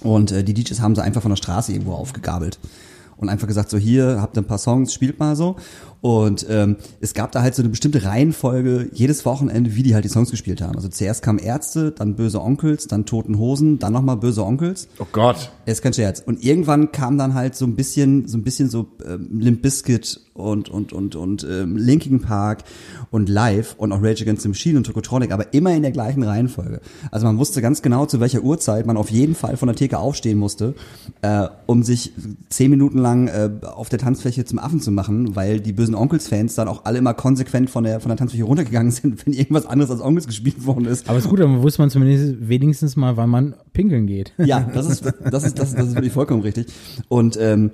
Und 0.02 0.32
äh, 0.32 0.42
die 0.44 0.54
DJs 0.54 0.80
haben 0.80 0.94
sie 0.94 1.02
einfach 1.02 1.22
von 1.22 1.30
der 1.30 1.36
Straße 1.36 1.72
irgendwo 1.72 1.92
aufgegabelt. 1.92 2.58
Und 3.16 3.28
einfach 3.28 3.46
gesagt, 3.46 3.68
so 3.68 3.76
hier, 3.76 4.18
habt 4.20 4.36
ihr 4.36 4.42
ein 4.42 4.46
paar 4.46 4.58
Songs, 4.58 4.94
spielt 4.94 5.18
mal 5.18 5.36
so. 5.36 5.56
Und 6.00 6.46
ähm, 6.48 6.76
es 7.00 7.14
gab 7.14 7.32
da 7.32 7.42
halt 7.42 7.54
so 7.54 7.62
eine 7.62 7.68
bestimmte 7.68 8.04
Reihenfolge 8.04 8.88
jedes 8.92 9.24
Wochenende, 9.26 9.74
wie 9.74 9.82
die 9.82 9.94
halt 9.94 10.04
die 10.04 10.08
Songs 10.08 10.30
gespielt 10.30 10.62
haben. 10.62 10.76
Also 10.76 10.88
zuerst 10.88 11.22
kamen 11.22 11.38
Ärzte, 11.38 11.92
dann 11.92 12.16
Böse 12.16 12.40
Onkels, 12.40 12.86
dann 12.86 13.04
Toten 13.04 13.38
Hosen, 13.38 13.78
dann 13.78 13.92
nochmal 13.92 14.16
Böse 14.16 14.44
Onkels. 14.44 14.88
Oh 14.98 15.06
Gott. 15.12 15.52
Ist 15.66 15.82
kein 15.82 15.92
Scherz. 15.92 16.22
Und 16.24 16.42
irgendwann 16.42 16.92
kam 16.92 17.18
dann 17.18 17.34
halt 17.34 17.54
so 17.54 17.66
ein 17.66 17.76
bisschen, 17.76 18.28
so 18.28 18.38
ein 18.38 18.42
bisschen 18.42 18.70
so 18.70 18.88
ähm, 19.06 19.40
Limp 19.40 19.62
Bizkit 19.62 20.20
und 20.40 20.68
und 20.68 20.92
und 20.92 21.16
und 21.16 21.46
ähm, 21.48 21.76
Linkin 21.76 22.20
Park 22.20 22.64
und 23.10 23.28
Live 23.28 23.74
und 23.76 23.92
auch 23.92 24.02
Rage 24.02 24.22
Against 24.22 24.42
the 24.42 24.48
Machine 24.48 24.78
und 24.78 24.84
Tokotronic, 24.84 25.32
aber 25.32 25.52
immer 25.52 25.74
in 25.74 25.82
der 25.82 25.92
gleichen 25.92 26.22
Reihenfolge. 26.22 26.80
Also 27.10 27.26
man 27.26 27.38
wusste 27.38 27.60
ganz 27.60 27.82
genau, 27.82 28.06
zu 28.06 28.20
welcher 28.20 28.42
Uhrzeit 28.42 28.86
man 28.86 28.96
auf 28.96 29.10
jeden 29.10 29.34
Fall 29.34 29.56
von 29.56 29.68
der 29.68 29.76
Theke 29.76 29.98
aufstehen 29.98 30.38
musste, 30.38 30.74
äh, 31.22 31.48
um 31.66 31.82
sich 31.82 32.12
zehn 32.48 32.70
Minuten 32.70 32.98
lang 32.98 33.28
äh, 33.28 33.50
auf 33.66 33.88
der 33.88 33.98
Tanzfläche 33.98 34.44
zum 34.44 34.58
Affen 34.58 34.80
zu 34.80 34.90
machen, 34.90 35.36
weil 35.36 35.60
die 35.60 35.72
bösen 35.90 35.94
Onkels-Fans 35.94 36.54
dann 36.54 36.68
auch 36.68 36.84
alle 36.84 36.98
immer 36.98 37.14
konsequent 37.14 37.70
von 37.70 37.84
der 37.84 38.00
von 38.00 38.08
der 38.08 38.16
Tanzfläche 38.16 38.44
runtergegangen 38.44 38.90
sind, 38.90 39.26
wenn 39.26 39.32
irgendwas 39.32 39.66
anderes 39.66 39.90
als 39.90 40.00
Onkels 40.00 40.26
gespielt 40.26 40.64
worden 40.66 40.86
ist. 40.86 41.08
Aber 41.08 41.18
ist 41.18 41.28
gut, 41.28 41.40
dann 41.40 41.62
wusste 41.62 41.82
man 41.82 41.90
zumindest 41.90 42.48
wenigstens 42.48 42.96
mal, 42.96 43.16
wann 43.16 43.30
man 43.30 43.54
pinkeln 43.72 44.06
geht. 44.06 44.32
Ja, 44.38 44.60
das 44.60 44.86
ist, 44.86 45.04
das 45.04 45.44
ist, 45.44 45.58
das 45.58 45.68
ist, 45.70 45.78
das 45.78 45.88
ist 45.88 45.94
wirklich 45.94 46.12
vollkommen 46.12 46.42
richtig. 46.42 46.66
Und 47.08 47.36
ähm, 47.40 47.70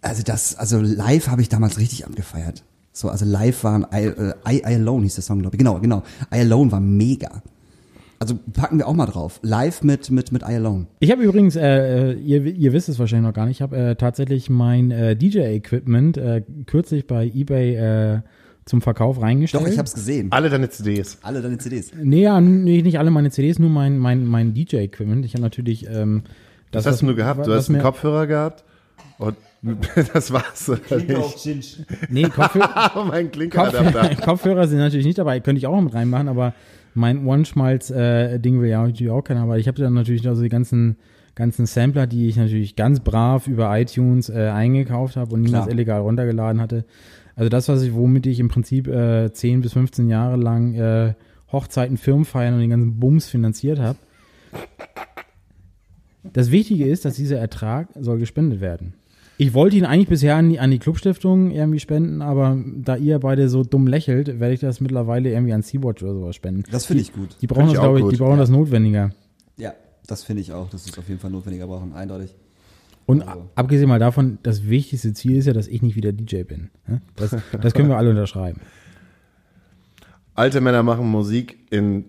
also 0.00 0.22
das, 0.22 0.56
also 0.56 0.80
live 0.80 1.28
habe 1.28 1.42
ich 1.42 1.48
damals 1.48 1.78
richtig 1.78 2.06
abgefeiert. 2.06 2.64
So, 2.92 3.08
also 3.08 3.24
live 3.24 3.62
waren 3.64 3.86
I, 3.92 4.06
äh, 4.06 4.32
I, 4.48 4.58
I 4.60 4.74
Alone 4.76 5.02
hieß 5.04 5.16
der 5.16 5.24
Song, 5.24 5.40
glaube 5.40 5.56
ich. 5.56 5.58
Genau, 5.58 5.78
genau. 5.80 6.02
I 6.32 6.40
Alone 6.40 6.72
war 6.72 6.80
mega. 6.80 7.42
Also 8.18 8.38
packen 8.52 8.78
wir 8.78 8.88
auch 8.88 8.94
mal 8.94 9.06
drauf. 9.06 9.40
Live 9.42 9.82
mit 9.82 10.10
mit 10.10 10.32
mit 10.32 10.42
I 10.42 10.56
Alone. 10.56 10.86
Ich 11.00 11.10
habe 11.10 11.22
übrigens, 11.22 11.54
äh, 11.56 12.12
äh, 12.12 12.14
ihr, 12.14 12.44
ihr 12.44 12.72
wisst 12.72 12.88
es 12.88 12.98
wahrscheinlich 12.98 13.26
noch 13.28 13.34
gar 13.34 13.46
nicht, 13.46 13.58
ich 13.58 13.62
habe 13.62 13.76
äh, 13.76 13.94
tatsächlich 13.96 14.48
mein 14.48 14.90
äh, 14.90 15.16
DJ-Equipment 15.16 16.16
äh, 16.16 16.42
kürzlich 16.66 17.06
bei 17.06 17.26
eBay 17.26 17.74
äh, 18.16 18.20
zum 18.64 18.80
Verkauf 18.82 19.20
reingestellt. 19.20 19.64
Doch, 19.64 19.70
ich 19.70 19.78
hab's 19.78 19.94
gesehen. 19.94 20.32
Alle 20.32 20.50
deine 20.50 20.68
CDs. 20.68 21.18
Alle 21.22 21.40
deine 21.40 21.58
CDs. 21.58 21.92
Nee, 21.94 22.22
ja, 22.22 22.40
nee, 22.40 22.82
nicht 22.82 22.98
alle 22.98 23.10
meine 23.10 23.30
CDs, 23.30 23.58
nur 23.58 23.70
mein, 23.70 23.98
mein, 23.98 24.26
mein 24.26 24.54
DJ-Equipment. 24.54 25.24
Ich 25.24 25.34
habe 25.34 25.42
natürlich 25.42 25.86
ähm, 25.88 26.22
das, 26.72 26.84
Was 26.84 26.94
hast 26.94 27.02
du 27.02 27.06
nur 27.06 27.14
gehabt? 27.16 27.46
Du 27.46 27.52
hast 27.52 27.68
einen 27.70 27.80
Kopfhörer 27.80 28.26
gehabt 28.26 28.64
und 29.18 29.36
das 30.12 30.32
war's. 30.32 30.68
oder 30.68 30.80
nicht? 30.96 31.86
Nee, 32.08 32.24
Kopfhörer, 32.24 32.92
Oh, 32.96 33.04
mein. 33.04 33.30
Kopfhörer, 33.50 34.14
Kopfhörer 34.24 34.68
sind 34.68 34.78
natürlich 34.78 35.06
nicht 35.06 35.18
dabei, 35.18 35.40
könnte 35.40 35.58
ich 35.58 35.66
auch 35.66 35.80
mit 35.80 35.94
reinmachen, 35.94 36.28
aber 36.28 36.52
mein 36.96 37.26
One-Schmalz-Ding 37.26 38.60
will 38.60 38.68
ja 38.68 38.86
natürlich 38.86 39.12
auch 39.12 39.22
keiner, 39.22 39.42
aber 39.42 39.58
ich 39.58 39.68
habe 39.68 39.80
dann 39.80 39.94
natürlich 39.94 40.26
also 40.26 40.42
die 40.42 40.48
ganzen, 40.48 40.96
ganzen 41.34 41.66
Sampler, 41.66 42.06
die 42.06 42.28
ich 42.28 42.36
natürlich 42.36 42.76
ganz 42.76 43.00
brav 43.00 43.46
über 43.46 43.78
iTunes 43.78 44.28
äh, 44.28 44.48
eingekauft 44.48 45.16
habe 45.16 45.34
und 45.34 45.42
niemals 45.42 45.64
Klar. 45.64 45.74
illegal 45.74 46.00
runtergeladen 46.00 46.60
hatte. 46.60 46.84
Also 47.34 47.50
das, 47.50 47.68
was 47.68 47.82
ich, 47.82 47.94
womit 47.94 48.26
ich 48.26 48.40
im 48.40 48.48
Prinzip 48.48 48.88
äh, 48.88 49.30
10 49.30 49.60
bis 49.60 49.74
15 49.74 50.08
Jahre 50.08 50.36
lang 50.36 50.74
äh, 50.74 51.14
Hochzeiten, 51.52 51.98
Firmenfeiern 51.98 52.54
und 52.54 52.60
den 52.60 52.70
ganzen 52.70 52.98
Bums 52.98 53.26
finanziert 53.28 53.78
habe. 53.78 53.98
Das 56.32 56.50
Wichtige 56.50 56.86
ist, 56.86 57.04
dass 57.04 57.14
dieser 57.14 57.38
Ertrag 57.38 57.88
soll 57.94 58.18
gespendet 58.18 58.60
werden. 58.60 58.94
Ich 59.38 59.52
wollte 59.52 59.76
ihn 59.76 59.84
eigentlich 59.84 60.08
bisher 60.08 60.36
an 60.36 60.48
die, 60.48 60.58
an 60.58 60.70
die 60.70 60.78
Clubstiftung 60.78 61.50
irgendwie 61.50 61.78
spenden, 61.78 62.22
aber 62.22 62.56
da 62.76 62.96
ihr 62.96 63.18
beide 63.18 63.48
so 63.50 63.64
dumm 63.64 63.86
lächelt, 63.86 64.40
werde 64.40 64.54
ich 64.54 64.60
das 64.60 64.80
mittlerweile 64.80 65.30
irgendwie 65.30 65.52
an 65.52 65.60
Sea-Watch 65.62 66.02
oder 66.02 66.14
sowas 66.14 66.36
spenden. 66.36 66.64
Das 66.70 66.86
finde 66.86 67.02
ich 67.02 67.12
gut. 67.12 67.36
Die 67.42 67.46
brauchen 67.46 67.66
Find 67.66 67.76
das, 67.76 67.82
glaube 67.82 67.98
ich, 67.98 68.04
gut. 68.04 68.12
die 68.12 68.16
brauchen 68.16 68.38
das 68.38 68.48
notwendiger. 68.48 69.10
Ja, 69.58 69.74
das 70.06 70.24
finde 70.24 70.40
ich 70.42 70.52
auch. 70.52 70.70
Das 70.70 70.86
ist 70.86 70.98
auf 70.98 71.06
jeden 71.08 71.20
Fall 71.20 71.30
notwendiger 71.30 71.66
brauchen, 71.66 71.92
eindeutig. 71.92 72.34
Und 73.04 73.22
Also. 73.28 73.48
abgesehen 73.54 73.88
mal 73.88 73.98
davon, 73.98 74.38
das 74.42 74.68
wichtigste 74.68 75.12
Ziel 75.12 75.36
ist 75.36 75.46
ja, 75.46 75.52
dass 75.52 75.68
ich 75.68 75.82
nicht 75.82 75.96
wieder 75.96 76.12
DJ 76.12 76.42
bin. 76.44 76.70
ne? 76.88 77.02
Das, 77.14 77.36
das 77.60 77.74
können 77.74 77.88
wir 77.90 77.98
alle 77.98 78.10
unterschreiben. 78.10 78.60
Alte 80.34 80.60
Männer 80.60 80.82
machen 80.82 81.06
Musik 81.10 81.58
in 81.70 82.04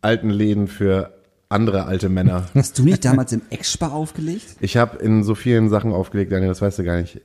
alten 0.00 0.30
Läden 0.30 0.68
für 0.68 1.17
andere 1.48 1.86
alte 1.86 2.08
Männer. 2.08 2.46
Hast 2.54 2.78
du 2.78 2.84
nicht 2.84 3.04
damals 3.04 3.32
im 3.32 3.42
Ex-Spar 3.50 3.92
aufgelegt? 3.92 4.56
Ich 4.60 4.76
habe 4.76 4.98
in 4.98 5.22
so 5.24 5.34
vielen 5.34 5.68
Sachen 5.70 5.92
aufgelegt, 5.92 6.32
Daniel, 6.32 6.48
das 6.48 6.60
weißt 6.60 6.78
du 6.78 6.84
gar 6.84 7.00
nicht. 7.00 7.20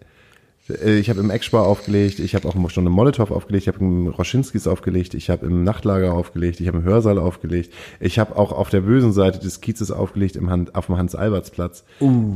Äh, 0.69 0.97
Ich 0.99 1.09
habe 1.09 1.19
im 1.19 1.29
Eckspar 1.29 1.65
aufgelegt, 1.65 2.19
ich 2.19 2.35
habe 2.35 2.47
auch 2.47 2.69
schon 2.69 2.85
im 2.85 2.91
Molotow 2.91 3.31
aufgelegt, 3.31 3.63
ich 3.63 3.67
habe 3.67 3.79
im 3.79 4.07
Roschinskis 4.07 4.67
aufgelegt, 4.67 5.13
ich 5.13 5.29
habe 5.29 5.45
im 5.45 5.63
Nachtlager 5.63 6.13
aufgelegt, 6.13 6.59
ich 6.61 6.67
habe 6.67 6.77
im 6.77 6.83
Hörsaal 6.83 7.17
aufgelegt, 7.19 7.73
ich 7.99 8.19
habe 8.19 8.35
auch 8.37 8.51
auf 8.51 8.69
der 8.69 8.81
bösen 8.81 9.11
Seite 9.13 9.39
des 9.39 9.61
Kiezes 9.61 9.91
aufgelegt, 9.91 10.35
im 10.35 10.49
Han 10.49 10.69
auf 10.73 10.85
dem 10.87 10.97
Hans-Alberts-Platz, 10.97 11.83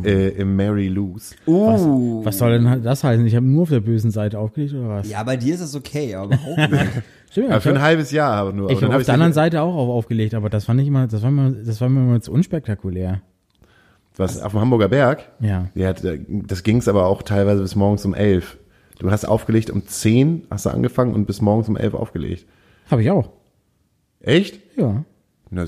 äh, 0.04 0.30
im 0.30 0.56
Mary 0.56 0.88
Lou's. 0.88 1.36
Uh. 1.46 2.24
Was 2.26 2.38
soll 2.38 2.60
denn 2.60 2.84
das 2.84 3.04
heißen? 3.04 3.26
Ich 3.26 3.36
habe 3.36 3.46
nur 3.46 3.64
auf 3.64 3.70
der 3.70 3.80
bösen 3.80 4.12
Seite 4.12 4.40
aufgelegt 4.40 4.74
oder 4.74 4.90
was? 4.90 5.10
Ja, 5.10 5.24
bei 5.24 5.38
dir 5.38 5.56
ist 5.56 5.62
es 5.62 5.76
okay, 5.76 6.16
aber 6.16 6.30
nicht. 6.36 6.42
Stimmt, 7.32 7.54
ich 7.54 7.62
für 7.62 7.70
ein 7.72 7.82
halbes 7.82 8.12
Jahr 8.12 8.34
aber 8.34 8.54
nur. 8.54 8.70
ich 8.70 8.78
Aber 8.78 8.86
habe 8.86 8.94
hab 8.94 9.00
auf 9.02 9.06
der 9.06 9.14
anderen 9.16 9.34
Seite 9.34 9.62
auch 9.62 9.76
auf, 9.76 9.90
aufgelegt, 9.90 10.34
aber 10.34 10.50
das 10.50 10.66
fand 10.66 10.80
ich 10.82 10.88
immer, 10.88 11.08
das 11.08 11.22
war 11.24 11.32
mir, 11.32 11.52
das 11.52 11.82
war 11.82 11.90
mir 11.90 12.00
immer 12.00 12.22
zu 12.22 12.32
unspektakulär. 12.32 13.22
Was, 14.18 14.42
auf 14.42 14.52
dem 14.52 14.62
Hamburger 14.62 14.88
Berg? 14.90 15.30
Ja. 15.40 15.70
Ja, 15.76 15.94
da- 15.94 16.14
das 16.28 16.64
ging's 16.64 16.88
aber 16.88 17.06
auch 17.06 17.22
teilweise 17.22 17.62
bis 17.62 17.76
morgens 17.76 18.04
um 18.06 18.14
elf. 18.14 18.58
Du 19.00 19.12
hast 19.12 19.26
aufgelegt 19.26 19.70
um 19.70 19.86
zehn, 19.88 20.46
hast 20.50 20.66
du 20.66 20.70
angefangen 20.72 21.14
und 21.14 21.26
bis 21.28 21.40
morgens 21.42 21.70
um 21.70 21.78
elf 21.78 21.94
aufgelegt. 21.94 22.46
Habe 22.90 23.04
ich 23.04 23.12
auch. 23.12 23.30
Echt? 24.20 24.60
Ja. 24.76 25.04
Na, 25.52 25.66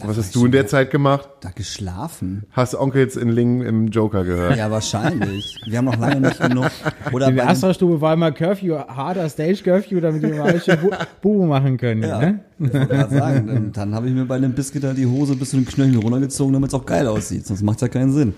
siehste. 0.00 0.08
Was 0.08 0.16
hast 0.26 0.34
du 0.34 0.46
in 0.46 0.52
der 0.52 0.66
Zeit 0.66 0.90
gemacht? 0.90 1.28
Da 1.40 1.50
geschlafen? 1.50 2.44
Hast 2.52 2.74
Onkels 2.74 3.16
in 3.16 3.28
Lingen 3.30 3.62
im 3.62 3.86
Joker 3.88 4.24
gehört? 4.24 4.56
Ja, 4.56 4.70
wahrscheinlich. 4.70 5.60
Wir 5.66 5.78
haben 5.78 5.84
noch 5.84 5.98
lange 5.98 6.20
nicht 6.20 6.40
genug. 6.40 6.70
Oder 7.12 7.28
In 7.28 7.36
der 7.36 7.48
Astra-Stube 7.48 8.00
war 8.00 8.14
immer 8.14 8.32
Curfew, 8.32 8.74
harter 8.76 9.28
Stage-Curfew, 9.28 10.00
damit 10.00 10.22
wir 10.22 10.34
mal 10.36 10.60
schön 10.60 10.78
Bu- 10.80 10.90
Bubu 11.22 11.46
machen 11.46 11.76
können. 11.76 12.02
Ja, 12.02 12.18
Ne? 12.20 12.40
ich 12.58 12.70
sagen, 13.16 13.46
dann, 13.46 13.72
dann 13.72 13.94
habe 13.94 14.08
ich 14.08 14.14
mir 14.14 14.24
bei 14.26 14.36
einem 14.36 14.52
Biscuit 14.52 14.84
da 14.84 14.92
die 14.92 15.06
Hose 15.06 15.34
bis 15.36 15.50
zu 15.50 15.56
den 15.56 15.66
Knöcheln 15.66 15.96
runtergezogen, 15.96 16.52
damit 16.52 16.68
es 16.68 16.74
auch 16.74 16.84
geil 16.84 17.06
aussieht. 17.06 17.46
Sonst 17.46 17.62
macht 17.62 17.80
ja 17.80 17.88
keinen 17.88 18.12
Sinn. 18.12 18.34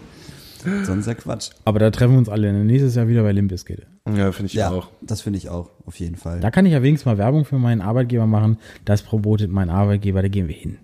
Sonst 0.84 1.06
ja 1.06 1.14
Quatsch. 1.14 1.50
Aber 1.64 1.78
da 1.78 1.90
treffen 1.90 2.12
wir 2.12 2.18
uns 2.18 2.28
alle 2.28 2.52
nächstes 2.52 2.94
Jahr 2.94 3.08
wieder 3.08 3.22
bei 3.22 3.32
Limbiskit. 3.32 3.86
Ja, 4.16 4.32
finde 4.32 4.46
ich 4.46 4.54
Ja, 4.54 4.70
auch. 4.70 4.88
das 5.00 5.20
finde 5.20 5.38
ich 5.38 5.48
auch, 5.48 5.70
auf 5.86 5.96
jeden 6.00 6.16
Fall. 6.16 6.40
Da 6.40 6.50
kann 6.50 6.66
ich 6.66 6.72
ja 6.72 6.82
wenigstens 6.82 7.06
mal 7.06 7.18
Werbung 7.18 7.44
für 7.44 7.58
meinen 7.58 7.80
Arbeitgeber 7.80 8.26
machen. 8.26 8.58
Das 8.84 9.02
promotet 9.02 9.50
mein 9.50 9.70
Arbeitgeber, 9.70 10.22
da 10.22 10.28
gehen 10.28 10.48
wir 10.48 10.54
hin. 10.54 10.78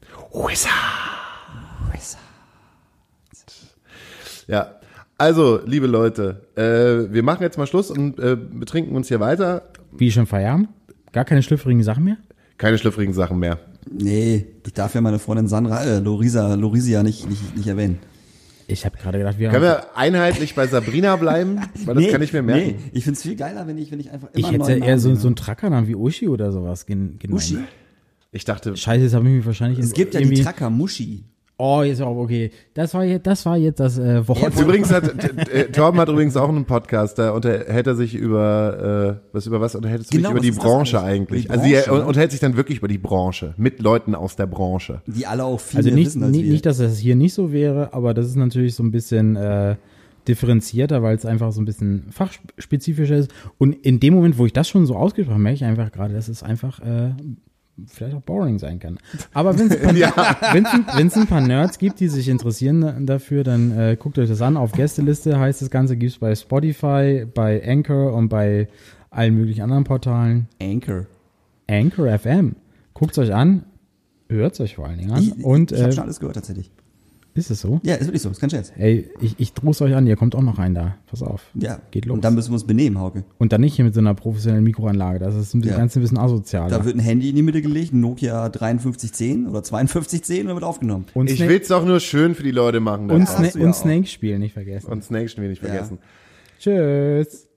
Ja. 4.46 4.74
Also, 5.20 5.60
liebe 5.66 5.86
Leute, 5.88 6.42
äh, 6.54 7.12
wir 7.12 7.22
machen 7.24 7.42
jetzt 7.42 7.58
mal 7.58 7.66
Schluss 7.66 7.90
und 7.90 8.20
äh, 8.20 8.36
betrinken 8.36 8.94
uns 8.94 9.08
hier 9.08 9.18
weiter. 9.18 9.62
Wie 9.90 10.12
schon 10.12 10.26
Feierabend? 10.26 10.68
Gar 11.12 11.24
keine 11.24 11.42
schlüpfrigen 11.42 11.82
Sachen 11.82 12.04
mehr? 12.04 12.18
Keine 12.56 12.78
schlüpfrigen 12.78 13.12
Sachen 13.14 13.38
mehr. 13.38 13.58
Nee, 13.90 14.46
ich 14.64 14.72
darf 14.74 14.94
ja 14.94 15.00
meine 15.00 15.18
Freundin 15.18 15.48
Sandra, 15.48 15.82
äh, 15.82 15.98
Lorisa, 15.98 16.54
Lorisia 16.54 17.02
nicht, 17.02 17.28
nicht, 17.28 17.56
nicht 17.56 17.66
erwähnen. 17.66 17.98
Ich 18.70 18.84
habe 18.84 18.98
gerade 18.98 19.16
gedacht, 19.16 19.38
wir 19.38 19.48
Können 19.48 19.62
wir 19.62 19.96
einheitlich 19.96 20.54
bei 20.54 20.66
Sabrina 20.66 21.16
bleiben? 21.16 21.58
Weil 21.86 21.94
das 21.94 22.12
kann 22.12 22.20
ich 22.20 22.34
mir 22.34 22.42
merken. 22.42 22.76
Nee, 22.76 22.90
ich 22.92 23.02
find's 23.02 23.22
viel 23.22 23.34
geiler, 23.34 23.66
wenn 23.66 23.78
ich, 23.78 23.90
wenn 23.90 23.98
ich 23.98 24.10
einfach 24.10 24.28
immer 24.28 24.38
ich 24.38 24.46
hätte 24.46 24.58
neuen 24.58 24.82
eher 24.82 24.98
so, 24.98 25.14
so 25.14 25.26
einen 25.26 25.36
Trackernamen 25.36 25.88
wie 25.88 25.94
Uschi 25.94 26.28
oder 26.28 26.52
sowas 26.52 26.84
gen 26.84 27.18
genannt. 27.18 27.40
Uschi? 27.40 27.58
Ich 28.30 28.44
dachte, 28.44 28.76
Scheiße, 28.76 29.04
jetzt 29.04 29.14
habe 29.14 29.26
ich 29.26 29.36
mich 29.36 29.46
wahrscheinlich 29.46 29.78
Es 29.78 29.94
gibt 29.94 30.12
ja 30.12 30.20
die 30.20 30.42
Tracker 30.42 30.68
Muschi. 30.68 31.24
Oh, 31.60 31.82
jetzt 31.82 32.00
auch 32.00 32.16
okay. 32.16 32.52
Das 32.74 32.94
war 32.94 33.04
jetzt, 33.04 33.26
das 33.26 33.44
war 33.44 33.56
jetzt 33.56 33.80
das 33.80 33.98
äh, 33.98 34.26
Wort. 34.28 34.56
übrigens 34.60 34.92
hat, 34.92 35.04
äh, 35.52 35.64
Torben 35.72 35.98
hat 35.98 36.08
übrigens 36.08 36.36
auch 36.36 36.48
einen 36.48 36.64
Podcast, 36.66 37.18
da 37.18 37.32
unterhält 37.32 37.84
er 37.84 37.96
sich 37.96 38.14
über, 38.14 39.18
äh, 39.20 39.28
was 39.34 39.46
über 39.48 39.60
was 39.60 39.74
unterhält 39.74 40.02
er 40.02 40.04
sich 40.04 40.12
Genau, 40.12 40.30
über 40.30 40.38
die 40.40 40.50
ist 40.50 40.58
das 40.58 40.64
Branche 40.64 41.00
eigentlich? 41.02 41.18
eigentlich. 41.20 41.42
Die 41.46 41.50
also 41.50 41.64
er 41.66 41.82
Branche, 41.82 42.00
ne? 42.02 42.06
unterhält 42.06 42.30
sich 42.30 42.38
dann 42.38 42.56
wirklich 42.56 42.78
über 42.78 42.86
die 42.86 42.98
Branche, 42.98 43.54
mit 43.56 43.80
Leuten 43.80 44.14
aus 44.14 44.36
der 44.36 44.46
Branche. 44.46 45.02
Die 45.08 45.26
alle 45.26 45.42
auch 45.44 45.58
viel 45.58 45.78
Also 45.78 45.90
nicht, 45.90 46.06
wissen 46.06 46.22
als 46.22 46.30
nicht, 46.30 46.44
wir. 46.44 46.52
nicht, 46.52 46.64
dass 46.64 46.78
das 46.78 46.96
hier 46.98 47.16
nicht 47.16 47.34
so 47.34 47.50
wäre, 47.52 47.92
aber 47.92 48.14
das 48.14 48.26
ist 48.26 48.36
natürlich 48.36 48.76
so 48.76 48.84
ein 48.84 48.92
bisschen 48.92 49.34
äh, 49.34 49.74
differenzierter, 50.28 51.02
weil 51.02 51.16
es 51.16 51.26
einfach 51.26 51.50
so 51.50 51.60
ein 51.60 51.64
bisschen 51.64 52.04
fachspezifischer 52.10 53.16
ist. 53.16 53.32
Und 53.58 53.72
in 53.84 53.98
dem 53.98 54.14
Moment, 54.14 54.38
wo 54.38 54.46
ich 54.46 54.52
das 54.52 54.68
schon 54.68 54.86
so 54.86 54.94
ausgesprochen 54.94 55.34
habe, 55.34 55.42
merke 55.42 55.56
ich 55.56 55.64
einfach 55.64 55.90
gerade, 55.90 56.14
dass 56.14 56.28
es 56.28 56.44
einfach 56.44 56.78
äh, 56.80 57.14
vielleicht 57.86 58.16
auch 58.16 58.22
boring 58.22 58.58
sein 58.58 58.78
kann. 58.78 58.98
Aber 59.32 59.58
wenn 59.58 59.68
es 61.06 61.16
ein, 61.16 61.26
paar- 61.26 61.40
Nerds 61.40 61.78
gibt, 61.78 62.00
die 62.00 62.08
sich 62.08 62.28
interessieren 62.28 62.80
da- 62.80 62.96
dafür, 62.98 63.44
dann 63.44 63.70
äh, 63.78 63.96
guckt 63.98 64.18
euch 64.18 64.28
das 64.28 64.42
an. 64.42 64.56
Auf 64.56 64.72
Gästeliste 64.72 65.38
heißt 65.38 65.62
das 65.62 65.70
Ganze, 65.70 65.96
gibt's 65.96 66.18
bei 66.18 66.34
Spotify, 66.34 67.24
bei 67.32 67.62
Anchor 67.66 68.12
und 68.14 68.28
bei 68.28 68.68
allen 69.10 69.34
möglichen 69.34 69.62
anderen 69.62 69.84
Portalen. 69.84 70.48
Anchor. 70.60 71.06
Anchor 71.68 72.18
FM. 72.18 72.56
Guckt's 72.94 73.18
euch 73.18 73.32
an, 73.32 73.64
hört's 74.28 74.60
euch 74.60 74.74
vor 74.76 74.86
allen 74.86 74.98
Dingen 74.98 75.12
an. 75.12 75.22
Ich, 75.22 75.44
und 75.44 75.72
ich 75.72 75.78
habe 75.80 75.90
äh, 75.90 75.92
schon 75.94 76.04
alles 76.04 76.18
gehört 76.20 76.34
tatsächlich. 76.36 76.70
Ist 77.38 77.50
es 77.50 77.60
so? 77.60 77.80
Ja, 77.84 77.94
ist 77.94 78.06
wirklich 78.06 78.22
so, 78.22 78.28
ist 78.30 78.40
kein 78.40 78.50
Scherz. 78.50 78.72
Ey, 78.76 79.08
ich, 79.20 79.34
ich 79.38 79.52
droh's 79.54 79.80
euch 79.80 79.94
an, 79.94 80.06
ihr 80.06 80.16
kommt 80.16 80.34
auch 80.34 80.42
noch 80.42 80.58
rein 80.58 80.74
da. 80.74 80.96
Pass 81.06 81.22
auf. 81.22 81.46
Ja. 81.54 81.80
Geht 81.90 82.04
los. 82.06 82.14
Und 82.16 82.24
dann 82.24 82.34
müssen 82.34 82.50
wir 82.50 82.54
uns 82.54 82.64
benehmen, 82.66 82.98
Hauke. 82.98 83.24
Und 83.38 83.52
dann 83.52 83.60
nicht 83.62 83.74
hier 83.76 83.84
mit 83.84 83.94
so 83.94 84.00
einer 84.00 84.14
professionellen 84.14 84.64
Mikroanlage. 84.64 85.18
Das 85.18 85.34
ist 85.34 85.54
ein 85.54 85.60
bisschen, 85.60 85.74
Ja. 85.74 85.78
ganz 85.78 85.96
ein 85.96 86.02
bisschen 86.02 86.18
asozial. 86.18 86.68
Da 86.68 86.84
wird 86.84 86.96
ein 86.96 87.00
Handy 87.00 87.30
in 87.30 87.36
die 87.36 87.42
Mitte 87.42 87.62
gelegt, 87.62 87.92
ein 87.94 88.00
Nokia 88.00 88.50
5310 88.50 89.46
oder 89.46 89.62
5210 89.62 90.48
und 90.48 90.54
wird 90.54 90.64
aufgenommen. 90.64 91.06
und 91.14 91.30
Ich 91.30 91.40
will's 91.40 91.68
doch 91.68 91.84
nur 91.86 92.00
schön 92.00 92.34
für 92.34 92.42
die 92.42 92.50
Leute 92.50 92.80
machen. 92.80 93.10
und, 93.10 93.26
Sna 93.26 93.46
ja 93.46 93.64
und 93.64 93.70
auch. 93.70 93.74
Snake 93.74 94.06
spielen, 94.06 94.40
nicht 94.40 94.52
vergessen. 94.54 94.90
Und 94.90 95.04
Snake 95.04 95.30
will 95.38 95.48
nicht 95.48 95.60
vergessen. 95.60 95.98
Tschüss. 96.58 97.47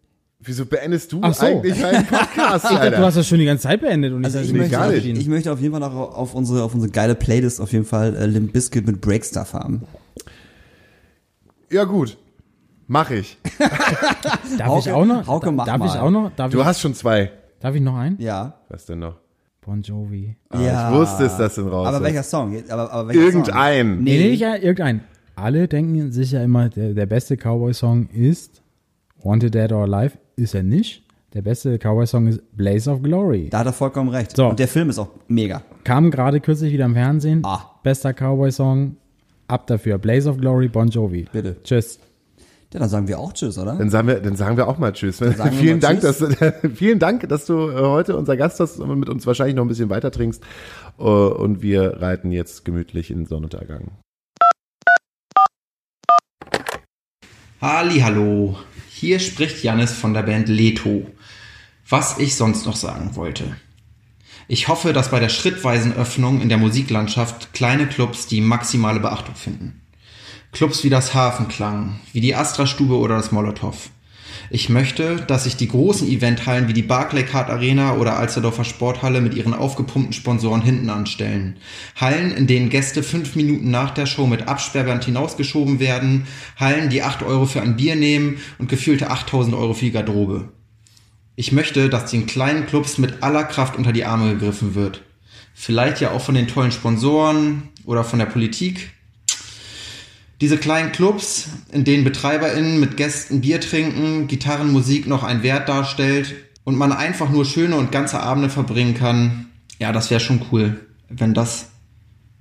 Wieso 0.43 0.65
beendest 0.65 1.11
du 1.11 1.21
so. 1.33 1.45
eigentlich 1.45 1.85
einen 1.85 2.05
Podcast, 2.07 2.65
Ich 2.71 2.77
dachte, 2.77 2.91
du 2.91 2.97
hast 3.05 3.15
das 3.17 3.27
schon 3.27 3.37
die 3.39 3.45
ganze 3.45 3.63
Zeit 3.63 3.79
beendet 3.81 4.11
und 4.11 4.25
Also 4.25 4.39
ich, 4.39 4.51
möchte, 4.53 4.71
gar 4.71 4.89
nicht. 4.89 5.05
ich 5.05 5.27
möchte 5.27 5.51
auf 5.53 5.59
jeden 5.61 5.71
Fall 5.71 5.79
noch 5.81 5.93
auf 5.95 6.33
unsere, 6.33 6.63
auf 6.63 6.73
unsere 6.73 6.91
geile 6.91 7.13
Playlist 7.13 7.61
auf 7.61 7.71
jeden 7.71 7.85
Fall 7.85 8.15
äh, 8.15 8.25
Limp 8.25 8.51
Bizkit 8.51 8.87
mit 8.87 9.01
Breakstuff 9.01 9.53
haben. 9.53 9.83
ja 11.71 11.83
gut, 11.83 12.17
mach 12.87 13.11
ich. 13.11 13.37
darf 14.57 14.67
Hauke- 14.67 14.79
ich 14.89 14.91
auch 14.91 15.05
noch? 15.05 15.27
Hauke, 15.27 15.51
mach 15.51 15.65
darf 15.65 15.77
mal. 15.77 15.85
ich 15.87 15.95
auch 15.95 16.09
noch? 16.11 16.31
Darf, 16.35 16.51
Du 16.51 16.59
ich, 16.59 16.65
hast 16.65 16.81
schon 16.81 16.93
zwei. 16.93 17.31
darf 17.59 17.75
ich 17.75 17.81
noch 17.81 17.95
einen? 17.97 18.19
Ja. 18.19 18.55
Was 18.69 18.85
denn 18.85 18.99
noch? 18.99 19.15
Bon 19.63 19.79
Jovi. 19.81 20.35
Ah, 20.49 20.89
ich 20.89 20.95
wusste 20.97 21.25
es, 21.25 21.37
dass 21.37 21.53
du 21.55 21.61
ihn 21.61 21.67
raus 21.67 21.87
Aber 21.87 21.97
hast. 21.97 22.03
welcher 22.03 22.23
Song? 22.23 22.57
Aber, 22.69 22.91
aber 22.91 23.07
welcher 23.09 23.21
Irgendein. 23.21 23.87
Song? 23.95 24.03
Nee, 24.03 24.17
Nee, 24.17 24.29
nicht 24.31 24.41
irgendeinen. 24.41 25.01
Alle 25.35 25.67
denken 25.67 26.11
sich 26.11 26.31
ja 26.31 26.43
immer, 26.43 26.69
der, 26.69 26.93
der 26.93 27.05
beste 27.05 27.37
Cowboy-Song 27.37 28.09
ist 28.09 28.61
Wanted 29.23 29.53
Dead 29.53 29.71
or 29.71 29.83
Alive. 29.83 30.17
Ist 30.35 30.55
er 30.55 30.63
nicht. 30.63 31.03
Der 31.33 31.41
beste 31.41 31.77
Cowboy-Song 31.77 32.27
ist 32.27 32.41
Blaze 32.57 32.89
of 32.91 33.01
Glory. 33.01 33.47
Da 33.49 33.59
hat 33.59 33.65
er 33.65 33.73
vollkommen 33.73 34.09
recht. 34.09 34.35
So. 34.35 34.47
Und 34.49 34.59
der 34.59 34.67
Film 34.67 34.89
ist 34.89 34.99
auch 34.99 35.09
mega. 35.27 35.61
Kam 35.85 36.11
gerade 36.11 36.41
kürzlich 36.41 36.73
wieder 36.73 36.85
im 36.85 36.93
Fernsehen. 36.93 37.41
Ah. 37.45 37.79
Bester 37.83 38.13
Cowboy-Song. 38.13 38.97
Ab 39.47 39.67
dafür. 39.67 39.97
Blaze 39.97 40.29
of 40.29 40.37
Glory, 40.37 40.67
Bon 40.67 40.87
Jovi. 40.89 41.27
Bitte. 41.31 41.55
Tschüss. 41.63 41.99
Ja, 42.73 42.79
dann 42.79 42.87
sagen 42.89 43.07
wir 43.09 43.19
auch 43.19 43.33
Tschüss, 43.33 43.57
oder? 43.57 43.75
Dann 43.75 43.89
sagen 43.89 44.07
wir, 44.07 44.19
dann 44.21 44.35
sagen 44.37 44.55
wir 44.55 44.67
auch 44.67 44.77
mal 44.77 44.93
Tschüss. 44.93 45.17
vielen, 45.19 45.37
mal 45.37 45.79
Dank, 45.79 45.99
Tschüss. 46.01 46.19
dass, 46.19 46.37
du- 46.37 46.69
vielen 46.75 46.99
Dank, 46.99 47.27
dass 47.27 47.45
du 47.45 47.69
äh, 47.69 47.75
heute 47.81 48.15
unser 48.17 48.37
Gast 48.37 48.59
hast 48.61 48.79
und 48.79 48.97
mit 48.99 49.09
uns 49.09 49.27
wahrscheinlich 49.27 49.55
noch 49.55 49.63
ein 49.65 49.67
bisschen 49.67 49.89
weiter 49.89 50.09
trinkst. 50.11 50.41
Äh, 50.97 51.03
Und 51.03 51.61
wir 51.61 52.01
reiten 52.01 52.31
jetzt 52.31 52.63
gemütlich 52.63 53.11
in 53.11 53.19
den 53.19 53.25
Sonnenuntergang. 53.25 53.91
Hallo, 57.61 58.55
hier 59.01 59.19
spricht 59.19 59.63
Jannis 59.63 59.93
von 59.93 60.13
der 60.13 60.21
Band 60.21 60.47
Leto. 60.47 61.07
Was 61.89 62.19
ich 62.19 62.35
sonst 62.35 62.67
noch 62.67 62.75
sagen 62.75 63.15
wollte. 63.15 63.55
Ich 64.47 64.67
hoffe, 64.67 64.93
dass 64.93 65.09
bei 65.09 65.19
der 65.19 65.29
schrittweisen 65.29 65.91
Öffnung 65.91 66.39
in 66.39 66.49
der 66.49 66.59
Musiklandschaft 66.59 67.51
kleine 67.51 67.87
Clubs 67.87 68.27
die 68.27 68.41
maximale 68.41 68.99
Beachtung 68.99 69.33
finden. 69.33 69.81
Clubs 70.51 70.83
wie 70.83 70.91
das 70.91 71.15
Hafenklang, 71.15 71.99
wie 72.13 72.21
die 72.21 72.35
Astra-Stube 72.35 72.95
oder 72.95 73.15
das 73.15 73.31
Molotow. 73.31 73.89
Ich 74.53 74.67
möchte, 74.67 75.15
dass 75.15 75.45
sich 75.45 75.55
die 75.55 75.69
großen 75.69 76.05
Eventhallen 76.09 76.67
wie 76.67 76.73
die 76.73 76.81
Barclaycard 76.81 77.49
Arena 77.49 77.95
oder 77.95 78.17
Alsterdorfer 78.17 78.65
Sporthalle 78.65 79.21
mit 79.21 79.33
ihren 79.33 79.53
aufgepumpten 79.53 80.11
Sponsoren 80.11 80.61
hinten 80.61 80.89
anstellen. 80.89 81.55
Hallen, 81.95 82.31
in 82.31 82.47
denen 82.47 82.69
Gäste 82.69 83.01
fünf 83.01 83.37
Minuten 83.37 83.71
nach 83.71 83.91
der 83.91 84.07
Show 84.07 84.27
mit 84.27 84.49
Absperrband 84.49 85.05
hinausgeschoben 85.05 85.79
werden. 85.79 86.27
Hallen, 86.57 86.89
die 86.89 87.01
acht 87.01 87.23
Euro 87.23 87.45
für 87.45 87.61
ein 87.61 87.77
Bier 87.77 87.95
nehmen 87.95 88.39
und 88.57 88.67
gefühlte 88.67 89.09
8000 89.09 89.55
Euro 89.55 89.73
für 89.73 89.85
die 89.85 89.91
Garderobe. 89.91 90.49
Ich 91.37 91.53
möchte, 91.53 91.87
dass 91.87 92.11
den 92.11 92.25
kleinen 92.25 92.65
Clubs 92.65 92.97
mit 92.97 93.23
aller 93.23 93.45
Kraft 93.45 93.77
unter 93.77 93.93
die 93.93 94.03
Arme 94.03 94.33
gegriffen 94.33 94.75
wird. 94.75 95.01
Vielleicht 95.53 96.01
ja 96.01 96.11
auch 96.11 96.21
von 96.21 96.35
den 96.35 96.49
tollen 96.49 96.73
Sponsoren 96.73 97.69
oder 97.85 98.03
von 98.03 98.19
der 98.19 98.25
Politik. 98.25 98.91
Diese 100.41 100.57
kleinen 100.57 100.91
Clubs, 100.91 101.49
in 101.71 101.83
denen 101.83 102.03
BetreiberInnen 102.03 102.79
mit 102.79 102.97
Gästen 102.97 103.41
Bier 103.41 103.61
trinken, 103.61 104.25
Gitarrenmusik 104.25 105.05
noch 105.05 105.21
einen 105.21 105.43
Wert 105.43 105.69
darstellt 105.69 106.33
und 106.63 106.75
man 106.75 106.91
einfach 106.91 107.29
nur 107.29 107.45
schöne 107.45 107.75
und 107.75 107.91
ganze 107.91 108.19
Abende 108.19 108.49
verbringen 108.49 108.95
kann, 108.95 109.51
ja, 109.77 109.91
das 109.91 110.09
wäre 110.09 110.19
schon 110.19 110.41
cool, 110.51 110.79
wenn 111.09 111.35
das 111.35 111.69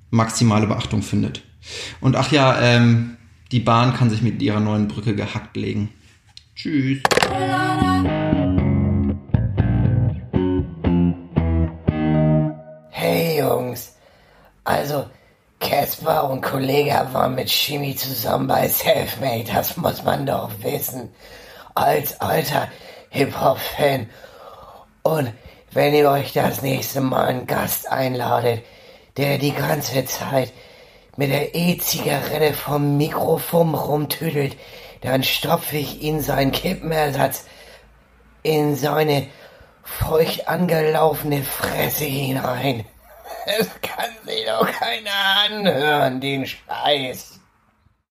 maximale 0.09 0.67
Beachtung 0.67 1.03
findet. 1.03 1.43
Und 2.01 2.17
ach 2.17 2.33
ja, 2.33 2.59
ähm, 2.63 3.19
die 3.53 3.61
Bahn 3.61 3.93
kann 3.93 4.09
sich 4.09 4.23
mit 4.23 4.41
ihrer 4.41 4.61
neuen 4.61 4.89
Brücke 4.89 5.15
gehackt 5.15 5.59
legen. 5.59 5.91
Tschüss. 6.57 7.03
Hey 12.93 13.41
Jungs, 13.41 13.95
also 14.65 15.05
Casper 15.61 16.29
und 16.29 16.41
Kollega 16.41 17.13
waren 17.13 17.35
mit 17.35 17.51
Chemie 17.51 17.95
zusammen 17.95 18.49
bei 18.49 18.67
Selfmade, 18.67 19.45
das 19.53 19.77
muss 19.77 20.03
man 20.03 20.27
doch 20.27 20.51
wissen. 20.63 21.13
Als 21.75 22.21
alter 22.21 22.69
Hip-Hop-Fan. 23.11 24.09
Und 25.03 25.33
wenn 25.73 25.95
ihr 25.95 26.11
euch 26.11 26.33
das 26.33 26.63
nächste 26.63 27.01
Mal 27.01 27.27
einen 27.27 27.47
Gast 27.47 27.91
einladet, 27.91 28.65
der 29.17 29.39
die 29.39 29.53
ganze 29.53 30.05
Zeit 30.07 30.53
mit 31.17 31.31
der 31.31 31.55
E-Zigarette 31.55 32.55
vom 32.55 32.97
Mikrofon 32.97 33.75
rumtüdelt, 33.75 34.57
dann 35.03 35.23
stopfe 35.23 35.77
ich 35.77 36.03
ihn 36.03 36.21
seinen 36.23 36.53
Kippenersatz 36.53 37.45
in 38.43 38.75
seine 38.77 39.27
feucht 39.83 40.49
angelaufene 40.49 41.43
Fresse 41.43 42.05
hinein. 42.05 42.85
Es 43.59 43.69
kann 43.81 44.11
sich 44.25 44.47
doch 44.47 44.71
keiner 44.71 45.11
anhören, 45.45 46.21
den 46.21 46.47
Scheiß. 46.47 47.40